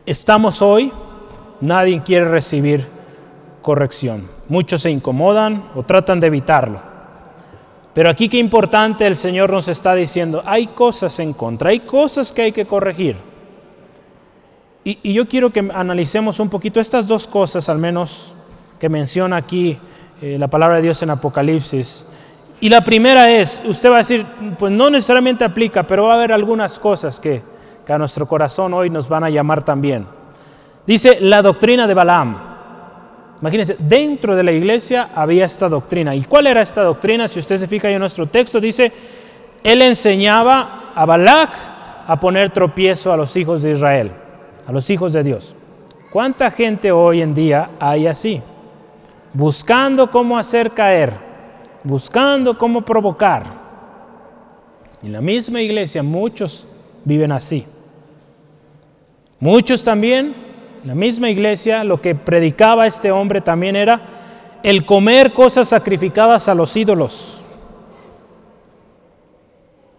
estamos 0.05 0.61
hoy, 0.61 0.93
nadie 1.61 2.03
quiere 2.03 2.27
recibir 2.27 2.87
corrección. 3.63 4.29
Muchos 4.49 4.83
se 4.83 4.91
incomodan 4.91 5.71
o 5.75 5.83
tratan 5.83 6.21
de 6.21 6.27
evitarlo. 6.27 6.81
Pero 7.95 8.11
aquí 8.11 8.29
qué 8.29 8.37
importante 8.37 9.07
el 9.07 9.17
Señor 9.17 9.51
nos 9.51 9.69
está 9.69 9.95
diciendo, 9.95 10.43
hay 10.45 10.67
cosas 10.67 11.19
en 11.21 11.33
contra, 11.33 11.71
hay 11.71 11.81
cosas 11.81 12.33
que 12.33 12.43
hay 12.43 12.53
que 12.53 12.67
corregir. 12.67 13.17
Y, 14.89 15.13
yo 15.13 15.27
quiero 15.27 15.51
que 15.51 15.69
analicemos 15.75 16.39
un 16.39 16.49
poquito 16.49 16.79
estas 16.79 17.09
dos 17.09 17.27
cosas, 17.27 17.69
al 17.69 17.79
menos 17.79 18.35
que 18.79 18.89
menciona 18.89 19.35
aquí 19.35 19.77
eh, 20.23 20.37
la 20.39 20.47
palabra 20.47 20.77
de 20.77 20.83
Dios 20.83 21.03
en 21.03 21.11
Apocalipsis. 21.11 22.07
Y 22.61 22.69
la 22.69 22.83
primera 22.83 23.29
es, 23.29 23.61
usted 23.65 23.91
va 23.91 23.97
a 23.97 23.99
decir, 23.99 24.25
pues 24.57 24.71
no 24.71 24.89
necesariamente 24.89 25.45
aplica, 25.45 25.83
pero 25.83 26.05
va 26.05 26.13
a 26.13 26.15
haber 26.15 26.31
algunas 26.31 26.79
cosas 26.79 27.19
que, 27.19 27.43
a 27.89 27.99
nuestro 27.99 28.27
corazón 28.27 28.75
hoy 28.75 28.89
nos 28.89 29.09
van 29.09 29.25
a 29.25 29.31
llamar 29.31 29.65
también. 29.65 30.07
Dice 30.87 31.19
la 31.21 31.43
doctrina 31.43 31.89
de 31.89 31.95
Balaam. 31.95 32.39
Imagínense, 33.41 33.75
dentro 33.81 34.37
de 34.37 34.45
la 34.45 34.53
iglesia 34.53 35.09
había 35.17 35.47
esta 35.47 35.69
doctrina. 35.69 36.15
¿Y 36.15 36.23
cuál 36.23 36.47
era 36.47 36.63
esta 36.63 36.85
doctrina? 36.85 37.27
Si 37.27 37.41
usted 37.41 37.57
se 37.57 37.67
fija 37.67 37.91
en 37.91 37.99
nuestro 37.99 38.29
texto, 38.29 38.61
dice, 38.61 38.93
él 39.65 39.83
enseñaba 39.83 40.93
a 40.95 41.05
Balac 41.05 41.51
a 42.07 42.21
poner 42.21 42.51
tropiezo 42.51 43.13
a 43.13 43.17
los 43.17 43.37
hijos 43.37 43.63
de 43.63 43.73
Israel 43.73 44.13
a 44.67 44.73
los 44.73 44.91
hijos 44.91 45.13
de 45.13 45.23
Dios. 45.23 45.55
¿Cuánta 46.11 46.51
gente 46.51 46.93
hoy 46.93 47.23
en 47.23 47.35
día 47.35 47.71
hay 47.79 48.07
así? 48.07 48.43
Buscando 49.33 50.11
cómo 50.11 50.39
hacer 50.39 50.71
caer, 50.71 51.13
buscando 51.85 52.57
cómo 52.57 52.83
provocar. 52.83 53.45
En 55.03 55.13
la 55.13 55.21
misma 55.21 55.61
iglesia 55.61 56.03
muchos 56.03 56.67
viven 57.05 57.33
así. 57.33 57.67
Muchos 59.39 59.85
también, 59.85 60.35
en 60.83 60.89
la 60.89 60.95
misma 60.95 61.29
iglesia, 61.29 61.85
lo 61.85 62.01
que 62.01 62.15
predicaba 62.15 62.87
este 62.87 63.13
hombre 63.13 63.41
también 63.41 63.77
era 63.77 64.01
el 64.63 64.87
comer 64.87 65.33
cosas 65.33 65.69
sacrificadas 65.69 66.49
a 66.49 66.55
los 66.55 66.75
ídolos. 66.77 67.45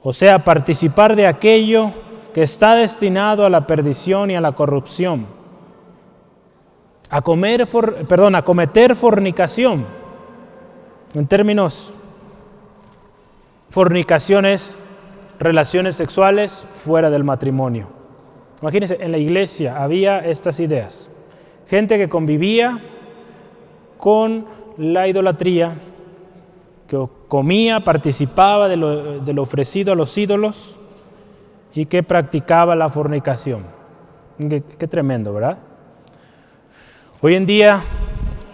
O 0.01 0.11
sea, 0.11 0.43
participar 0.43 1.15
de 1.15 1.27
aquello 1.27 1.93
que 2.37 2.43
está 2.43 2.75
destinado 2.75 3.47
a 3.47 3.49
la 3.49 3.65
perdición 3.65 4.29
y 4.29 4.35
a 4.35 4.41
la 4.41 4.51
corrupción, 4.51 5.25
a, 7.09 7.23
comer 7.23 7.67
perdón, 8.07 8.35
a 8.35 8.43
cometer 8.43 8.95
fornicación. 8.95 9.83
En 11.15 11.25
términos, 11.25 11.91
fornicación 13.71 14.45
es 14.45 14.77
relaciones 15.39 15.95
sexuales 15.95 16.63
fuera 16.75 17.09
del 17.09 17.23
matrimonio. 17.23 17.87
Imagínense, 18.61 18.99
en 19.01 19.13
la 19.13 19.17
iglesia 19.17 19.81
había 19.83 20.19
estas 20.19 20.59
ideas. 20.59 21.09
Gente 21.67 21.97
que 21.97 22.07
convivía 22.07 22.79
con 23.97 24.45
la 24.77 25.07
idolatría, 25.07 25.81
que 26.87 27.03
comía, 27.29 27.79
participaba 27.79 28.67
de 28.69 28.77
lo 28.77 29.41
ofrecido 29.41 29.93
a 29.93 29.95
los 29.95 30.15
ídolos, 30.15 30.76
y 31.77 31.85
que 31.85 32.01
practicaba 32.01 32.75
la 32.75 32.89
fornicación. 32.89 33.63
Qué, 34.39 34.87
tremendo, 34.87 35.31
¿verdad? 35.31 35.59
Hoy 37.21 37.35
en 37.35 37.45
día, 37.45 37.83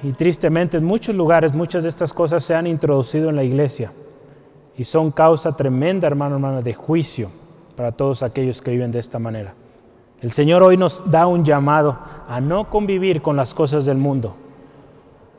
y 0.03 0.11
tristemente 0.11 0.75
en 0.75 0.83
muchos 0.83 1.15
lugares, 1.15 1.53
muchas 1.53 1.83
de 1.83 1.89
estas 1.89 2.11
cosas 2.11 2.43
se 2.43 2.53
han 2.53 2.67
introducido 2.67 3.29
en 3.29 3.37
la 3.37 3.43
iglesia 3.45 3.93
y 4.77 4.83
son 4.83 5.09
causa 5.09 5.55
tremenda, 5.55 6.05
hermano, 6.05 6.35
hermana, 6.35 6.61
de 6.61 6.73
juicio 6.73 7.29
para 7.77 7.93
todos 7.93 8.23
aquellos 8.23 8.61
que 8.61 8.71
viven 8.71 8.91
de 8.91 8.99
esta 8.99 9.19
manera. 9.19 9.53
El 10.19 10.33
Señor 10.33 10.61
hoy 10.61 10.75
nos 10.75 11.09
da 11.09 11.25
un 11.25 11.45
llamado 11.45 11.97
a 12.27 12.41
no 12.41 12.69
convivir 12.69 13.21
con 13.21 13.37
las 13.37 13.53
cosas 13.53 13.85
del 13.85 13.99
mundo, 13.99 14.35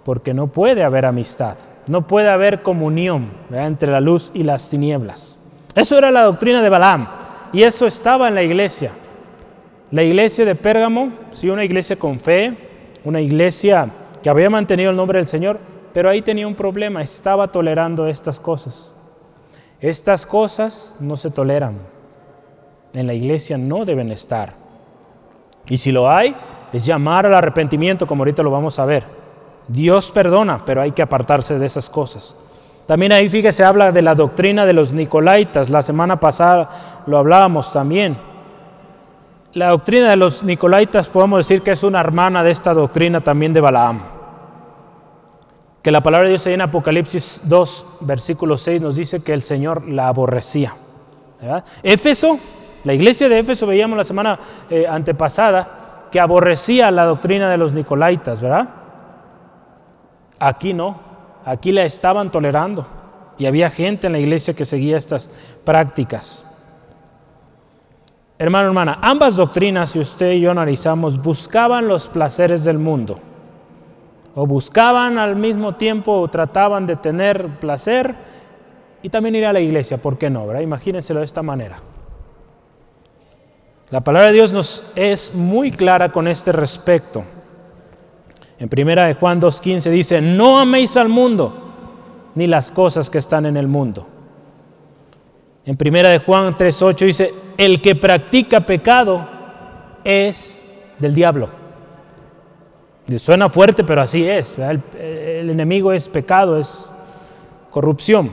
porque 0.07 0.32
no 0.32 0.47
puede 0.47 0.85
haber 0.85 1.05
amistad, 1.05 1.59
no 1.87 2.07
puede 2.07 2.30
haber 2.30 2.62
comunión 2.62 3.30
entre 3.51 3.93
la 3.93 4.01
luz 4.01 4.30
y 4.32 4.43
las 4.43 4.70
tinieblas. 4.70 5.39
Eso 5.74 5.99
era 5.99 6.11
la 6.11 6.22
doctrina 6.22 6.62
de 6.62 6.70
Balaam 6.70 7.24
y 7.55 7.63
eso 7.63 7.87
estaba 7.87 8.27
en 8.27 8.35
la 8.35 8.43
iglesia. 8.43 8.91
La 9.93 10.03
iglesia 10.03 10.45
de 10.45 10.57
Pérgamo, 10.57 11.13
sí, 11.31 11.49
una 11.49 11.65
iglesia 11.65 11.97
con 11.97 12.19
fe, 12.19 12.53
una 13.05 13.21
iglesia 13.21 13.89
que 14.23 14.29
había 14.29 14.51
mantenido 14.51 14.91
el 14.91 14.97
nombre 14.97 15.21
del 15.21 15.29
Señor, 15.29 15.61
pero 15.93 16.11
ahí 16.11 16.21
tenía 16.21 16.49
un 16.49 16.57
problema, 16.57 17.01
estaba 17.01 17.47
tolerando 17.53 18.09
estas 18.09 18.41
cosas. 18.41 18.93
Estas 19.81 20.27
cosas 20.27 20.97
no 20.99 21.17
se 21.17 21.31
toleran. 21.31 21.79
En 22.93 23.07
la 23.07 23.15
iglesia 23.15 23.57
no 23.57 23.85
deben 23.85 24.11
estar. 24.11 24.55
Y 25.69 25.77
si 25.77 25.93
lo 25.93 26.11
hay, 26.11 26.35
es 26.73 26.85
llamar 26.85 27.25
al 27.27 27.35
arrepentimiento, 27.35 28.09
como 28.09 28.23
ahorita 28.23 28.43
lo 28.43 28.51
vamos 28.51 28.81
a 28.81 28.85
ver. 28.85 29.05
Dios 29.69 30.11
perdona, 30.11 30.65
pero 30.65 30.83
hay 30.83 30.91
que 30.91 31.03
apartarse 31.03 31.57
de 31.61 31.67
esas 31.67 31.89
cosas. 31.89 32.35
También 32.87 33.13
ahí, 33.13 33.31
fíjese, 33.31 33.65
habla 33.65 33.93
de 33.93 34.03
la 34.03 34.15
doctrina 34.15 34.67
de 34.67 34.75
los 34.75 34.93
Nicolaitas. 34.93 35.71
La 35.71 35.81
semana 35.81 36.21
pasada 36.21 36.94
lo 37.07 37.19
hablábamos 37.19 37.73
también. 37.73 38.19
La 39.53 39.69
doctrina 39.69 40.11
de 40.11 40.17
los 40.17 40.43
Nicolaitas 40.43 41.09
podemos 41.09 41.39
decir 41.39 41.63
que 41.63 41.73
es 41.73 41.83
una 41.85 42.01
hermana 42.01 42.43
de 42.43 42.51
esta 42.51 42.75
doctrina 42.75 43.21
también 43.21 43.53
de 43.53 43.61
Balaam 43.61 44.15
que 45.85 45.91
la 45.91 46.03
palabra 46.03 46.29
de 46.29 46.31
Dios 46.31 46.47
en 46.47 46.63
Apocalipsis 46.63 47.43
2, 47.45 47.99
versículo 48.01 48.57
6 48.57 48.81
nos 48.81 48.97
dice 48.97 49.23
que 49.23 49.35
el 49.35 49.43
Señor 49.43 49.87
la 49.87 50.09
aborrecía. 50.09 50.75
Éfeso, 51.83 52.39
la 52.85 52.95
iglesia 52.95 53.29
de 53.29 53.39
Éfeso, 53.39 53.67
veíamos 53.67 53.99
la 53.99 54.05
semana 54.05 54.41
eh, 54.71 54.87
antepasada, 54.89 56.09
que 56.11 56.19
aborrecía 56.19 56.91
la 56.91 57.05
doctrina 57.05 57.51
de 57.51 57.59
los 57.59 57.75
Nicolaitas, 57.75 58.41
¿verdad? 58.41 58.67
Aquí 60.39 60.73
no, 60.73 60.99
aquí 61.45 61.71
la 61.71 61.85
estaban 61.85 62.33
tolerando 62.33 62.87
y 63.37 63.45
había 63.45 63.69
gente 63.69 64.07
en 64.07 64.15
la 64.15 64.21
iglesia 64.21 64.55
que 64.55 64.65
seguía 64.65 64.97
estas 64.97 65.29
prácticas. 65.65 66.51
Hermano, 68.39 68.66
hermana, 68.68 68.99
ambas 69.01 69.37
doctrinas, 69.37 69.91
si 69.91 70.01
usted 70.01 70.32
y 70.32 70.41
yo 70.41 70.51
analizamos, 70.51 71.22
buscaban 71.22 71.87
los 71.87 72.09
placeres 72.09 72.64
del 72.64 72.78
mundo 72.78 73.20
o 74.35 74.47
buscaban 74.47 75.18
al 75.18 75.37
mismo 75.37 75.76
tiempo 75.76 76.12
o 76.12 76.28
trataban 76.28 76.87
de 76.87 76.97
tener 76.97 77.47
placer 77.61 78.14
y 79.03 79.09
también 79.09 79.37
ir 79.37 79.47
a 79.47 79.53
la 79.53 79.61
iglesia, 79.61 79.99
¿por 79.99 80.18
qué 80.18 80.30
no? 80.30 80.47
¿verdad? 80.47 80.62
Imagínenselo 80.62 81.20
de 81.20 81.26
esta 81.26 81.43
manera. 81.43 81.78
La 83.91 84.01
palabra 84.01 84.28
de 84.28 84.35
Dios 84.35 84.53
nos 84.53 84.91
es 84.97 85.35
muy 85.35 85.70
clara 85.70 86.11
con 86.11 86.26
este 86.26 86.51
respecto. 86.51 87.22
En 88.59 88.68
primera 88.68 89.07
de 89.07 89.14
Juan 89.14 89.41
2.15 89.41 89.91
dice, 89.91 90.20
no 90.20 90.59
améis 90.59 90.97
al 90.97 91.09
mundo 91.09 91.53
ni 92.35 92.49
las 92.49 92.72
cosas 92.72 93.11
que 93.11 93.18
están 93.18 93.47
en 93.47 93.57
el 93.57 93.68
mundo. 93.68 94.09
En 95.67 95.77
primera 95.77 96.11
de 96.11 96.19
Juan 96.19 96.57
3.8 96.57 97.07
dice, 97.07 97.35
el 97.57 97.81
que 97.81 97.95
practica 97.95 98.61
pecado 98.61 99.27
es 100.05 100.62
del 100.99 101.15
diablo. 101.15 101.49
Suena 103.19 103.49
fuerte, 103.49 103.85
pero 103.85 104.03
así 104.03 104.29
es. 104.29 104.55
El, 104.59 105.51
enemigo 105.51 105.93
es 105.93 106.09
pecado, 106.09 106.59
es 106.59 106.87
corrupción. 107.71 108.31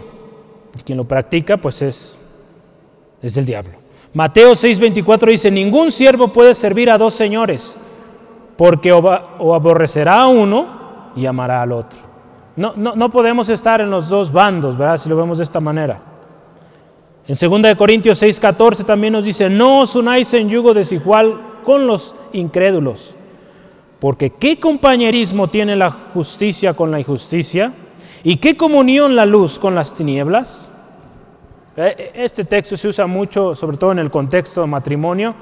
Y 0.77 0.81
quien 0.81 0.97
lo 0.97 1.05
practica, 1.05 1.57
pues 1.57 1.81
es, 1.81 2.17
es 3.21 3.37
el 3.37 3.45
diablo. 3.45 3.73
Mateo 4.13 4.51
6:24 4.51 5.27
dice, 5.27 5.51
ningún 5.51 5.91
siervo 5.91 6.29
puede 6.29 6.53
servir 6.53 6.89
a 6.89 6.97
dos 6.97 7.13
señores, 7.13 7.77
porque 8.57 8.91
o, 8.91 9.53
aborrecerá 9.53 10.21
a 10.21 10.27
uno 10.27 11.11
y 11.15 11.25
amará 11.25 11.61
al 11.61 11.71
otro. 11.71 11.99
No, 12.57 12.73
no, 12.75 12.95
no, 12.95 13.09
podemos 13.09 13.49
estar 13.49 13.79
en 13.79 13.89
los 13.89 14.09
dos 14.09 14.31
bandos, 14.31 14.77
¿verdad? 14.77 14.97
Si 14.97 15.07
lo 15.07 15.15
vemos 15.15 15.37
de 15.37 15.45
esta 15.45 15.61
manera. 15.61 16.10
En 17.27 17.35
2 17.35 17.75
Corintios 17.75 18.21
6:14 18.21 18.83
también 18.83 19.13
nos 19.13 19.25
dice, 19.25 19.49
no 19.49 19.81
os 19.81 19.95
unáis 19.95 20.33
en 20.33 20.49
yugo 20.49 20.73
desigual 20.73 21.39
con 21.63 21.85
los 21.87 22.15
incrédulos. 22.33 23.15
Porque 23.99 24.31
¿qué 24.31 24.59
compañerismo 24.59 25.47
tiene 25.47 25.75
la 25.75 25.91
justicia 25.91 26.73
con 26.73 26.89
la 26.89 26.99
injusticia? 26.99 27.71
¿Y 28.23 28.37
qué 28.37 28.57
comunión 28.57 29.15
la 29.15 29.25
luz 29.25 29.59
con 29.59 29.75
las 29.75 29.93
tinieblas? 29.93 30.69
Eh, 31.77 32.11
este 32.15 32.43
texto 32.43 32.75
se 32.75 32.87
usa 32.87 33.05
mucho, 33.05 33.53
sobre 33.53 33.77
todo 33.77 33.91
en 33.91 33.99
el 33.99 34.09
contexto 34.09 34.61
de 34.61 34.67
matrimonio, 34.67 35.35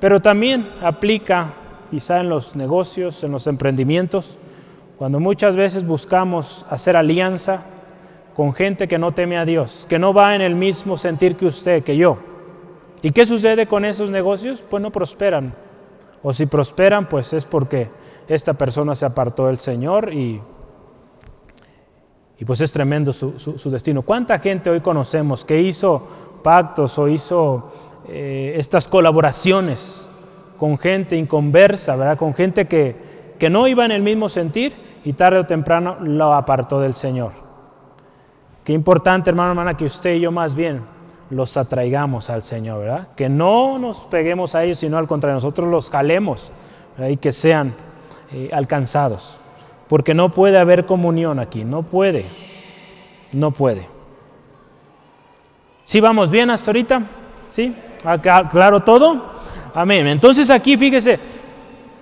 pero 0.00 0.20
también 0.20 0.68
aplica 0.82 1.54
quizá 1.90 2.20
en 2.20 2.28
los 2.28 2.54
negocios, 2.56 3.24
en 3.24 3.32
los 3.32 3.46
emprendimientos, 3.46 4.38
cuando 4.98 5.18
muchas 5.18 5.56
veces 5.56 5.86
buscamos 5.86 6.64
hacer 6.68 6.96
alianza 6.96 7.64
con 8.36 8.52
gente 8.52 8.88
que 8.88 8.98
no 8.98 9.12
teme 9.12 9.38
a 9.38 9.44
Dios, 9.44 9.86
que 9.88 9.98
no 9.98 10.12
va 10.12 10.34
en 10.34 10.40
el 10.40 10.54
mismo 10.54 10.96
sentir 10.96 11.36
que 11.36 11.46
usted, 11.46 11.82
que 11.84 11.96
yo. 11.96 12.18
¿Y 13.02 13.10
qué 13.10 13.26
sucede 13.26 13.66
con 13.66 13.84
esos 13.84 14.10
negocios? 14.10 14.62
Pues 14.68 14.82
no 14.82 14.90
prosperan, 14.90 15.54
o 16.22 16.32
si 16.32 16.46
prosperan, 16.46 17.06
pues 17.06 17.34
es 17.34 17.44
porque 17.44 17.88
esta 18.26 18.54
persona 18.54 18.94
se 18.94 19.04
apartó 19.04 19.46
del 19.46 19.58
Señor 19.58 20.12
y, 20.12 20.40
y 22.38 22.44
pues 22.46 22.62
es 22.62 22.72
tremendo 22.72 23.12
su, 23.12 23.70
destino. 23.70 24.00
¿Cuánta 24.02 24.38
gente 24.38 24.70
hoy 24.70 24.80
conocemos 24.80 25.44
que 25.44 25.60
hizo 25.60 26.08
pactos 26.42 26.98
o 26.98 27.08
hizo 27.08 27.72
eh, 28.08 28.54
estas 28.56 28.88
colaboraciones 28.88 30.08
con 30.58 30.78
gente 30.78 31.14
inconversa, 31.14 31.96
¿verdad? 31.96 32.16
con 32.16 32.32
gente 32.32 32.66
que, 32.66 32.96
que 33.38 33.50
no 33.50 33.68
iba 33.68 33.84
en 33.84 33.92
el 33.92 34.02
mismo 34.02 34.30
sentir 34.30 34.72
y 35.04 35.12
tarde 35.12 35.40
o 35.40 35.46
temprano 35.46 35.98
lo 36.00 36.32
apartó 36.32 36.80
del 36.80 36.94
Señor? 36.94 37.43
Qué 38.64 38.72
importante, 38.72 39.28
hermano, 39.28 39.50
hermana, 39.50 39.76
que 39.76 39.84
usted 39.84 40.14
y 40.14 40.20
yo 40.20 40.32
más 40.32 40.54
bien 40.54 40.80
los 41.28 41.56
atraigamos 41.56 42.30
al 42.30 42.42
Señor, 42.42 42.80
¿verdad? 42.80 43.08
Que 43.14 43.28
no 43.28 43.78
nos 43.78 44.00
peguemos 44.00 44.54
a 44.54 44.64
ellos, 44.64 44.78
sino 44.78 44.96
al 44.96 45.06
contrario, 45.06 45.34
nosotros 45.34 45.70
los 45.70 45.90
calemos 45.90 46.50
y 47.08 47.16
que 47.18 47.30
sean 47.30 47.74
eh, 48.32 48.48
alcanzados. 48.52 49.36
Porque 49.88 50.14
no 50.14 50.30
puede 50.30 50.58
haber 50.58 50.86
comunión 50.86 51.38
aquí, 51.38 51.64
no 51.64 51.82
puede, 51.82 52.24
no 53.32 53.50
puede. 53.50 53.86
¿Sí 55.84 56.00
vamos 56.00 56.30
bien 56.30 56.48
hasta 56.50 56.70
ahorita? 56.70 57.02
¿Sí? 57.50 57.74
¿Acá, 58.02 58.48
¿Claro 58.50 58.80
todo? 58.80 59.34
Amén. 59.74 60.06
Entonces 60.06 60.48
aquí 60.48 60.78
fíjese, 60.78 61.18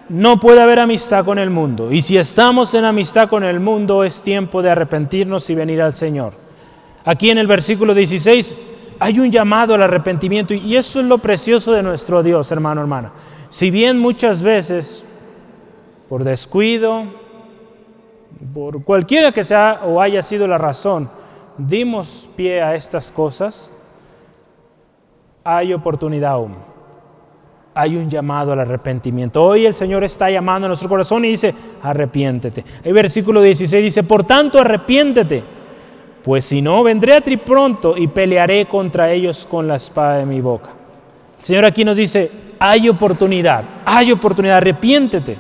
no 0.09 0.39
puede 0.39 0.63
haber 0.63 0.79
amistad 0.79 1.25
con 1.25 1.39
el 1.41 1.51
mundo. 1.51 1.91
Y 1.91 2.03
si 2.03 2.17
estamos 2.17 2.73
en 2.75 2.85
amistad 2.85 3.29
con 3.29 3.43
el 3.43 3.59
mundo, 3.59 4.05
es 4.05 4.23
tiempo 4.23 4.63
de 4.63 4.71
arrepentirnos 4.71 5.51
y 5.51 5.57
venir 5.57 5.83
al 5.83 5.95
Señor. 5.95 6.42
Aquí 7.05 7.31
en 7.31 7.39
el 7.39 7.47
versículo 7.47 7.95
16 7.95 8.59
hay 9.01 9.19
un 9.19 9.33
llamado 9.33 9.75
al 9.75 9.83
arrepentimiento 9.83 10.55
y 10.55 10.77
eso 10.77 11.01
es 11.01 11.07
lo 11.07 11.19
precioso 11.19 11.73
de 11.73 11.83
nuestro 11.83 12.23
Dios, 12.23 12.53
hermano, 12.53 12.81
hermana. 12.81 13.13
Si 13.49 13.71
bien 13.71 13.99
muchas 13.99 14.43
veces, 14.43 15.05
por 16.09 16.23
descuido, 16.23 17.05
por 18.55 18.85
cualquiera 18.85 19.33
que 19.33 19.43
sea 19.43 19.81
o 19.85 20.01
haya 20.01 20.23
sido 20.23 20.47
la 20.47 20.59
razón, 20.59 21.11
dimos 21.59 22.29
pie 22.37 22.63
a 22.63 22.77
estas 22.77 23.11
cosas, 23.11 23.71
hay 25.43 25.73
oportunidad 25.75 26.33
aún. 26.33 26.55
Hay 27.75 27.97
un 27.97 28.09
llamado 28.09 28.53
al 28.53 28.61
arrepentimiento. 28.61 29.43
Hoy 29.43 29.67
el 29.67 29.75
Señor 29.75 30.05
está 30.05 30.31
llamando 30.31 30.67
a 30.67 30.69
nuestro 30.69 30.91
corazón 30.91 31.25
y 31.25 31.29
dice, 31.29 31.55
arrepiéntete. 31.83 32.65
El 32.85 32.93
versículo 32.93 33.41
16 33.41 33.83
dice, 33.83 34.03
por 34.05 34.25
tanto, 34.25 34.61
arrepiéntete 34.61 35.43
pues 36.23 36.45
si 36.45 36.63
no, 36.63 36.83
vendré 36.83 37.15
a 37.15 37.21
ti 37.21 37.37
pronto 37.37 37.97
y 37.97 38.07
pelearé 38.07 38.67
contra 38.67 39.11
ellos 39.11 39.47
con 39.49 39.67
la 39.67 39.77
espada 39.77 40.19
de 40.19 40.27
mi 40.27 40.41
boca. 40.41 40.71
El 41.41 41.45
Señor 41.45 41.65
aquí 41.65 41.85
nos 41.85 41.97
dice, 41.97 42.31
hay 42.59 42.89
oportunidad, 42.89 43.65
hay 43.85 44.13
oportunidad, 44.13 44.59
arrepiéntete, 44.59 45.37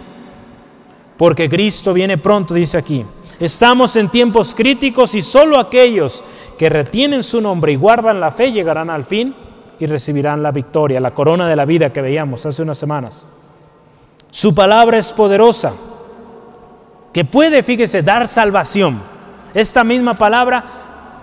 porque 1.16 1.48
Cristo 1.48 1.92
viene 1.94 2.18
pronto, 2.18 2.52
dice 2.54 2.78
aquí. 2.78 3.04
Estamos 3.38 3.96
en 3.96 4.08
tiempos 4.08 4.54
críticos 4.54 5.14
y 5.14 5.22
solo 5.22 5.58
aquellos 5.58 6.22
que 6.58 6.68
retienen 6.68 7.22
su 7.22 7.40
nombre 7.40 7.72
y 7.72 7.76
guardan 7.76 8.20
la 8.20 8.30
fe 8.30 8.52
llegarán 8.52 8.90
al 8.90 9.04
fin 9.04 9.34
y 9.78 9.86
recibirán 9.86 10.42
la 10.42 10.52
victoria, 10.52 11.00
la 11.00 11.12
corona 11.12 11.48
de 11.48 11.56
la 11.56 11.64
vida 11.64 11.92
que 11.92 12.02
veíamos 12.02 12.46
hace 12.46 12.62
unas 12.62 12.78
semanas. 12.78 13.26
Su 14.30 14.54
palabra 14.54 14.98
es 14.98 15.10
poderosa, 15.10 15.72
que 17.12 17.24
puede, 17.24 17.62
fíjese, 17.62 18.02
dar 18.02 18.26
salvación 18.26 19.02
esta 19.54 19.84
misma 19.84 20.14
palabra 20.14 20.64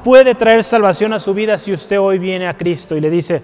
puede 0.04 0.36
traer 0.36 0.64
salvación 0.64 1.14
a 1.14 1.20
su 1.20 1.34
vida 1.34 1.58
si 1.58 1.74
usted 1.74 2.00
hoy 2.00 2.20
viene 2.20 2.48
a 2.48 2.58
Cristo 2.58 2.96
y 2.96 3.02
le 3.02 3.10
dice, 3.10 3.42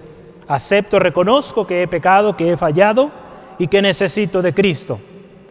acepto, 0.48 0.98
reconozco 0.98 1.66
que 1.66 1.82
he 1.82 1.88
pecado, 1.88 2.36
que 2.36 2.52
he 2.52 2.56
fallado 2.56 3.10
y 3.58 3.66
que 3.68 3.82
necesito 3.82 4.42
de 4.42 4.54
Cristo. 4.54 4.98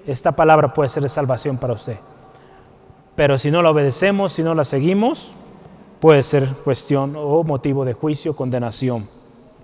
Esta 0.06 0.32
palabra 0.32 0.74
puede 0.74 0.90
ser 0.90 1.08
salvación 1.10 1.58
para 1.58 1.74
usted. 1.74 1.98
Pero 3.16 3.38
si 3.38 3.50
no 3.50 3.62
la 3.62 3.72
obedecemos, 3.72 4.34
si 4.34 4.44
no 4.44 4.54
la 4.54 4.66
seguimos, 4.66 5.32
puede 6.00 6.22
ser 6.22 6.48
cuestión 6.64 7.16
o 7.16 7.44
motivo 7.44 7.86
de 7.86 7.94
juicio, 7.94 8.36
condenación. 8.36 9.08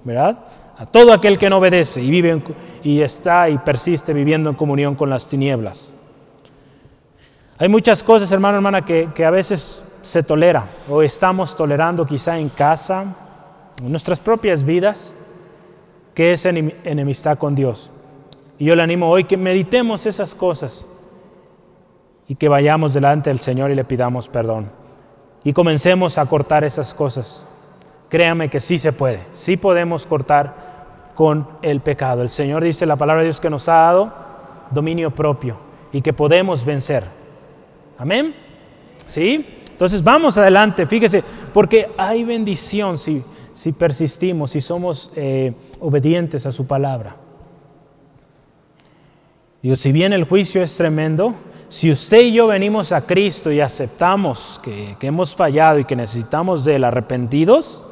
¿Verdad? 0.03 0.39
a 0.81 0.85
todo 0.87 1.13
aquel 1.13 1.37
que 1.37 1.47
no 1.47 1.59
obedece 1.59 2.01
y 2.01 2.09
vive 2.09 2.41
y 2.81 3.01
está 3.01 3.47
y 3.51 3.59
persiste 3.59 4.13
viviendo 4.13 4.49
en 4.49 4.55
comunión 4.55 4.95
con 4.95 5.11
las 5.11 5.27
tinieblas. 5.27 5.93
Hay 7.61 7.69
muchas 7.69 8.01
cosas, 8.01 8.31
hermano, 8.31 8.55
hermana, 8.55 8.83
que, 8.83 9.23
a 9.23 9.29
veces 9.29 9.83
se 10.01 10.23
tolera 10.23 10.65
o 10.89 11.03
estamos 11.03 11.55
tolerando 11.55 12.07
quizá 12.07 12.39
en 12.39 12.49
casa, 12.49 13.15
en 13.79 13.91
nuestras 13.91 14.19
propias 14.19 14.63
vidas, 14.63 15.15
que 16.15 16.31
es 16.31 16.43
enemistad 16.47 17.37
con 17.37 17.53
Dios. 17.53 17.91
Y 18.57 18.65
yo 18.65 18.75
le 18.75 18.81
animo 18.81 19.11
hoy 19.11 19.25
que 19.25 19.37
meditemos 19.37 20.07
esas 20.07 20.33
cosas 20.33 20.87
y 22.27 22.33
que 22.33 22.49
vayamos 22.49 22.95
delante 22.95 23.29
del 23.29 23.39
Señor 23.39 23.69
y 23.69 23.75
le 23.75 23.83
pidamos 23.83 24.27
perdón. 24.27 24.71
Y 25.43 25.53
comencemos 25.53 26.17
a 26.17 26.25
cortar 26.25 26.63
esas 26.63 26.95
cosas. 26.95 27.45
Créame 28.09 28.49
que 28.49 28.59
sí 28.59 28.79
se 28.79 28.91
puede, 28.91 29.19
sí 29.33 29.55
podemos 29.55 30.07
cortar 30.07 31.11
con 31.13 31.47
el 31.61 31.81
pecado. 31.81 32.23
El 32.23 32.31
Señor 32.31 32.63
dice 32.63 32.87
la 32.87 32.95
palabra 32.95 33.21
de 33.21 33.27
Dios 33.27 33.39
que 33.39 33.51
nos 33.51 33.69
ha 33.69 33.73
dado 33.73 34.11
dominio 34.71 35.11
propio 35.11 35.59
y 35.91 36.01
que 36.01 36.11
podemos 36.11 36.65
vencer. 36.65 37.20
Amén. 38.01 38.33
¿Sí? 39.05 39.45
Entonces 39.69 40.03
vamos 40.03 40.35
adelante, 40.35 40.87
fíjese, 40.87 41.23
porque 41.53 41.91
hay 41.99 42.23
bendición 42.23 42.97
si, 42.97 43.21
si 43.53 43.73
persistimos, 43.73 44.49
si 44.49 44.59
somos 44.59 45.11
eh, 45.15 45.53
obedientes 45.79 46.47
a 46.47 46.51
su 46.51 46.65
palabra. 46.65 47.15
Digo, 49.61 49.75
si 49.75 49.91
bien 49.91 50.13
el 50.13 50.23
juicio 50.23 50.63
es 50.63 50.75
tremendo, 50.75 51.35
si 51.69 51.91
usted 51.91 52.21
y 52.21 52.33
yo 52.33 52.47
venimos 52.47 52.91
a 52.91 53.05
Cristo 53.05 53.51
y 53.51 53.59
aceptamos 53.59 54.59
que, 54.63 54.95
que 54.99 55.05
hemos 55.05 55.35
fallado 55.35 55.77
y 55.77 55.85
que 55.85 55.95
necesitamos 55.95 56.65
de 56.65 56.77
él 56.77 56.85
arrepentidos, 56.85 57.83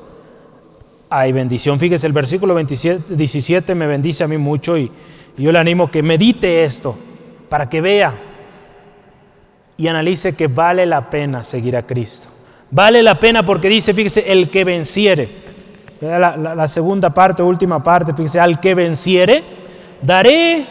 hay 1.07 1.31
bendición. 1.33 1.77
Fíjese, 1.77 2.07
el 2.07 2.13
versículo 2.13 2.55
27, 2.55 3.13
17 3.15 3.75
me 3.75 3.85
bendice 3.85 4.23
a 4.23 4.27
mí 4.27 4.39
mucho 4.39 4.75
y, 4.75 4.91
yo 5.37 5.51
le 5.53 5.59
animo 5.59 5.89
que 5.89 6.03
medite 6.03 6.63
esto 6.65 6.97
para 7.47 7.69
que 7.69 7.79
vea 7.79 8.28
y 9.79 9.87
analice 9.87 10.35
que 10.35 10.47
vale 10.47 10.85
la 10.85 11.09
pena 11.09 11.41
seguir 11.41 11.77
a 11.77 11.83
Cristo. 11.83 12.27
Vale 12.69 13.01
la 13.01 13.17
pena 13.17 13.45
porque 13.45 13.69
dice, 13.69 13.93
fíjese, 13.93 14.29
el 14.29 14.49
que 14.49 14.65
venciere. 14.65 15.29
La, 16.01 16.67
segunda 16.67 17.09
parte, 17.13 17.41
última 17.41 17.81
parte, 17.81 18.13
fíjese, 18.13 18.41
al 18.41 18.59
que 18.59 18.75
venciere, 18.75 19.41
daré 20.01 20.65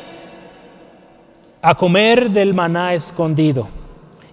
a 1.63 1.75
comer 1.75 2.31
del 2.31 2.53
maná 2.53 2.93
escondido 2.93 3.67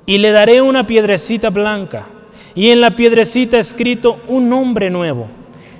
y 0.05 0.17
le 0.17 0.32
daré 0.32 0.61
una 0.61 0.86
piedrecita 0.86 1.49
blanca 1.49 2.05
y 2.53 2.69
en 2.69 2.82
la 2.82 2.91
piedrecita 2.91 3.57
escrito 3.57 4.19
un 4.28 4.49
nombre 4.49 4.89
nuevo 4.89 5.28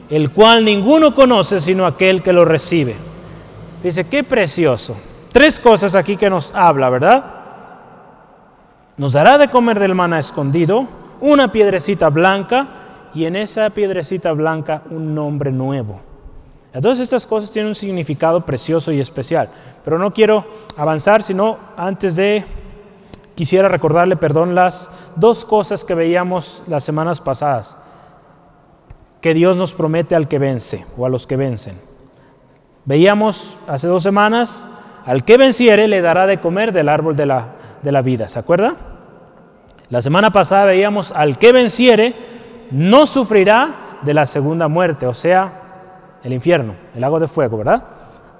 el 0.10 0.32
cual 0.32 0.64
ninguno 0.64 1.14
conoce 1.14 1.60
sino 1.60 1.86
aquel 1.86 2.22
que 2.22 2.34
lo 2.34 2.46
recibe. 2.46 2.96
Dice, 3.84 4.06
qué 4.06 4.24
precioso. 4.24 4.96
Tres 5.32 5.60
cosas 5.60 5.96
aquí 5.96 6.16
que 6.16 6.30
nos 6.30 6.54
habla, 6.56 6.90
¿verdad? 6.90 7.45
Nos 8.98 9.14
dará 9.14 9.38
de 9.38 9.50
comer 9.50 9.80
del 9.80 9.94
maná 9.94 10.20
escondido, 10.20 10.88
una 11.20 11.52
piedrecita 11.52 12.10
blanca 12.10 12.68
y 13.14 13.26
en 13.26 13.36
esa 13.36 13.70
piedrecita 13.70 14.32
blanca 14.32 14.84
un 14.90 15.14
nombre 15.14 15.52
nuevo. 15.52 16.00
Todas 16.82 17.00
estas 17.00 17.26
cosas 17.26 17.52
tienen 17.52 17.70
un 17.70 17.76
significado 17.76 18.46
precioso 18.46 18.92
y 18.92 19.00
especial, 19.00 19.50
pero 19.84 19.98
no 19.98 20.14
quiero 20.14 20.46
avanzar, 20.76 21.24
sino 21.24 21.58
antes 21.78 22.18
de, 22.18 22.44
quisiera 23.34 23.70
recordarle, 23.70 24.18
perdón, 24.18 24.56
las 24.56 24.92
dos 25.16 25.46
cosas 25.46 25.86
que 25.86 25.96
veíamos 25.96 26.64
las 26.68 26.84
semanas 26.84 27.22
pasadas 27.22 27.78
que 29.22 29.34
Dios 29.34 29.58
nos 29.58 29.74
promete 29.74 30.16
al 30.16 30.28
que 30.28 30.38
vence 30.38 30.86
o 30.98 31.06
a 31.06 31.10
los 31.10 31.26
que 31.26 31.36
vencen. 31.36 31.80
Veíamos 32.86 33.58
hace 33.68 33.88
dos 33.88 34.04
semanas, 34.04 34.68
al 35.06 35.26
que 35.26 35.38
venciere 35.38 35.88
le 35.88 36.02
dará 36.02 36.28
de 36.28 36.40
comer 36.40 36.74
del 36.74 36.90
árbol 36.90 37.16
de 37.16 37.26
la, 37.26 37.48
de 37.86 37.92
la 37.94 38.02
vida, 38.02 38.28
¿se 38.28 38.40
acuerda? 38.40 38.76
La 39.90 40.02
semana 40.02 40.32
pasada 40.32 40.66
veíamos 40.66 41.12
al 41.12 41.38
que 41.38 41.54
venciere 41.54 42.14
no 42.72 43.06
sufrirá 43.06 44.00
de 44.02 44.14
la 44.14 44.26
segunda 44.26 44.68
muerte, 44.68 45.06
o 45.06 45.14
sea, 45.14 46.20
el 46.24 46.34
infierno, 46.34 46.74
el 46.96 47.02
lago 47.02 47.20
de 47.20 47.28
fuego, 47.28 47.60
¿verdad? 47.60 47.84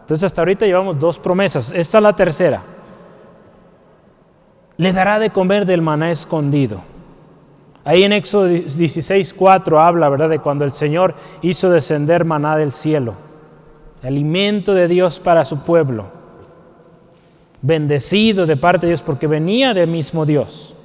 Entonces 0.02 0.24
hasta 0.24 0.42
ahorita 0.42 0.66
llevamos 0.66 1.00
dos 1.00 1.20
promesas, 1.20 1.72
esta 1.72 2.00
es 2.00 2.04
la 2.04 2.14
tercera. 2.14 2.62
Le 4.78 4.92
dará 4.92 5.20
de 5.20 5.30
comer 5.30 5.66
del 5.66 5.82
maná 5.82 6.12
escondido. 6.12 6.82
Ahí 7.86 8.04
en 8.04 8.14
Éxodo 8.14 8.46
16, 8.46 9.34
4 9.36 9.80
habla, 9.80 10.10
¿verdad?, 10.10 10.30
de 10.30 10.40
cuando 10.40 10.66
el 10.66 10.72
Señor 10.72 11.14
hizo 11.44 11.70
descender 11.70 12.26
maná 12.26 12.58
del 12.58 12.72
cielo, 12.72 13.14
alimento 14.04 14.74
de 14.74 14.88
Dios 14.88 15.20
para 15.20 15.46
su 15.46 15.60
pueblo, 15.60 16.15
bendecido 17.62 18.46
de 18.46 18.58
parte 18.58 18.86
de 18.86 18.92
Dios 18.92 19.02
porque 19.02 19.28
venía 19.28 19.74
del 19.74 19.90
mismo 19.90 20.26
Dios. 20.26 20.76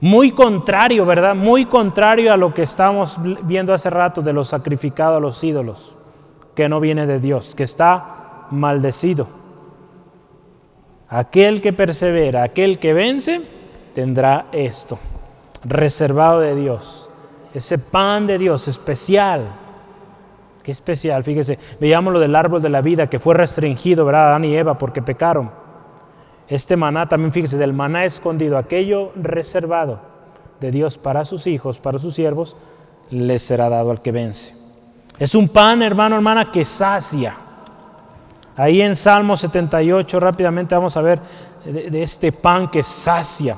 Muy 0.00 0.32
contrario, 0.32 1.04
¿verdad? 1.04 1.34
Muy 1.34 1.66
contrario 1.66 2.32
a 2.32 2.36
lo 2.36 2.54
que 2.54 2.62
estamos 2.62 3.18
viendo 3.42 3.74
hace 3.74 3.90
rato 3.90 4.22
de 4.22 4.32
los 4.32 4.48
sacrificados 4.48 5.18
a 5.18 5.20
los 5.20 5.42
ídolos, 5.44 5.96
que 6.54 6.68
no 6.68 6.80
viene 6.80 7.06
de 7.06 7.20
Dios, 7.20 7.54
que 7.54 7.64
está 7.64 8.46
maldecido. 8.50 9.28
Aquel 11.08 11.60
que 11.60 11.72
persevera, 11.72 12.42
aquel 12.42 12.78
que 12.78 12.94
vence, 12.94 13.42
tendrá 13.94 14.46
esto 14.52 14.98
reservado 15.64 16.40
de 16.40 16.54
Dios, 16.54 17.08
ese 17.54 17.78
pan 17.78 18.26
de 18.26 18.38
Dios 18.38 18.68
especial. 18.68 19.42
Especial, 20.70 21.24
fíjese, 21.24 21.58
veíamos 21.80 22.12
lo 22.12 22.20
del 22.20 22.34
árbol 22.34 22.62
de 22.62 22.68
la 22.68 22.80
vida 22.80 23.08
que 23.08 23.18
fue 23.18 23.34
restringido, 23.34 24.04
¿verdad? 24.04 24.28
Adán 24.28 24.44
y 24.44 24.56
Eva 24.56 24.78
porque 24.78 25.02
pecaron. 25.02 25.50
Este 26.48 26.76
maná 26.76 27.08
también, 27.08 27.32
fíjese, 27.32 27.56
del 27.58 27.72
maná 27.72 28.04
escondido, 28.04 28.58
aquello 28.58 29.12
reservado 29.16 30.00
de 30.60 30.70
Dios 30.70 30.98
para 30.98 31.24
sus 31.24 31.46
hijos, 31.46 31.78
para 31.78 31.98
sus 31.98 32.14
siervos, 32.14 32.56
les 33.10 33.42
será 33.42 33.68
dado 33.68 33.90
al 33.90 34.02
que 34.02 34.12
vence. 34.12 34.54
Es 35.18 35.34
un 35.34 35.48
pan, 35.48 35.82
hermano, 35.82 36.16
hermana, 36.16 36.50
que 36.50 36.64
sacia. 36.64 37.34
Ahí 38.56 38.80
en 38.80 38.96
Salmo 38.96 39.36
78, 39.36 40.20
rápidamente 40.20 40.74
vamos 40.74 40.96
a 40.96 41.02
ver 41.02 41.20
de, 41.64 41.90
de 41.90 42.02
este 42.02 42.32
pan 42.32 42.70
que 42.70 42.82
sacia. 42.82 43.56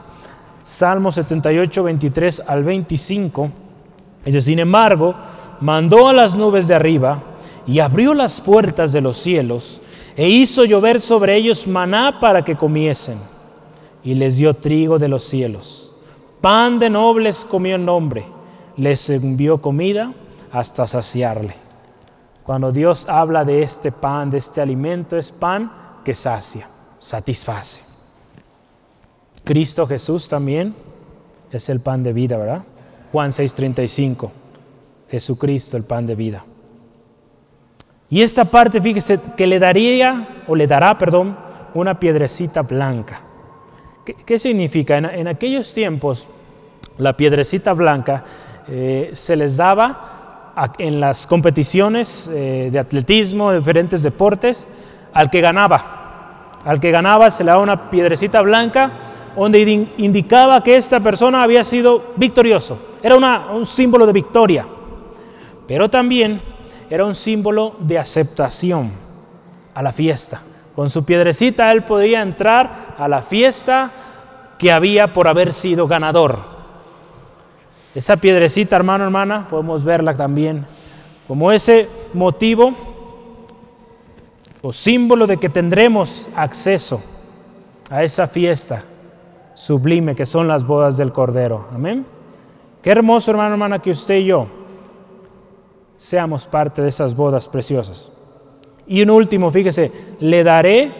Salmo 0.64 1.10
78, 1.10 1.82
23 1.82 2.42
al 2.46 2.64
25. 2.64 3.50
Dice, 4.24 4.40
sin 4.40 4.58
embargo, 4.58 5.14
mandó 5.62 6.08
a 6.08 6.12
las 6.12 6.34
nubes 6.34 6.66
de 6.66 6.74
arriba 6.74 7.22
y 7.68 7.78
abrió 7.78 8.14
las 8.14 8.40
puertas 8.40 8.92
de 8.92 9.00
los 9.00 9.16
cielos 9.16 9.80
e 10.16 10.28
hizo 10.28 10.64
llover 10.64 11.00
sobre 11.00 11.36
ellos 11.36 11.68
maná 11.68 12.18
para 12.18 12.44
que 12.44 12.56
comiesen. 12.56 13.18
Y 14.02 14.14
les 14.14 14.38
dio 14.38 14.54
trigo 14.54 14.98
de 14.98 15.06
los 15.06 15.22
cielos. 15.22 15.92
Pan 16.40 16.80
de 16.80 16.90
nobles 16.90 17.44
comió 17.44 17.76
el 17.76 17.88
hombre. 17.88 18.26
Les 18.76 19.08
envió 19.08 19.62
comida 19.62 20.12
hasta 20.50 20.84
saciarle. 20.88 21.54
Cuando 22.42 22.72
Dios 22.72 23.08
habla 23.08 23.44
de 23.44 23.62
este 23.62 23.92
pan, 23.92 24.30
de 24.30 24.38
este 24.38 24.60
alimento, 24.60 25.16
es 25.16 25.30
pan 25.30 25.70
que 26.04 26.16
sacia, 26.16 26.68
satisface. 26.98 27.82
Cristo 29.44 29.86
Jesús 29.86 30.28
también 30.28 30.74
es 31.52 31.68
el 31.68 31.80
pan 31.80 32.02
de 32.02 32.12
vida, 32.12 32.36
¿verdad? 32.36 32.64
Juan 33.12 33.30
6:35, 33.30 34.41
Jesucristo 35.12 35.76
el 35.76 35.84
pan 35.84 36.06
de 36.06 36.14
vida. 36.14 36.42
Y 38.08 38.22
esta 38.22 38.46
parte, 38.46 38.80
fíjese, 38.80 39.20
que 39.36 39.46
le 39.46 39.58
daría, 39.58 40.42
o 40.48 40.56
le 40.56 40.66
dará, 40.66 40.96
perdón, 40.96 41.36
una 41.74 42.00
piedrecita 42.00 42.62
blanca. 42.62 43.20
¿Qué, 44.04 44.38
significa? 44.38 44.96
En, 44.96 45.28
aquellos 45.28 45.74
tiempos, 45.74 46.28
la 46.96 47.14
piedrecita 47.14 47.74
blanca 47.74 48.24
eh, 48.68 49.10
se 49.12 49.36
les 49.36 49.58
daba 49.58 50.54
en 50.78 50.98
las 50.98 51.26
competiciones 51.26 52.28
eh, 52.32 52.70
de 52.72 52.78
atletismo, 52.78 53.50
de 53.50 53.58
diferentes 53.58 54.02
deportes, 54.02 54.66
al 55.12 55.28
que 55.28 55.42
ganaba. 55.42 56.58
Al 56.64 56.80
que 56.80 56.90
ganaba 56.90 57.30
se 57.30 57.44
le 57.44 57.50
daba 57.50 57.62
una 57.62 57.90
piedrecita 57.90 58.40
blanca 58.40 58.92
donde 59.36 59.88
indicaba 59.98 60.62
que 60.62 60.76
esta 60.76 61.00
persona 61.00 61.42
había 61.42 61.64
sido 61.64 62.12
victorioso. 62.16 62.78
Era 63.02 63.16
un 63.16 63.66
símbolo 63.66 64.06
de 64.06 64.12
victoria, 64.12 64.66
pero 65.66 65.88
también 65.88 66.40
era 66.90 67.04
un 67.04 67.14
símbolo 67.14 67.76
de 67.80 67.98
aceptación 67.98 68.90
a 69.74 69.82
la 69.82 69.92
fiesta. 69.92 70.42
Con 70.74 70.90
su 70.90 71.04
piedrecita 71.04 71.70
él 71.72 71.82
podía 71.82 72.22
entrar 72.22 72.94
a 72.98 73.08
la 73.08 73.22
fiesta 73.22 73.90
que 74.58 74.72
había 74.72 75.12
por 75.12 75.28
haber 75.28 75.52
sido 75.52 75.86
ganador. 75.86 76.38
Esa 77.94 78.16
piedrecita, 78.16 78.76
hermano, 78.76 79.04
hermana, 79.04 79.46
podemos 79.48 79.84
verla 79.84 80.14
también 80.14 80.66
como 81.28 81.52
ese 81.52 81.88
motivo 82.14 82.74
o 84.62 84.72
símbolo 84.72 85.26
de 85.26 85.36
que 85.38 85.48
tendremos 85.48 86.28
acceso 86.36 87.02
a 87.90 88.02
esa 88.02 88.26
fiesta 88.26 88.84
sublime 89.54 90.14
que 90.14 90.26
son 90.26 90.48
las 90.48 90.66
bodas 90.66 90.96
del 90.96 91.12
Cordero. 91.12 91.68
Amén. 91.74 92.06
Qué 92.82 92.90
hermoso, 92.90 93.30
hermano, 93.30 93.52
hermana, 93.52 93.78
que 93.78 93.90
usted 93.90 94.16
y 94.16 94.24
yo 94.24 94.61
seamos 96.02 96.48
parte 96.48 96.82
de 96.82 96.88
esas 96.88 97.14
bodas 97.14 97.46
preciosas. 97.46 98.10
Y 98.88 99.02
un 99.02 99.10
último, 99.10 99.52
fíjese, 99.52 99.92
le 100.18 100.42
daré 100.42 100.90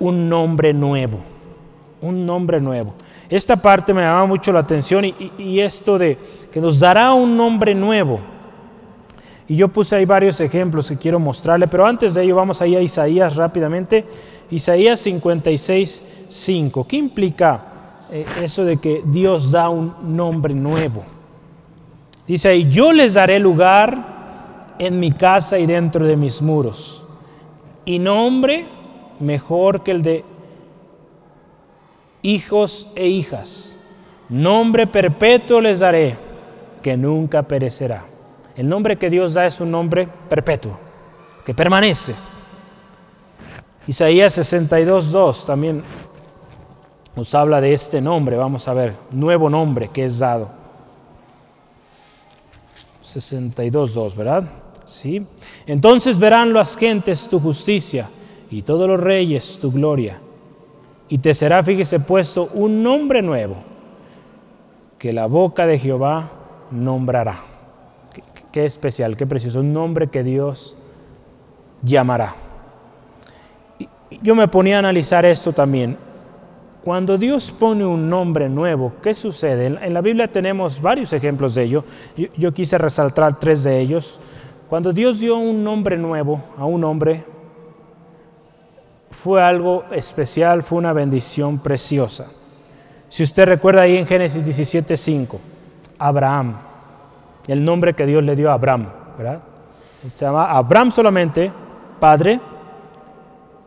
un 0.00 0.30
nombre 0.30 0.72
nuevo, 0.72 1.18
un 2.00 2.24
nombre 2.24 2.58
nuevo. 2.58 2.94
Esta 3.28 3.56
parte 3.56 3.92
me 3.92 4.00
llama 4.00 4.24
mucho 4.24 4.52
la 4.52 4.60
atención 4.60 5.04
y, 5.04 5.60
esto 5.60 5.98
de 5.98 6.16
que 6.50 6.58
nos 6.58 6.80
dará 6.80 7.12
un 7.12 7.36
nombre 7.36 7.74
nuevo. 7.74 8.18
Y 9.46 9.56
yo 9.56 9.68
puse 9.68 9.94
ahí 9.94 10.06
varios 10.06 10.40
ejemplos 10.40 10.88
que 10.88 10.96
quiero 10.96 11.20
mostrarle, 11.20 11.68
pero 11.68 11.84
antes 11.84 12.14
de 12.14 12.22
ello 12.22 12.36
vamos 12.36 12.62
ahí 12.62 12.74
a 12.76 12.80
Isaías 12.80 13.36
rápidamente. 13.36 14.06
Isaías 14.50 15.00
56, 15.00 16.26
5. 16.28 16.86
¿Qué 16.88 16.96
implica 16.96 17.60
eh, 18.10 18.24
eso 18.42 18.64
de 18.64 18.78
que 18.78 19.02
Dios 19.04 19.50
da 19.50 19.68
un 19.68 20.16
nombre 20.16 20.54
nuevo? 20.54 21.04
Dice 22.26 22.48
ahí, 22.48 22.70
yo 22.70 22.94
les 22.94 23.12
daré 23.12 23.38
lugar 23.38 24.15
en 24.78 25.00
mi 25.00 25.12
casa 25.12 25.58
y 25.58 25.66
dentro 25.66 26.04
de 26.04 26.16
mis 26.16 26.42
muros, 26.42 27.04
y 27.84 27.98
nombre 27.98 28.66
mejor 29.20 29.82
que 29.82 29.90
el 29.90 30.02
de 30.02 30.24
hijos 32.22 32.88
e 32.94 33.06
hijas. 33.06 33.80
Nombre 34.28 34.86
perpetuo 34.86 35.60
les 35.60 35.80
daré, 35.80 36.16
que 36.82 36.96
nunca 36.96 37.42
perecerá. 37.42 38.04
El 38.56 38.68
nombre 38.68 38.96
que 38.96 39.10
Dios 39.10 39.34
da 39.34 39.46
es 39.46 39.60
un 39.60 39.70
nombre 39.70 40.08
perpetuo, 40.28 40.78
que 41.44 41.54
permanece. 41.54 42.14
Isaías 43.86 44.36
62.2 44.36 45.44
también 45.44 45.82
nos 47.14 47.34
habla 47.34 47.60
de 47.60 47.72
este 47.72 48.00
nombre, 48.00 48.36
vamos 48.36 48.66
a 48.66 48.74
ver, 48.74 48.94
nuevo 49.10 49.48
nombre 49.48 49.88
que 49.88 50.04
es 50.04 50.18
dado. 50.18 50.50
62.2, 53.04 54.14
¿verdad? 54.16 54.44
Entonces 55.66 56.18
verán 56.18 56.52
las 56.52 56.76
gentes 56.76 57.28
tu 57.28 57.40
justicia 57.40 58.08
y 58.50 58.62
todos 58.62 58.88
los 58.88 59.00
reyes 59.00 59.58
tu 59.60 59.72
gloria 59.72 60.20
y 61.08 61.18
te 61.18 61.34
será, 61.34 61.62
fíjese, 61.62 62.00
puesto 62.00 62.50
un 62.54 62.82
nombre 62.82 63.22
nuevo 63.22 63.56
que 64.98 65.12
la 65.12 65.26
boca 65.26 65.66
de 65.66 65.78
Jehová 65.78 66.30
nombrará. 66.70 67.36
Qué, 68.50 68.64
especial, 68.64 69.16
qué 69.16 69.26
precioso, 69.26 69.60
un 69.60 69.72
nombre 69.72 70.08
que 70.08 70.24
Dios 70.24 70.76
llamará. 71.82 72.34
yo 74.22 74.34
me 74.34 74.48
ponía 74.48 74.76
a 74.76 74.78
analizar 74.78 75.24
esto 75.24 75.52
también. 75.52 75.96
Cuando 76.82 77.18
Dios 77.18 77.52
pone 77.52 77.84
un 77.84 78.08
nombre 78.08 78.48
nuevo, 78.48 78.94
¿qué 79.02 79.12
sucede? 79.12 79.66
En, 79.66 79.92
la 79.92 80.00
Biblia 80.00 80.28
tenemos 80.28 80.80
varios 80.80 81.12
ejemplos 81.12 81.54
de 81.54 81.64
ello. 81.64 81.84
yo 82.36 82.54
quise 82.54 82.78
resaltar 82.78 83.38
tres 83.38 83.62
de 83.64 83.78
ellos. 83.78 84.18
Cuando 84.68 84.92
Dios 84.92 85.20
dio 85.20 85.36
un 85.36 85.62
nombre 85.62 85.96
nuevo 85.96 86.42
a 86.58 86.64
un 86.64 86.82
hombre, 86.82 87.24
fue 89.10 89.42
algo 89.42 89.84
especial, 89.92 90.62
fue 90.62 90.78
una 90.78 90.92
bendición 90.92 91.58
preciosa. 91.60 92.26
Si 93.08 93.22
usted 93.22 93.46
recuerda 93.46 93.82
ahí 93.82 93.96
en 93.96 94.06
Génesis 94.06 94.44
17:5, 94.44 95.38
Abraham, 95.98 96.56
el 97.46 97.64
nombre 97.64 97.94
que 97.94 98.06
Dios 98.06 98.24
le 98.24 98.34
dio 98.34 98.50
a 98.50 98.54
Abraham, 98.54 98.88
¿verdad? 99.16 99.40
Se 100.02 100.24
llama 100.24 100.50
Abraham 100.50 100.90
solamente, 100.90 101.50
padre, 102.00 102.40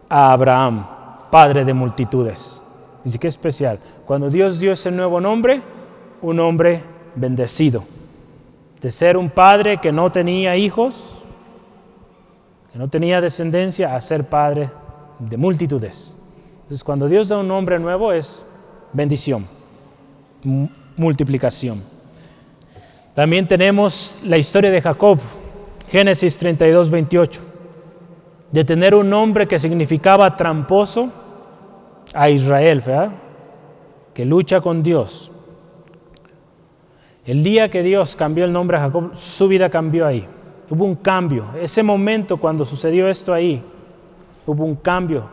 a 0.10 0.34
Abraham, 0.34 0.86
padre 1.32 1.64
de 1.64 1.74
multitudes. 1.74 2.62
Dice 3.04 3.18
que 3.18 3.28
especial. 3.28 3.80
Cuando 4.06 4.30
Dios 4.30 4.60
dio 4.60 4.74
ese 4.74 4.92
nuevo 4.92 5.22
nombre, 5.22 5.62
un 6.22 6.40
hombre 6.40 6.84
bendecido. 7.16 7.84
De 8.82 8.92
ser 8.92 9.18
un 9.18 9.30
padre 9.30 9.78
que 9.78 9.92
no 9.92 10.12
tenía 10.12 10.56
hijos, 10.56 10.96
que 12.72 12.78
no 12.78 12.88
tenía 12.88 13.22
descendencia, 13.22 13.96
a 13.96 14.02
ser 14.02 14.30
padre 14.30 14.70
de 15.20 15.38
multitudes. 15.38 16.18
Entonces, 16.62 16.84
cuando 16.84 17.08
Dios 17.08 17.28
da 17.28 17.38
un 17.38 17.48
nombre 17.48 17.80
nuevo 17.80 18.14
es 18.14 18.46
bendición, 18.94 19.46
multiplicación. 20.96 21.82
También 23.16 23.48
tenemos 23.48 24.18
la 24.24 24.38
historia 24.38 24.72
de 24.72 24.82
Jacob, 24.82 25.20
Génesis 25.88 26.38
32, 26.38 26.90
28, 26.90 27.42
de 28.52 28.64
tener 28.64 28.96
un 28.96 29.10
nombre 29.10 29.48
que 29.48 29.60
significaba 29.60 30.38
tramposo 30.38 31.12
a 32.14 32.30
Israel, 32.30 32.82
¿verdad? 32.86 33.12
que 34.20 34.26
lucha 34.26 34.60
con 34.60 34.84
Dios. 34.84 35.32
El 37.30 37.44
día 37.44 37.70
que 37.70 37.84
Dios 37.84 38.16
cambió 38.16 38.44
el 38.44 38.52
nombre 38.52 38.78
a 38.78 38.80
Jacob, 38.80 39.12
su 39.14 39.48
vida 39.48 39.70
cambió 39.70 40.08
ahí. 40.08 40.26
Hubo 40.68 40.84
un 40.84 40.96
cambio. 40.96 41.46
Ese 41.62 41.84
momento 41.84 42.38
cuando 42.38 42.66
sucedió 42.66 43.08
esto 43.08 43.32
ahí, 43.32 43.64
hubo 44.48 44.66
un 44.66 44.76
cambio 44.76 45.30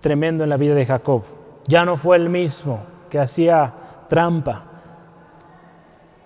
tremendo 0.00 0.42
en 0.42 0.50
la 0.50 0.56
vida 0.56 0.74
de 0.74 0.84
Jacob. 0.84 1.22
Ya 1.68 1.84
no 1.84 1.96
fue 1.96 2.16
el 2.16 2.28
mismo 2.28 2.82
que 3.08 3.20
hacía 3.20 3.72
trampa, 4.08 4.64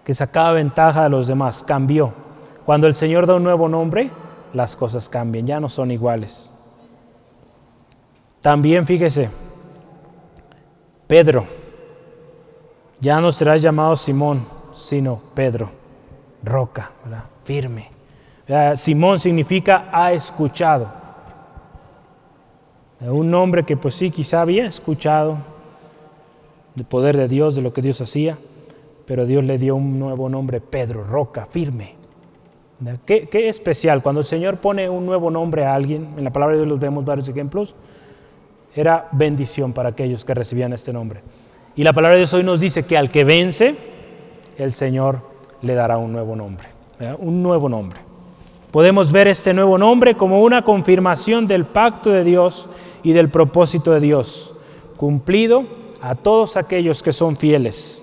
que 0.02 0.14
sacaba 0.14 0.52
ventaja 0.52 1.04
a 1.04 1.10
los 1.10 1.26
demás, 1.26 1.62
cambió. 1.62 2.14
Cuando 2.64 2.86
el 2.86 2.94
Señor 2.94 3.26
da 3.26 3.34
un 3.34 3.44
nuevo 3.44 3.68
nombre, 3.68 4.10
las 4.54 4.74
cosas 4.74 5.06
cambian, 5.10 5.46
ya 5.46 5.60
no 5.60 5.68
son 5.68 5.90
iguales. 5.90 6.50
También 8.40 8.86
fíjese, 8.86 9.28
Pedro, 11.06 11.57
ya 13.00 13.20
no 13.20 13.32
será 13.32 13.56
llamado 13.56 13.96
Simón, 13.96 14.44
sino 14.72 15.20
Pedro, 15.34 15.70
roca, 16.42 16.90
firme. 17.44 17.90
Simón 18.74 19.18
significa 19.18 19.88
ha 19.92 20.12
escuchado. 20.12 20.88
Un 23.00 23.32
hombre 23.34 23.64
que 23.64 23.76
pues 23.76 23.94
sí, 23.94 24.10
quizá 24.10 24.40
había 24.40 24.66
escuchado 24.66 25.38
el 26.76 26.84
poder 26.84 27.16
de 27.16 27.28
Dios, 27.28 27.54
de 27.54 27.62
lo 27.62 27.72
que 27.72 27.82
Dios 27.82 28.00
hacía, 28.00 28.36
pero 29.06 29.26
Dios 29.26 29.44
le 29.44 29.58
dio 29.58 29.76
un 29.76 29.98
nuevo 29.98 30.28
nombre, 30.28 30.60
Pedro, 30.60 31.04
roca, 31.04 31.46
firme. 31.46 31.94
¿Qué, 33.04 33.28
qué 33.28 33.48
especial, 33.48 34.02
cuando 34.02 34.20
el 34.20 34.24
Señor 34.24 34.58
pone 34.58 34.88
un 34.88 35.04
nuevo 35.04 35.30
nombre 35.30 35.64
a 35.64 35.74
alguien, 35.74 36.14
en 36.16 36.24
la 36.24 36.32
palabra 36.32 36.54
de 36.54 36.62
Dios 36.62 36.68
los 36.68 36.80
vemos 36.80 37.04
varios 37.04 37.28
ejemplos, 37.28 37.74
era 38.74 39.08
bendición 39.12 39.72
para 39.72 39.90
aquellos 39.90 40.24
que 40.24 40.34
recibían 40.34 40.72
este 40.72 40.92
nombre. 40.92 41.22
Y 41.78 41.84
la 41.84 41.92
palabra 41.92 42.14
de 42.14 42.22
Dios 42.22 42.34
hoy 42.34 42.42
nos 42.42 42.58
dice 42.58 42.84
que 42.84 42.98
al 42.98 43.08
que 43.08 43.22
vence, 43.22 43.76
el 44.56 44.72
Señor 44.72 45.20
le 45.62 45.74
dará 45.74 45.96
un 45.96 46.10
nuevo 46.10 46.34
nombre, 46.34 46.66
un 47.20 47.40
nuevo 47.40 47.68
nombre. 47.68 48.00
Podemos 48.72 49.12
ver 49.12 49.28
este 49.28 49.54
nuevo 49.54 49.78
nombre 49.78 50.16
como 50.16 50.42
una 50.42 50.64
confirmación 50.64 51.46
del 51.46 51.66
pacto 51.66 52.10
de 52.10 52.24
Dios 52.24 52.68
y 53.04 53.12
del 53.12 53.28
propósito 53.28 53.92
de 53.92 54.00
Dios, 54.00 54.54
cumplido 54.96 55.66
a 56.02 56.16
todos 56.16 56.56
aquellos 56.56 57.00
que 57.00 57.12
son 57.12 57.36
fieles 57.36 58.02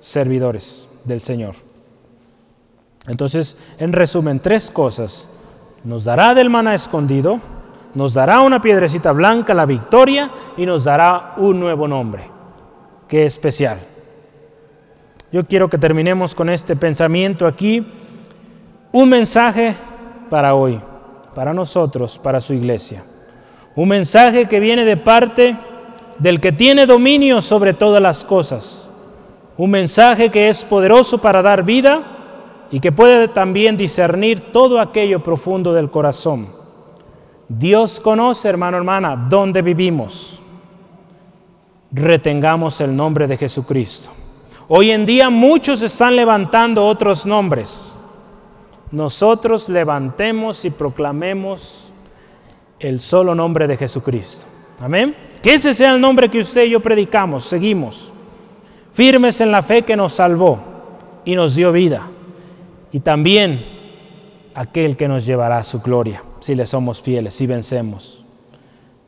servidores 0.00 0.88
del 1.04 1.20
Señor. 1.20 1.56
Entonces, 3.06 3.58
en 3.78 3.92
resumen, 3.92 4.40
tres 4.40 4.70
cosas. 4.70 5.28
Nos 5.84 6.04
dará 6.04 6.34
del 6.34 6.48
maná 6.48 6.74
escondido, 6.74 7.38
nos 7.94 8.14
dará 8.14 8.40
una 8.40 8.62
piedrecita 8.62 9.12
blanca, 9.12 9.52
la 9.52 9.66
victoria, 9.66 10.30
y 10.56 10.64
nos 10.64 10.84
dará 10.84 11.34
un 11.36 11.60
nuevo 11.60 11.86
nombre. 11.86 12.37
Qué 13.08 13.24
especial. 13.24 13.78
Yo 15.32 15.44
quiero 15.44 15.68
que 15.68 15.78
terminemos 15.78 16.34
con 16.34 16.50
este 16.50 16.76
pensamiento 16.76 17.46
aquí. 17.46 17.86
Un 18.92 19.08
mensaje 19.08 19.74
para 20.28 20.54
hoy, 20.54 20.80
para 21.34 21.54
nosotros, 21.54 22.18
para 22.18 22.40
su 22.40 22.52
iglesia. 22.52 23.02
Un 23.74 23.88
mensaje 23.88 24.46
que 24.46 24.60
viene 24.60 24.84
de 24.84 24.96
parte 24.96 25.56
del 26.18 26.40
que 26.40 26.52
tiene 26.52 26.84
dominio 26.84 27.40
sobre 27.40 27.72
todas 27.72 28.02
las 28.02 28.24
cosas. 28.24 28.88
Un 29.56 29.70
mensaje 29.70 30.30
que 30.30 30.48
es 30.48 30.62
poderoso 30.64 31.18
para 31.18 31.40
dar 31.40 31.62
vida 31.62 32.02
y 32.70 32.80
que 32.80 32.92
puede 32.92 33.28
también 33.28 33.76
discernir 33.76 34.52
todo 34.52 34.80
aquello 34.80 35.22
profundo 35.22 35.72
del 35.72 35.90
corazón. 35.90 36.48
Dios 37.48 38.00
conoce, 38.00 38.48
hermano, 38.48 38.76
hermana, 38.76 39.26
dónde 39.28 39.62
vivimos. 39.62 40.42
Retengamos 41.90 42.80
el 42.80 42.94
nombre 42.94 43.26
de 43.26 43.36
Jesucristo. 43.36 44.10
Hoy 44.68 44.90
en 44.90 45.06
día 45.06 45.30
muchos 45.30 45.80
están 45.80 46.16
levantando 46.16 46.86
otros 46.86 47.24
nombres. 47.24 47.94
Nosotros 48.90 49.68
levantemos 49.68 50.64
y 50.64 50.70
proclamemos 50.70 51.90
el 52.78 53.00
solo 53.00 53.34
nombre 53.34 53.66
de 53.66 53.76
Jesucristo. 53.76 54.46
Amén. 54.80 55.14
Que 55.42 55.54
ese 55.54 55.72
sea 55.72 55.94
el 55.94 56.00
nombre 56.00 56.28
que 56.28 56.40
usted 56.40 56.64
y 56.64 56.70
yo 56.70 56.80
predicamos, 56.80 57.44
seguimos, 57.44 58.12
firmes 58.92 59.40
en 59.40 59.50
la 59.50 59.62
fe 59.62 59.82
que 59.82 59.96
nos 59.96 60.12
salvó 60.12 60.58
y 61.24 61.34
nos 61.34 61.54
dio 61.54 61.72
vida. 61.72 62.02
Y 62.92 63.00
también 63.00 63.64
aquel 64.54 64.96
que 64.96 65.08
nos 65.08 65.24
llevará 65.24 65.58
a 65.58 65.62
su 65.62 65.80
gloria, 65.80 66.22
si 66.40 66.54
le 66.54 66.66
somos 66.66 67.00
fieles, 67.00 67.34
si 67.34 67.46
vencemos. 67.46 68.24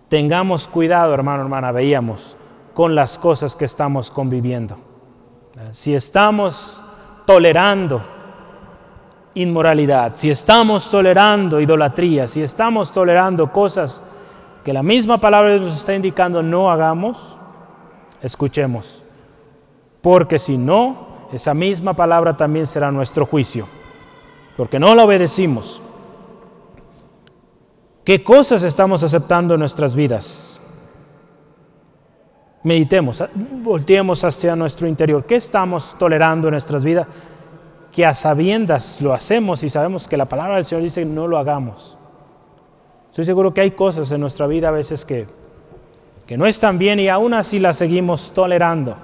Tengamos 0.09 0.66
cuidado, 0.68 1.14
hermano, 1.14 1.43
hermana, 1.43 1.72
veíamos, 1.72 2.37
con 2.81 2.95
las 2.95 3.18
cosas 3.18 3.57
que 3.57 3.66
estamos 3.66 4.11
conviviendo. 4.11 4.74
Si 5.70 5.95
estamos 5.95 6.81
tolerando 7.26 8.03
inmoralidad, 9.35 10.12
si 10.14 10.31
estamos 10.31 10.91
tolerando 10.91 11.61
idolatría, 11.61 12.26
si 12.26 12.41
estamos 12.41 12.91
tolerando 12.91 13.53
cosas 13.53 14.03
que 14.64 14.72
la 14.72 14.83
misma 14.83 15.18
palabra 15.18 15.59
nos 15.59 15.76
está 15.76 15.95
indicando 15.95 16.43
no 16.43 16.70
hagamos, 16.70 17.37
escuchemos. 18.22 19.03
Porque 20.01 20.39
si 20.39 20.57
no, 20.57 21.28
esa 21.35 21.53
misma 21.53 21.93
palabra 21.93 22.35
también 22.35 22.66
será 22.66 22.91
nuestro 22.91 23.26
juicio. 23.26 23.66
Porque 24.57 24.81
no 24.81 24.95
la 24.95 25.05
obedecimos. 25.05 25.83
¿Qué 28.05 28.24
cosas 28.24 28.62
estamos 28.62 29.03
aceptando 29.03 29.53
en 29.53 29.61
nuestras 29.61 29.95
vidas? 29.95 30.60
Meditemos, 32.63 33.25
volteemos 33.63 34.23
hacia 34.23 34.55
nuestro 34.55 34.87
interior. 34.87 35.25
¿Qué 35.25 35.37
estamos 35.37 35.97
tolerando 35.99 36.49
en 36.49 36.53
nuestras 36.53 36.85
vidas? 36.85 37.07
Que 37.91 38.05
a 38.05 38.13
sabiendas 38.13 39.01
lo 39.01 39.15
hacemos 39.15 39.65
y 39.65 39.71
sabemos 39.71 40.07
que 40.07 40.17
la 40.17 40.27
palabra 40.27 40.57
del 40.57 40.65
Señor 40.65 40.83
dice 40.83 41.05
no 41.05 41.27
lo 41.27 41.39
hagamos. 41.39 41.97
Estoy 43.09 43.25
seguro 43.25 43.55
que 43.55 43.63
hay 43.63 43.71
cosas 43.71 44.13
en 44.13 44.21
nuestra 44.21 44.47
vida 44.47 44.69
a 44.69 44.73
veces 44.73 45.05
que, 45.05 45.27
que 46.27 46.37
no 46.37 46.47
están 46.47 46.79
bien 46.79 47.01
y 47.01 47.09
aún 47.09 47.33
así 47.33 47.59
las 47.59 47.79
seguimos 47.79 48.33
tolerando. 48.33 48.97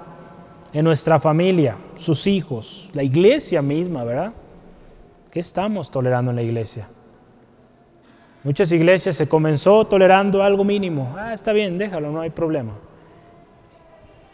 En 0.73 0.85
nuestra 0.85 1.19
familia, 1.19 1.77
sus 1.95 2.27
hijos, 2.27 2.91
la 2.93 3.03
iglesia 3.03 3.63
misma, 3.63 4.05
¿verdad? 4.05 4.33
¿Qué 5.31 5.41
estamos 5.41 5.91
tolerando 5.91 6.31
en 6.31 6.37
la 6.37 6.43
iglesia? 6.43 6.89
Muchas 8.45 8.71
iglesias 8.73 9.17
se 9.17 9.27
comenzó 9.27 9.87
tolerando 9.87 10.43
algo 10.43 10.63
mínimo. 10.65 11.15
Ah, 11.17 11.33
está 11.33 11.53
bien, 11.53 11.79
déjalo, 11.79 12.11
no 12.11 12.21
hay 12.21 12.31
problema. 12.31 12.73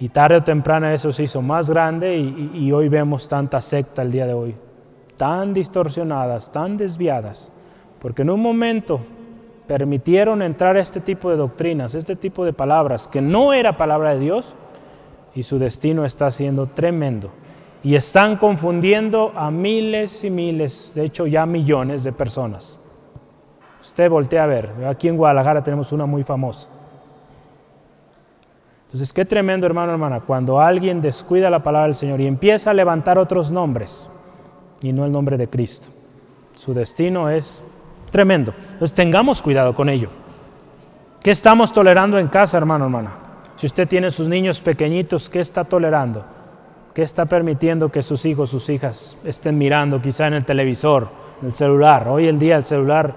Y 0.02 0.08
tarde 0.08 0.38
o 0.38 0.42
temprano 0.42 0.88
eso 0.88 1.12
se 1.12 1.22
hizo 1.22 1.40
más 1.42 1.70
grande 1.70 2.18
y, 2.18 2.72
hoy 2.72 2.88
vemos 2.88 3.28
tanta 3.28 3.60
secta 3.60 4.02
el 4.02 4.10
día 4.10 4.26
de 4.26 4.34
hoy. 4.34 4.56
Tan 5.16 5.54
distorsionadas, 5.54 6.50
tan 6.50 6.76
desviadas. 6.76 7.52
Porque 8.00 8.22
en 8.22 8.30
un 8.30 8.40
momento 8.40 8.98
permitieron 9.68 10.42
entrar 10.42 10.76
este 10.76 11.00
tipo 11.00 11.30
de 11.30 11.36
doctrinas, 11.36 11.94
este 11.94 12.16
tipo 12.16 12.44
de 12.44 12.52
palabras, 12.52 13.06
que 13.06 13.22
no 13.22 13.52
era 13.52 13.76
palabra 13.76 14.14
de 14.14 14.18
Dios, 14.18 14.56
y 15.36 15.44
su 15.44 15.60
destino 15.60 16.04
está 16.04 16.32
siendo 16.32 16.66
tremendo. 16.66 17.30
Y 17.84 17.94
están 17.94 18.38
confundiendo 18.38 19.32
a 19.36 19.52
miles 19.52 20.24
y 20.24 20.30
miles, 20.30 20.90
de 20.96 21.04
hecho 21.04 21.28
ya 21.28 21.46
millones 21.46 22.02
de 22.02 22.10
personas. 22.10 22.76
Usted 23.80 24.10
voltea 24.10 24.42
a 24.42 24.46
ver, 24.48 24.72
aquí 24.84 25.06
en 25.06 25.16
Guadalajara 25.16 25.62
tenemos 25.62 25.92
una 25.92 26.06
muy 26.06 26.24
famosa. 26.24 26.81
Entonces, 28.92 29.12
qué 29.12 29.24
tremendo 29.24 29.66
hermano, 29.66 29.92
hermana, 29.92 30.20
cuando 30.20 30.60
alguien 30.60 31.00
descuida 31.00 31.48
la 31.48 31.62
palabra 31.62 31.86
del 31.86 31.94
Señor 31.94 32.20
y 32.20 32.26
empieza 32.26 32.70
a 32.70 32.74
levantar 32.74 33.18
otros 33.18 33.50
nombres 33.50 34.06
y 34.82 34.92
no 34.92 35.06
el 35.06 35.12
nombre 35.12 35.38
de 35.38 35.48
Cristo. 35.48 35.88
Su 36.54 36.74
destino 36.74 37.30
es 37.30 37.62
Tremendo. 38.12 38.52
Entonces 38.74 38.94
tengamos 38.94 39.40
cuidado 39.40 39.74
con 39.74 39.88
ello. 39.88 40.10
¿Qué 41.22 41.30
estamos 41.30 41.72
tolerando 41.72 42.18
en 42.18 42.28
casa, 42.28 42.58
hermano, 42.58 42.84
hermana? 42.84 43.10
Si 43.56 43.66
usted 43.66 43.88
tiene 43.88 44.10
sus 44.10 44.28
niños 44.28 44.60
pequeñitos, 44.60 45.30
¿qué 45.30 45.40
está 45.40 45.64
tolerando? 45.64 46.22
¿Qué 46.92 47.02
está 47.02 47.24
permitiendo 47.24 47.90
que 47.90 48.02
sus 48.02 48.26
hijos, 48.26 48.50
sus 48.50 48.68
hijas 48.68 49.16
estén 49.24 49.56
mirando 49.56 50.02
quizá 50.02 50.26
en 50.26 50.34
el 50.34 50.44
televisor, 50.44 51.08
en 51.40 51.46
el 51.46 51.52
celular? 51.54 52.06
Hoy 52.06 52.28
en 52.28 52.38
día 52.38 52.56
el 52.56 52.66
celular 52.66 53.14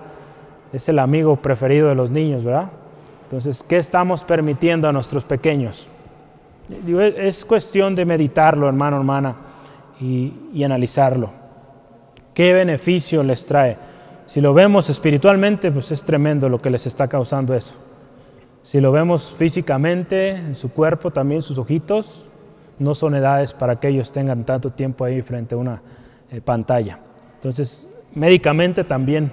es 0.71 0.87
el 0.87 0.97
amigo 0.97 1.35
preferido 1.35 1.89
de 1.89 1.95
los 1.95 2.09
niños, 2.09 2.45
¿verdad? 2.45 2.69
Entonces, 3.25 3.63
¿qué 3.67 3.77
estamos 3.77 4.23
permitiendo 4.23 4.87
a 4.87 4.93
nuestros 4.93 5.23
pequeños? 5.23 5.87
Es 7.17 7.43
cuestión 7.43 7.95
de 7.95 8.05
meditarlo, 8.05 8.67
hermano, 8.67 8.97
hermana, 8.97 9.35
y, 9.99 10.33
y 10.53 10.63
analizarlo. 10.63 11.29
¿Qué 12.33 12.53
beneficio 12.53 13.23
les 13.23 13.45
trae? 13.45 13.77
Si 14.25 14.41
lo 14.41 14.53
vemos 14.53 14.89
espiritualmente, 14.89 15.71
pues 15.71 15.91
es 15.91 16.03
tremendo 16.03 16.49
lo 16.49 16.61
que 16.61 16.69
les 16.69 16.85
está 16.85 17.07
causando 17.07 17.53
eso. 17.53 17.73
Si 18.63 18.79
lo 18.79 18.91
vemos 18.91 19.35
físicamente, 19.37 20.29
en 20.29 20.55
su 20.55 20.71
cuerpo, 20.71 21.11
también 21.11 21.41
sus 21.41 21.57
ojitos, 21.59 22.25
no 22.79 22.95
son 22.95 23.15
edades 23.15 23.53
para 23.53 23.79
que 23.79 23.87
ellos 23.87 24.11
tengan 24.11 24.43
tanto 24.43 24.71
tiempo 24.71 25.05
ahí 25.05 25.21
frente 25.21 25.55
a 25.55 25.57
una 25.57 25.81
eh, 26.31 26.41
pantalla. 26.41 26.99
Entonces, 27.35 27.89
médicamente 28.13 28.83
también 28.83 29.31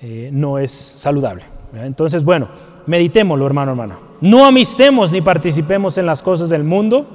eh, 0.00 0.30
no 0.32 0.58
es 0.58 0.70
saludable. 0.70 1.53
Entonces, 1.76 2.24
bueno, 2.24 2.48
meditémoslo, 2.86 3.46
hermano, 3.46 3.72
hermana. 3.72 3.98
No 4.20 4.44
amistemos 4.44 5.12
ni 5.12 5.20
participemos 5.20 5.98
en 5.98 6.06
las 6.06 6.22
cosas 6.22 6.50
del 6.50 6.64
mundo, 6.64 7.06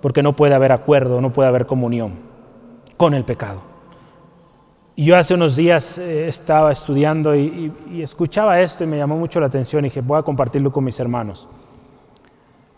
porque 0.00 0.22
no 0.22 0.32
puede 0.34 0.54
haber 0.54 0.72
acuerdo, 0.72 1.20
no 1.20 1.32
puede 1.32 1.48
haber 1.48 1.66
comunión 1.66 2.12
con 2.96 3.14
el 3.14 3.24
pecado. 3.24 3.62
Yo 4.96 5.16
hace 5.16 5.34
unos 5.34 5.54
días 5.54 5.98
eh, 5.98 6.26
estaba 6.26 6.72
estudiando 6.72 7.36
y, 7.36 7.72
escuchaba 8.02 8.60
esto 8.60 8.82
y 8.82 8.86
me 8.88 8.98
llamó 8.98 9.16
mucho 9.16 9.38
la 9.38 9.46
atención 9.46 9.84
y 9.84 9.88
dije, 9.88 10.00
voy 10.00 10.18
a 10.18 10.22
compartirlo 10.22 10.72
con 10.72 10.82
mis 10.82 10.98
hermanos. 10.98 11.48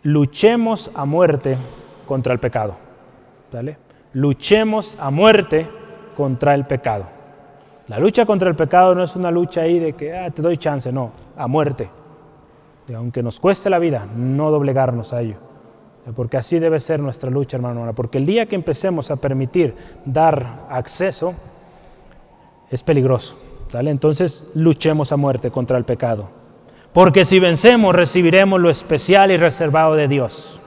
Luchemos 0.02 0.90
a 0.94 1.06
muerte 1.06 1.56
contra 2.06 2.34
el 2.34 2.38
pecado. 2.38 2.76
¿Vale? 3.50 3.78
Luchemos 4.12 4.98
a 5.00 5.10
muerte 5.10 5.66
contra 6.14 6.54
el 6.54 6.66
pecado. 6.66 7.06
La 7.90 7.98
lucha 7.98 8.24
contra 8.24 8.48
el 8.48 8.54
pecado 8.54 8.94
no 8.94 9.02
es 9.02 9.16
una 9.16 9.32
lucha 9.32 9.62
ahí 9.62 9.80
de 9.80 9.94
que 9.94 10.16
ah, 10.16 10.30
te 10.30 10.42
doy 10.42 10.56
chance, 10.56 10.92
no, 10.92 11.10
a 11.36 11.48
muerte. 11.48 11.90
Y 12.86 12.92
aunque 12.92 13.20
nos 13.20 13.40
cueste 13.40 13.68
la 13.68 13.80
vida, 13.80 14.06
no 14.14 14.52
doblegarnos 14.52 15.12
a 15.12 15.20
ello. 15.22 15.34
Porque 16.14 16.36
así 16.36 16.60
debe 16.60 16.78
ser 16.78 17.00
nuestra 17.00 17.30
lucha, 17.30 17.56
hermano. 17.56 17.92
Porque 17.92 18.18
el 18.18 18.26
día 18.26 18.46
que 18.46 18.54
empecemos 18.54 19.10
a 19.10 19.16
permitir 19.16 19.74
dar 20.04 20.68
acceso, 20.70 21.34
es 22.70 22.80
peligroso. 22.80 23.36
Entonces 23.72 24.52
luchemos 24.54 25.10
a 25.10 25.16
muerte 25.16 25.50
contra 25.50 25.76
el 25.76 25.84
pecado. 25.84 26.28
Porque 26.92 27.24
si 27.24 27.40
vencemos 27.40 27.92
recibiremos 27.92 28.60
lo 28.60 28.70
especial 28.70 29.32
y 29.32 29.36
reservado 29.36 29.96
de 29.96 30.06
Dios. 30.06 30.60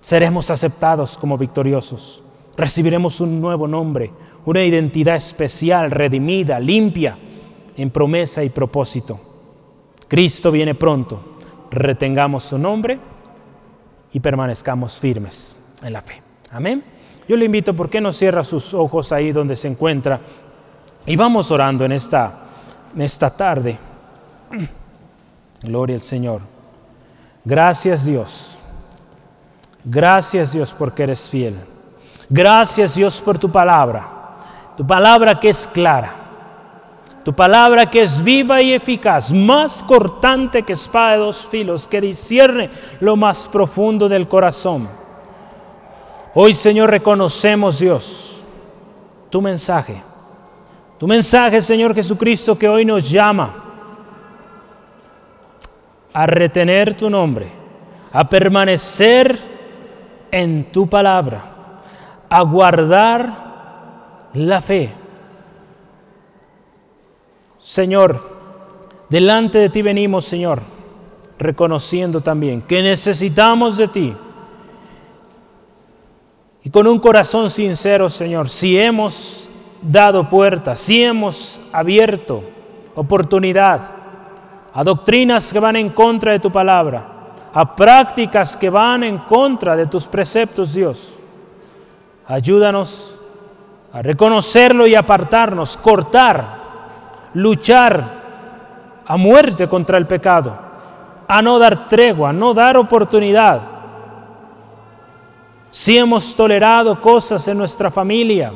Seremos 0.00 0.50
aceptados 0.50 1.16
como 1.16 1.38
victoriosos. 1.38 2.24
Recibiremos 2.56 3.20
un 3.20 3.40
nuevo 3.40 3.68
nombre, 3.68 4.10
una 4.44 4.62
identidad 4.64 5.16
especial, 5.16 5.90
redimida, 5.90 6.58
limpia, 6.58 7.16
en 7.76 7.90
promesa 7.90 8.42
y 8.44 8.50
propósito. 8.50 9.20
Cristo 10.08 10.50
viene 10.50 10.74
pronto. 10.74 11.36
Retengamos 11.70 12.42
su 12.42 12.58
nombre 12.58 12.98
y 14.12 14.20
permanezcamos 14.20 14.98
firmes 14.98 15.56
en 15.82 15.92
la 15.92 16.02
fe. 16.02 16.22
Amén. 16.50 16.84
Yo 17.28 17.36
le 17.36 17.46
invito, 17.46 17.74
¿por 17.74 17.88
qué 17.88 18.00
no 18.00 18.12
cierra 18.12 18.44
sus 18.44 18.74
ojos 18.74 19.12
ahí 19.12 19.32
donde 19.32 19.56
se 19.56 19.68
encuentra? 19.68 20.20
Y 21.06 21.16
vamos 21.16 21.50
orando 21.50 21.84
en 21.84 21.92
esta, 21.92 22.32
en 22.94 23.02
esta 23.02 23.34
tarde. 23.34 23.78
Gloria 25.62 25.96
al 25.96 26.02
Señor. 26.02 26.42
Gracias 27.44 28.04
Dios. 28.04 28.58
Gracias 29.84 30.52
Dios 30.52 30.74
porque 30.76 31.04
eres 31.04 31.28
fiel. 31.28 31.54
Gracias 32.28 32.94
Dios 32.94 33.20
por 33.20 33.38
tu 33.38 33.50
palabra. 33.50 34.21
Tu 34.76 34.86
palabra 34.86 35.38
que 35.38 35.48
es 35.48 35.66
clara. 35.66 36.12
Tu 37.24 37.32
palabra 37.32 37.88
que 37.88 38.02
es 38.02 38.22
viva 38.22 38.60
y 38.60 38.72
eficaz, 38.72 39.32
más 39.32 39.82
cortante 39.82 40.64
que 40.64 40.72
espada 40.72 41.12
de 41.12 41.18
dos 41.18 41.48
filos, 41.48 41.86
que 41.86 42.00
discierne 42.00 42.68
lo 42.98 43.16
más 43.16 43.46
profundo 43.46 44.08
del 44.08 44.26
corazón. 44.26 44.88
Hoy 46.34 46.52
Señor 46.52 46.90
reconocemos 46.90 47.78
Dios 47.78 48.42
tu 49.30 49.40
mensaje 49.40 50.02
tu 51.02 51.08
mensaje, 51.08 51.60
Señor 51.60 51.96
Jesucristo, 51.96 52.56
que 52.56 52.68
hoy 52.68 52.84
nos 52.84 53.10
llama 53.10 53.52
a 56.12 56.26
retener 56.26 56.94
tu 56.94 57.10
nombre, 57.10 57.50
a 58.12 58.28
permanecer 58.28 59.36
en 60.30 60.70
tu 60.70 60.88
palabra, 60.88 61.42
a 62.30 62.42
guardar 62.42 63.41
la 64.34 64.60
fe. 64.60 64.90
Señor, 67.58 68.20
delante 69.08 69.58
de 69.58 69.68
ti 69.68 69.82
venimos, 69.82 70.24
Señor, 70.24 70.60
reconociendo 71.38 72.20
también 72.20 72.62
que 72.62 72.82
necesitamos 72.82 73.76
de 73.76 73.88
ti. 73.88 74.14
Y 76.64 76.70
con 76.70 76.86
un 76.86 76.98
corazón 76.98 77.50
sincero, 77.50 78.08
Señor, 78.08 78.48
si 78.48 78.78
hemos 78.78 79.48
dado 79.80 80.28
puertas, 80.28 80.78
si 80.78 81.02
hemos 81.02 81.60
abierto 81.72 82.42
oportunidad 82.94 83.90
a 84.72 84.84
doctrinas 84.84 85.52
que 85.52 85.58
van 85.58 85.76
en 85.76 85.90
contra 85.90 86.32
de 86.32 86.40
tu 86.40 86.50
palabra, 86.50 87.06
a 87.52 87.76
prácticas 87.76 88.56
que 88.56 88.70
van 88.70 89.04
en 89.04 89.18
contra 89.18 89.76
de 89.76 89.86
tus 89.86 90.06
preceptos, 90.06 90.72
Dios. 90.72 91.14
Ayúdanos 92.26 93.16
a 93.92 94.00
reconocerlo 94.00 94.86
y 94.86 94.94
apartarnos, 94.94 95.76
cortar, 95.76 96.60
luchar 97.34 98.22
a 99.04 99.16
muerte 99.16 99.68
contra 99.68 99.98
el 99.98 100.06
pecado, 100.06 100.56
a 101.28 101.42
no 101.42 101.58
dar 101.58 101.88
tregua, 101.88 102.30
a 102.30 102.32
no 102.32 102.54
dar 102.54 102.76
oportunidad. 102.76 103.60
Si 105.70 105.98
hemos 105.98 106.34
tolerado 106.34 106.98
cosas 107.00 107.46
en 107.48 107.58
nuestra 107.58 107.90
familia, 107.90 108.52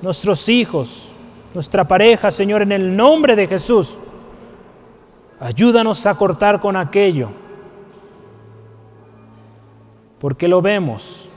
nuestros 0.00 0.48
hijos, 0.48 1.08
nuestra 1.52 1.84
pareja, 1.84 2.30
Señor, 2.30 2.62
en 2.62 2.72
el 2.72 2.96
nombre 2.96 3.36
de 3.36 3.46
Jesús. 3.46 3.98
Ayúdanos 5.40 6.06
a 6.06 6.14
cortar 6.14 6.60
con 6.60 6.76
aquello, 6.76 7.28
porque 10.18 10.48
lo 10.48 10.62
vemos, 10.62 11.28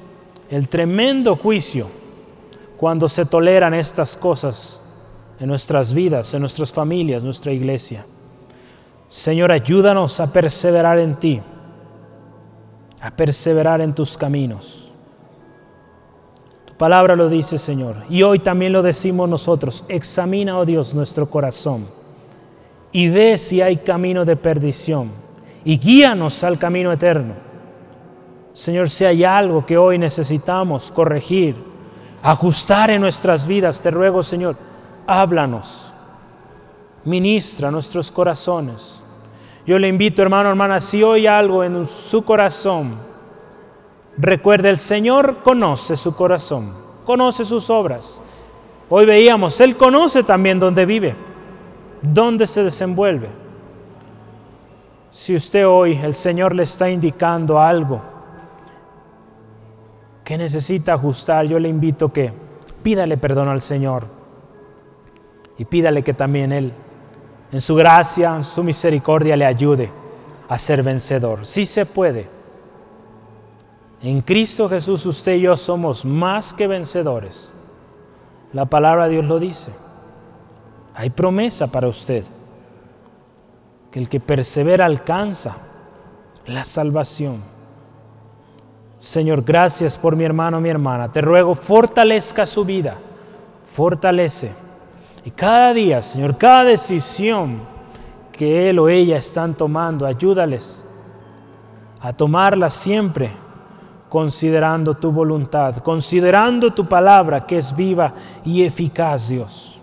el 0.50 0.70
tremendo 0.70 1.36
juicio 1.36 1.88
cuando 2.78 3.10
se 3.10 3.26
toleran 3.26 3.74
estas 3.74 4.16
cosas 4.16 4.82
en 5.40 5.48
nuestras 5.48 5.94
vidas, 5.94 6.34
en 6.34 6.42
nuestras 6.42 6.72
familias, 6.72 7.24
nuestra 7.24 7.52
iglesia. 7.52 8.06
Señor, 9.08 9.52
ayúdanos 9.52 10.20
a 10.20 10.32
perseverar 10.32 11.00
en 11.00 11.16
ti, 11.16 11.42
a 13.02 13.12
perseverar 13.12 13.82
en 13.82 13.94
tus 13.94 14.18
caminos. 14.18 14.92
Tu 16.66 16.74
palabra 16.76 17.16
lo 17.16 17.30
dice, 17.30 17.58
Señor, 17.58 17.96
y 18.10 18.24
hoy 18.24 18.40
también 18.40 18.74
lo 18.74 18.82
decimos 18.82 19.28
nosotros. 19.28 19.86
Examina, 19.88 20.58
oh 20.58 20.66
Dios, 20.66 20.94
nuestro 20.94 21.30
corazón 21.30 21.98
y 22.92 23.10
ve 23.10 23.38
si 23.38 23.62
hay 23.62 23.78
camino 23.78 24.26
de 24.26 24.36
perdición 24.36 25.12
y 25.64 25.78
guíanos 25.78 26.44
al 26.44 26.58
camino 26.58 26.92
eterno. 26.92 27.36
Señor, 28.54 28.90
si 28.90 29.06
hay 29.06 29.24
algo 29.24 29.66
que 29.66 29.78
hoy 29.78 30.00
necesitamos 30.00 30.92
corregir, 30.92 31.56
ajustar 32.22 32.92
en 32.92 33.02
nuestras 33.02 33.46
vidas, 33.46 33.82
te 33.82 33.92
ruego, 33.92 34.24
Señor, 34.24 34.56
háblanos, 35.06 35.92
ministra 37.06 37.72
nuestros 37.72 38.12
corazones. 38.12 39.02
Yo 39.66 39.78
le 39.78 39.88
invito, 39.88 40.22
hermano, 40.22 40.50
hermana, 40.50 40.80
si 40.80 41.04
hoy 41.04 41.28
algo 41.28 41.64
en 41.64 41.86
su 41.86 42.24
corazón, 42.24 42.96
recuerde, 44.18 44.70
el 44.70 44.80
Señor 44.80 45.38
conoce 45.44 45.98
su 45.98 46.16
corazón, 46.16 46.74
conoce 47.06 47.44
sus 47.46 47.70
obras. 47.70 48.22
Hoy 48.90 49.06
veíamos, 49.06 49.60
Él 49.60 49.76
conoce 49.76 50.24
también 50.24 50.60
dónde 50.60 50.86
vive, 50.86 51.16
dónde 52.02 52.48
se 52.48 52.64
desenvuelve. 52.64 53.30
Si 55.12 55.36
usted 55.36 55.68
hoy, 55.68 56.00
el 56.02 56.16
Señor 56.16 56.56
le 56.56 56.64
está 56.64 56.90
indicando 56.90 57.60
algo 57.60 58.17
que 60.28 60.38
necesita 60.38 60.96
ajustar, 60.96 61.46
yo 61.46 61.58
le 61.58 61.70
invito 61.70 62.12
que 62.12 62.34
pídale 62.84 63.16
perdón 63.16 63.48
al 63.48 63.62
Señor 63.62 64.04
y 65.58 65.64
pídale 65.64 66.04
que 66.04 66.14
también 66.14 66.52
Él 66.52 66.74
en 67.50 67.62
su 67.62 67.76
gracia, 67.76 68.36
en 68.36 68.44
su 68.44 68.62
misericordia 68.62 69.38
le 69.38 69.46
ayude 69.46 69.90
a 70.50 70.60
ser 70.60 70.84
vencedor. 70.84 71.46
Sí 71.46 71.66
se 71.66 71.86
puede. 71.86 72.28
En 74.02 74.20
Cristo 74.20 74.68
Jesús 74.68 75.06
usted 75.06 75.36
y 75.36 75.42
yo 75.44 75.56
somos 75.56 76.04
más 76.04 76.54
que 76.54 76.68
vencedores. 76.68 77.54
La 78.52 78.66
palabra 78.66 79.06
de 79.06 79.12
Dios 79.12 79.26
lo 79.28 79.40
dice. 79.40 79.72
Hay 80.94 81.10
promesa 81.10 81.68
para 81.68 81.88
usted. 81.88 82.26
Que 83.92 84.00
el 84.00 84.10
que 84.10 84.20
persevera 84.20 84.84
alcanza 84.84 85.56
la 86.46 86.66
salvación. 86.66 87.57
Señor, 89.00 89.44
gracias 89.44 89.96
por 89.96 90.16
mi 90.16 90.24
hermano, 90.24 90.60
mi 90.60 90.70
hermana. 90.70 91.12
Te 91.12 91.22
ruego, 91.22 91.56
fortalezca 91.56 92.46
su 92.46 92.66
vida. 92.66 92.96
Fortalece 93.64 94.68
y 95.28 95.32
cada 95.32 95.74
día, 95.74 96.02
Señor, 96.02 96.38
cada 96.38 96.64
decisión 96.64 97.60
que 98.32 98.70
Él 98.70 98.80
o 98.80 98.88
ella 98.88 99.18
están 99.18 99.56
tomando, 99.56 100.06
ayúdales 100.06 100.88
a 102.00 102.14
tomarla 102.14 102.70
siempre 102.70 103.30
considerando 104.08 104.94
tu 104.94 105.12
voluntad, 105.12 105.80
considerando 105.80 106.74
tu 106.74 106.88
palabra 106.88 107.46
que 107.46 107.58
es 107.58 107.76
viva 107.76 108.14
y 108.46 108.64
eficaz, 108.64 109.28
Dios. 109.28 109.82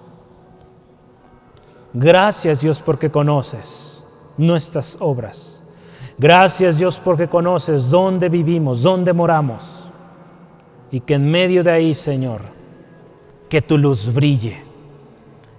Gracias, 1.93 2.63
Dios, 2.63 2.81
porque 2.81 3.11
conoces 3.11 4.03
nuestras 4.39 4.97
obras. 4.99 5.54
Gracias, 6.17 6.79
Dios, 6.79 7.01
porque 7.01 7.29
conoces 7.29 7.91
dónde 7.91 8.29
vivimos, 8.29 8.83
dónde 8.83 9.13
moramos. 9.13 9.91
Y 10.91 11.01
que 11.01 11.15
en 11.15 11.31
medio 11.31 11.65
de 11.65 11.73
ahí, 11.73 11.95
Señor, 11.95 12.41
que 13.49 13.61
tu 13.61 13.77
luz 13.77 14.13
brille 14.13 14.65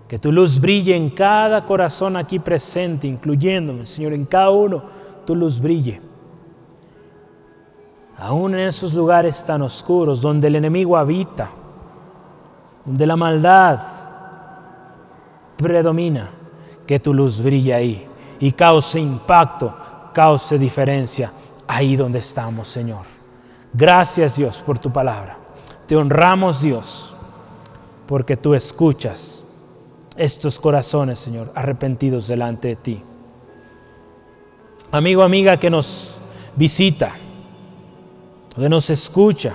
que 0.08 0.20
tu 0.20 0.32
luz 0.32 0.60
brille 0.60 0.96
en 0.96 1.10
cada 1.10 1.66
corazón 1.66 2.16
aquí 2.16 2.38
presente, 2.40 3.08
incluyéndome, 3.08 3.86
Señor, 3.86 4.14
en 4.14 4.26
cada 4.26 4.52
uno, 4.52 4.84
tu 5.26 5.36
luz 5.36 5.60
brille. 5.60 6.00
Aún 8.18 8.54
en 8.54 8.62
esos 8.62 8.94
lugares 8.94 9.44
tan 9.44 9.62
oscuros 9.64 10.22
donde 10.22 10.48
el 10.48 10.56
enemigo 10.56 10.96
habita, 10.96 11.50
donde 12.86 13.06
la 13.08 13.16
maldad 13.16 13.80
predomina, 15.58 16.30
que 16.86 17.00
tu 17.00 17.14
luz 17.14 17.42
brille 17.42 17.74
ahí 17.74 18.08
y 18.40 18.52
cause 18.52 19.00
impacto, 19.00 19.74
cause 20.16 20.58
diferencia 20.58 21.30
ahí 21.68 21.98
donde 21.98 22.20
estamos, 22.20 22.70
Señor. 22.70 23.06
Gracias 23.74 24.38
Dios 24.38 24.62
por 24.66 24.80
tu 24.80 24.90
palabra. 24.92 25.38
Te 25.88 25.98
honramos 25.98 26.62
Dios 26.62 27.14
porque 28.08 28.38
tú 28.38 28.56
escuchas 28.56 29.44
estos 30.16 30.58
corazones, 30.58 31.20
Señor, 31.20 31.52
arrepentidos 31.54 32.28
delante 32.28 32.70
de 32.70 32.76
ti. 32.78 33.04
Amigo, 34.92 35.22
amiga 35.22 35.58
que 35.58 35.70
nos 35.70 36.20
visita, 36.56 37.12
que 38.56 38.70
nos 38.70 38.90
escucha, 38.90 39.54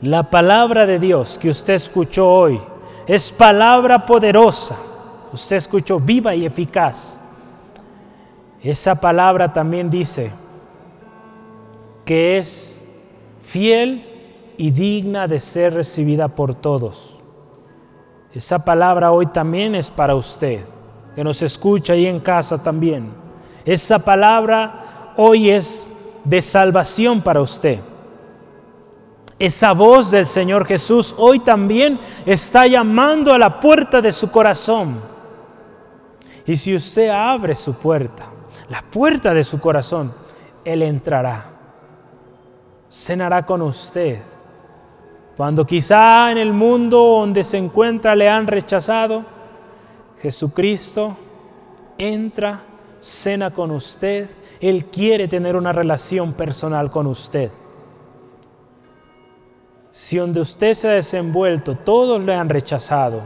la 0.00 0.24
palabra 0.24 0.86
de 0.86 0.98
Dios 0.98 1.38
que 1.38 1.50
usted 1.50 1.74
escuchó 1.74 2.28
hoy 2.28 2.60
es 3.06 3.30
palabra 3.30 4.04
poderosa. 4.04 4.76
Usted 5.32 5.56
escuchó 5.56 6.00
viva 6.00 6.34
y 6.34 6.44
eficaz. 6.44 7.23
Esa 8.64 8.98
palabra 8.98 9.52
también 9.52 9.90
dice 9.90 10.30
que 12.06 12.38
es 12.38 12.82
fiel 13.42 14.54
y 14.56 14.70
digna 14.70 15.28
de 15.28 15.38
ser 15.38 15.74
recibida 15.74 16.28
por 16.28 16.54
todos. 16.54 17.20
Esa 18.32 18.64
palabra 18.64 19.12
hoy 19.12 19.26
también 19.26 19.74
es 19.74 19.90
para 19.90 20.14
usted, 20.14 20.60
que 21.14 21.22
nos 21.22 21.42
escucha 21.42 21.92
ahí 21.92 22.06
en 22.06 22.20
casa 22.20 22.62
también. 22.62 23.10
Esa 23.66 23.98
palabra 23.98 25.12
hoy 25.18 25.50
es 25.50 25.86
de 26.24 26.40
salvación 26.40 27.20
para 27.20 27.42
usted. 27.42 27.80
Esa 29.38 29.72
voz 29.74 30.10
del 30.10 30.26
Señor 30.26 30.64
Jesús 30.64 31.14
hoy 31.18 31.38
también 31.38 32.00
está 32.24 32.66
llamando 32.66 33.34
a 33.34 33.38
la 33.38 33.60
puerta 33.60 34.00
de 34.00 34.10
su 34.10 34.30
corazón. 34.30 34.98
Y 36.46 36.56
si 36.56 36.74
usted 36.74 37.10
abre 37.10 37.54
su 37.54 37.74
puerta, 37.74 38.33
la 38.68 38.82
puerta 38.82 39.34
de 39.34 39.44
su 39.44 39.60
corazón, 39.60 40.12
Él 40.64 40.82
entrará, 40.82 41.44
cenará 42.88 43.44
con 43.44 43.62
usted 43.62 44.20
cuando 45.36 45.66
quizá 45.66 46.30
en 46.30 46.38
el 46.38 46.52
mundo 46.52 46.98
donde 46.98 47.42
se 47.42 47.58
encuentra 47.58 48.14
le 48.14 48.28
han 48.28 48.46
rechazado, 48.46 49.24
Jesucristo 50.22 51.16
entra, 51.98 52.62
cena 53.00 53.50
con 53.50 53.72
usted, 53.72 54.30
Él 54.60 54.86
quiere 54.86 55.26
tener 55.26 55.56
una 55.56 55.72
relación 55.72 56.34
personal 56.34 56.90
con 56.90 57.08
usted. 57.08 57.50
Si 59.90 60.18
donde 60.18 60.40
usted 60.40 60.74
se 60.74 60.88
ha 60.88 60.92
desenvuelto 60.92 61.76
todos 61.76 62.24
le 62.24 62.34
han 62.34 62.48
rechazado, 62.48 63.20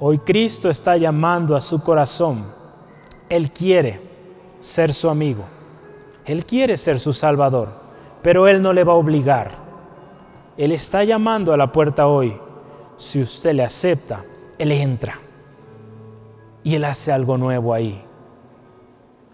hoy 0.00 0.18
Cristo 0.18 0.68
está 0.68 0.96
llamando 0.96 1.54
a 1.54 1.60
su 1.60 1.80
corazón. 1.80 2.59
Él 3.30 3.52
quiere 3.52 4.00
ser 4.58 4.92
su 4.92 5.08
amigo, 5.08 5.44
Él 6.26 6.44
quiere 6.44 6.76
ser 6.76 7.00
su 7.00 7.12
salvador, 7.14 7.68
pero 8.22 8.46
Él 8.46 8.60
no 8.60 8.72
le 8.72 8.84
va 8.84 8.92
a 8.92 8.96
obligar. 8.96 9.52
Él 10.58 10.72
está 10.72 11.04
llamando 11.04 11.54
a 11.54 11.56
la 11.56 11.72
puerta 11.72 12.06
hoy. 12.06 12.36
Si 12.98 13.22
usted 13.22 13.54
le 13.54 13.62
acepta, 13.62 14.22
Él 14.58 14.72
entra. 14.72 15.18
Y 16.62 16.74
Él 16.74 16.84
hace 16.84 17.12
algo 17.12 17.38
nuevo 17.38 17.72
ahí. 17.72 18.02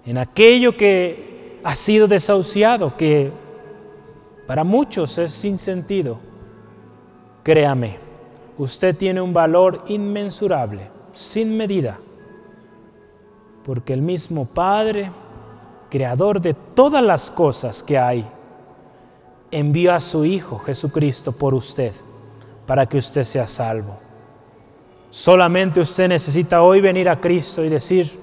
En 0.04 0.18
aquello 0.18 0.76
que 0.76 1.58
ha 1.64 1.74
sido 1.74 2.06
desahuciado, 2.06 2.96
que 2.96 3.32
para 4.46 4.62
muchos 4.62 5.18
es 5.18 5.32
sin 5.32 5.58
sentido. 5.58 6.18
Créame, 7.42 7.98
usted 8.58 8.94
tiene 8.96 9.20
un 9.20 9.32
valor 9.32 9.82
inmensurable, 9.88 10.88
sin 11.12 11.56
medida. 11.56 11.98
Porque 13.66 13.92
el 13.92 14.00
mismo 14.00 14.44
Padre, 14.44 15.10
creador 15.90 16.40
de 16.40 16.54
todas 16.54 17.02
las 17.02 17.32
cosas 17.32 17.82
que 17.82 17.98
hay, 17.98 18.24
envió 19.50 19.92
a 19.92 19.98
su 19.98 20.24
Hijo 20.24 20.60
Jesucristo 20.60 21.32
por 21.32 21.52
usted, 21.52 21.92
para 22.64 22.86
que 22.86 22.98
usted 22.98 23.24
sea 23.24 23.48
salvo. 23.48 23.98
Solamente 25.10 25.80
usted 25.80 26.08
necesita 26.08 26.62
hoy 26.62 26.80
venir 26.80 27.08
a 27.08 27.20
Cristo 27.20 27.64
y 27.64 27.68
decir 27.68 28.16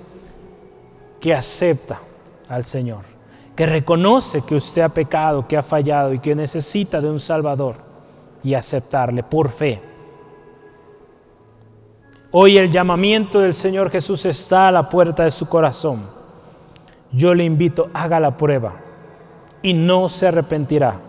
que 1.20 1.34
acepta 1.34 2.00
al 2.48 2.64
Señor, 2.64 3.04
que 3.54 3.66
reconoce 3.66 4.44
que 4.44 4.56
usted 4.56 4.82
ha 4.82 4.90
pecado, 4.90 5.46
que 5.46 5.58
ha 5.58 5.64
fallado 5.64 6.14
y 6.14 6.20
que 6.20 6.36
necesita 6.36 7.02
de 7.02 7.10
un 7.10 7.20
Salvador. 7.20 7.76
y 8.46 8.56
aceptarle 8.56 9.24
por 9.24 9.48
fe. 9.48 9.82
Hoy 12.36 12.58
el 12.58 12.72
llamamiento 12.72 13.42
del 13.42 13.54
Señor 13.54 13.92
Jesús 13.92 14.26
está 14.26 14.68
a 14.68 14.72
la 14.72 14.90
puerta 14.90 15.24
de 15.24 15.30
su 15.30 15.48
corazón. 15.48 16.02
Yo 17.12 17.36
le 17.36 17.44
invito, 17.44 17.92
haga 17.94 18.20
la 18.20 18.36
prueba 18.36 18.74
y 19.62 19.76
no 19.76 20.10
se 20.10 20.26
arrepentirá. 20.26 21.00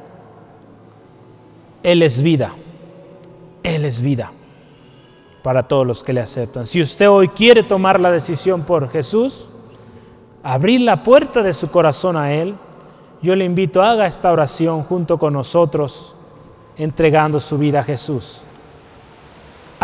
Él 1.83 2.03
es 2.03 2.21
vida. 2.21 2.53
Él 3.63 3.87
es 3.87 4.03
vida 4.03 4.33
para 5.43 5.63
todos 5.63 5.87
los 5.87 6.05
que 6.05 6.13
le 6.13 6.21
aceptan. 6.21 6.67
Si 6.67 6.83
usted 6.83 7.09
hoy 7.09 7.29
quiere 7.29 7.63
tomar 7.63 8.01
la 8.01 8.11
decisión 8.11 8.65
por 8.65 8.91
Jesús, 8.91 9.47
abrir 10.43 10.83
la 10.83 11.03
puerta 11.03 11.43
de 11.43 11.55
su 11.55 11.69
corazón 11.69 12.19
a 12.19 12.35
Él, 12.35 12.55
yo 13.23 13.35
le 13.35 13.47
invito, 13.47 13.81
haga 13.83 14.07
esta 14.07 14.31
oración 14.31 14.83
junto 14.83 15.17
con 15.17 15.33
nosotros, 15.33 16.15
entregando 16.77 17.41
su 17.41 17.57
vida 17.57 17.81
a 17.81 17.85
Jesús. 17.85 18.43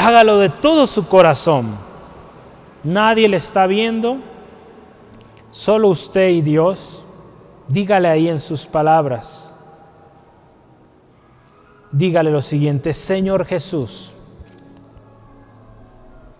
Hágalo 0.02 0.38
de 0.38 0.48
todo 0.48 0.86
su 0.86 1.06
corazón. 1.06 1.76
Nadie 2.82 3.28
le 3.28 3.36
está 3.36 3.66
viendo, 3.66 4.16
solo 5.50 5.88
usted 5.88 6.30
y 6.30 6.40
Dios. 6.40 7.04
Dígale 7.68 8.08
ahí 8.08 8.26
en 8.26 8.40
sus 8.40 8.64
palabras. 8.64 9.54
Dígale 11.92 12.30
lo 12.30 12.40
siguiente, 12.40 12.94
Señor 12.94 13.44
Jesús, 13.44 14.14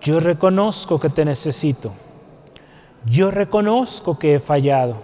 yo 0.01 0.21
reconozco 0.21 0.99
que 0.99 1.11
te 1.11 1.27
necesito. 1.27 1.93
Yo 3.05 3.31
reconozco 3.31 4.19
que 4.19 4.37
he 4.37 4.41
fallado. 4.41 4.97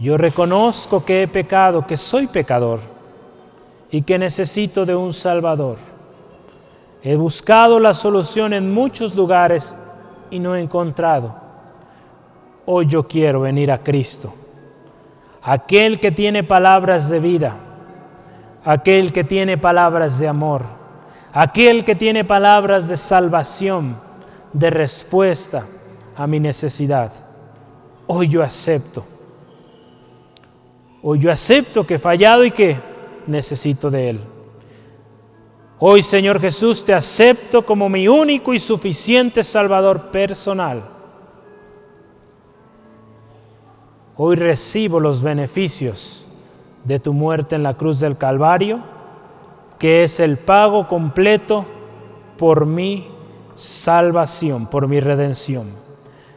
Yo 0.00 0.16
reconozco 0.16 1.04
que 1.04 1.22
he 1.22 1.28
pecado, 1.28 1.86
que 1.86 1.96
soy 1.96 2.26
pecador 2.26 2.80
y 3.92 4.02
que 4.02 4.18
necesito 4.18 4.84
de 4.84 4.96
un 4.96 5.12
Salvador. 5.12 5.91
He 7.02 7.16
buscado 7.16 7.80
la 7.80 7.94
solución 7.94 8.52
en 8.52 8.72
muchos 8.72 9.14
lugares 9.14 9.76
y 10.30 10.38
no 10.38 10.54
he 10.54 10.60
encontrado. 10.60 11.34
Hoy 12.64 12.86
yo 12.86 13.06
quiero 13.06 13.40
venir 13.40 13.72
a 13.72 13.82
Cristo, 13.82 14.32
aquel 15.42 15.98
que 15.98 16.12
tiene 16.12 16.44
palabras 16.44 17.10
de 17.10 17.18
vida, 17.18 17.56
aquel 18.64 19.12
que 19.12 19.24
tiene 19.24 19.58
palabras 19.58 20.18
de 20.20 20.28
amor, 20.28 20.62
aquel 21.32 21.84
que 21.84 21.96
tiene 21.96 22.24
palabras 22.24 22.88
de 22.88 22.96
salvación, 22.96 23.96
de 24.52 24.70
respuesta 24.70 25.64
a 26.16 26.26
mi 26.26 26.38
necesidad. 26.38 27.10
Hoy 28.06 28.28
yo 28.28 28.42
acepto 28.42 29.04
Hoy 31.04 31.18
yo 31.18 31.32
acepto 31.32 31.84
que 31.84 31.94
he 31.94 31.98
fallado 31.98 32.44
y 32.44 32.52
que 32.52 32.78
necesito 33.26 33.90
de 33.90 34.10
Él. 34.10 34.20
Hoy, 35.84 36.04
Señor 36.04 36.40
Jesús, 36.40 36.84
te 36.84 36.94
acepto 36.94 37.66
como 37.66 37.88
mi 37.88 38.06
único 38.06 38.54
y 38.54 38.60
suficiente 38.60 39.42
Salvador 39.42 40.12
personal. 40.12 40.84
Hoy 44.16 44.36
recibo 44.36 45.00
los 45.00 45.20
beneficios 45.20 46.24
de 46.84 47.00
tu 47.00 47.12
muerte 47.12 47.56
en 47.56 47.64
la 47.64 47.74
cruz 47.74 47.98
del 47.98 48.16
Calvario, 48.16 48.80
que 49.80 50.04
es 50.04 50.20
el 50.20 50.38
pago 50.38 50.86
completo 50.86 51.66
por 52.38 52.64
mi 52.64 53.08
salvación, 53.56 54.68
por 54.68 54.86
mi 54.86 55.00
redención. 55.00 55.66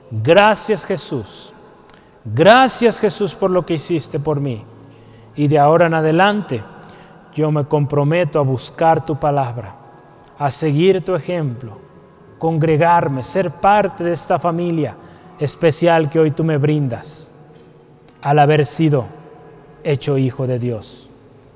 Gracias 0.10 0.86
Jesús 0.86 1.54
Gracias 2.26 3.00
Jesús 3.00 3.36
por 3.36 3.52
lo 3.52 3.64
que 3.64 3.76
hiciste 3.76 4.20
por 4.20 4.40
mí. 4.40 4.64
Y 5.36 5.48
de 5.48 5.60
ahora 5.60 5.86
en 5.86 5.94
adelante 5.94 6.64
yo 7.36 7.52
me 7.52 7.66
comprometo 7.66 8.40
a 8.40 8.44
buscar 8.44 9.06
tu 9.06 9.20
palabra, 9.20 9.76
a 10.40 10.50
seguir 10.50 11.04
tu 11.04 11.14
ejemplo, 11.14 11.78
congregarme, 12.40 13.22
ser 13.22 13.52
parte 13.52 14.06
de 14.06 14.14
esta 14.14 14.40
familia 14.40 14.96
especial 15.38 16.10
que 16.10 16.20
hoy 16.20 16.32
tú 16.32 16.46
me 16.46 16.58
brindas 16.58 17.34
al 18.22 18.40
haber 18.40 18.66
sido 18.66 19.06
hecho 19.84 20.18
hijo 20.18 20.48
de 20.48 20.58
Dios. 20.58 21.10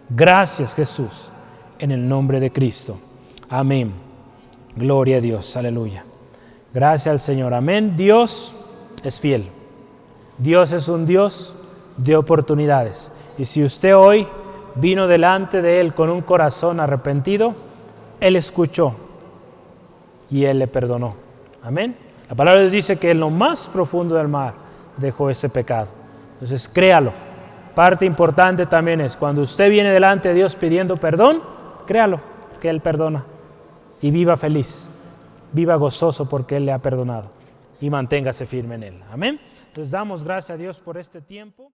Gracias 0.10 0.76
Jesús, 0.76 1.32
en 1.80 1.92
el 1.92 2.08
nombre 2.08 2.42
de 2.42 2.52
Cristo. 2.52 3.00
Amén. 3.48 3.94
Gloria 4.76 5.18
a 5.18 5.22
Dios, 5.22 5.56
aleluya. 5.56 6.04
Gracias 6.74 7.12
al 7.12 7.20
Señor. 7.20 7.54
Amén. 7.54 7.96
Dios 7.96 8.54
es 9.04 9.20
fiel. 9.20 9.46
Dios 10.38 10.72
es 10.72 10.88
un 10.88 11.06
Dios 11.06 11.56
de 11.98 12.16
oportunidades. 12.16 13.12
Y 13.38 13.46
si 13.46 13.64
usted 13.64 13.96
hoy 13.96 14.28
vino 14.80 15.08
delante 15.08 15.62
de 15.62 15.82
Él 15.82 15.94
con 15.94 16.10
un 16.10 16.22
corazón 16.22 16.80
arrepentido, 16.80 17.54
Él 18.20 18.36
escuchó 18.36 18.96
y 20.30 20.46
Él 20.46 20.60
le 20.60 20.68
perdonó. 20.68 21.16
Amén. 21.64 21.96
La 22.30 22.36
palabra 22.36 22.64
dice 22.66 22.98
que 22.98 23.12
en 23.12 23.20
lo 23.20 23.30
más 23.30 23.68
profundo 23.68 24.16
del 24.16 24.28
mar 24.28 24.54
dejó 24.98 25.30
ese 25.30 25.50
pecado. 25.50 25.88
Entonces 26.34 26.70
créalo. 26.70 27.12
Parte 27.74 28.06
importante 28.06 28.66
también 28.66 29.02
es 29.02 29.16
cuando 29.16 29.42
usted 29.42 29.70
viene 29.70 29.92
delante 29.92 30.30
de 30.30 30.36
Dios 30.36 30.56
pidiendo 30.56 30.98
perdón, 30.98 31.42
créalo 31.88 32.20
que 32.62 32.70
Él 32.70 32.82
perdona. 32.82 33.26
Y 34.02 34.12
viva 34.12 34.38
feliz, 34.38 34.90
viva 35.52 35.76
gozoso 35.76 36.30
porque 36.30 36.58
Él 36.58 36.66
le 36.66 36.72
ha 36.72 36.80
perdonado. 36.80 37.32
Y 37.82 37.90
manténgase 37.90 38.46
firme 38.46 38.76
en 38.76 38.84
Él. 38.84 39.04
Amén. 39.12 39.40
Les 39.76 39.92
damos 39.92 40.24
gracias 40.24 40.56
a 40.56 40.58
Dios 40.58 40.80
por 40.80 40.98
este 40.98 41.22
tiempo. 41.22 41.68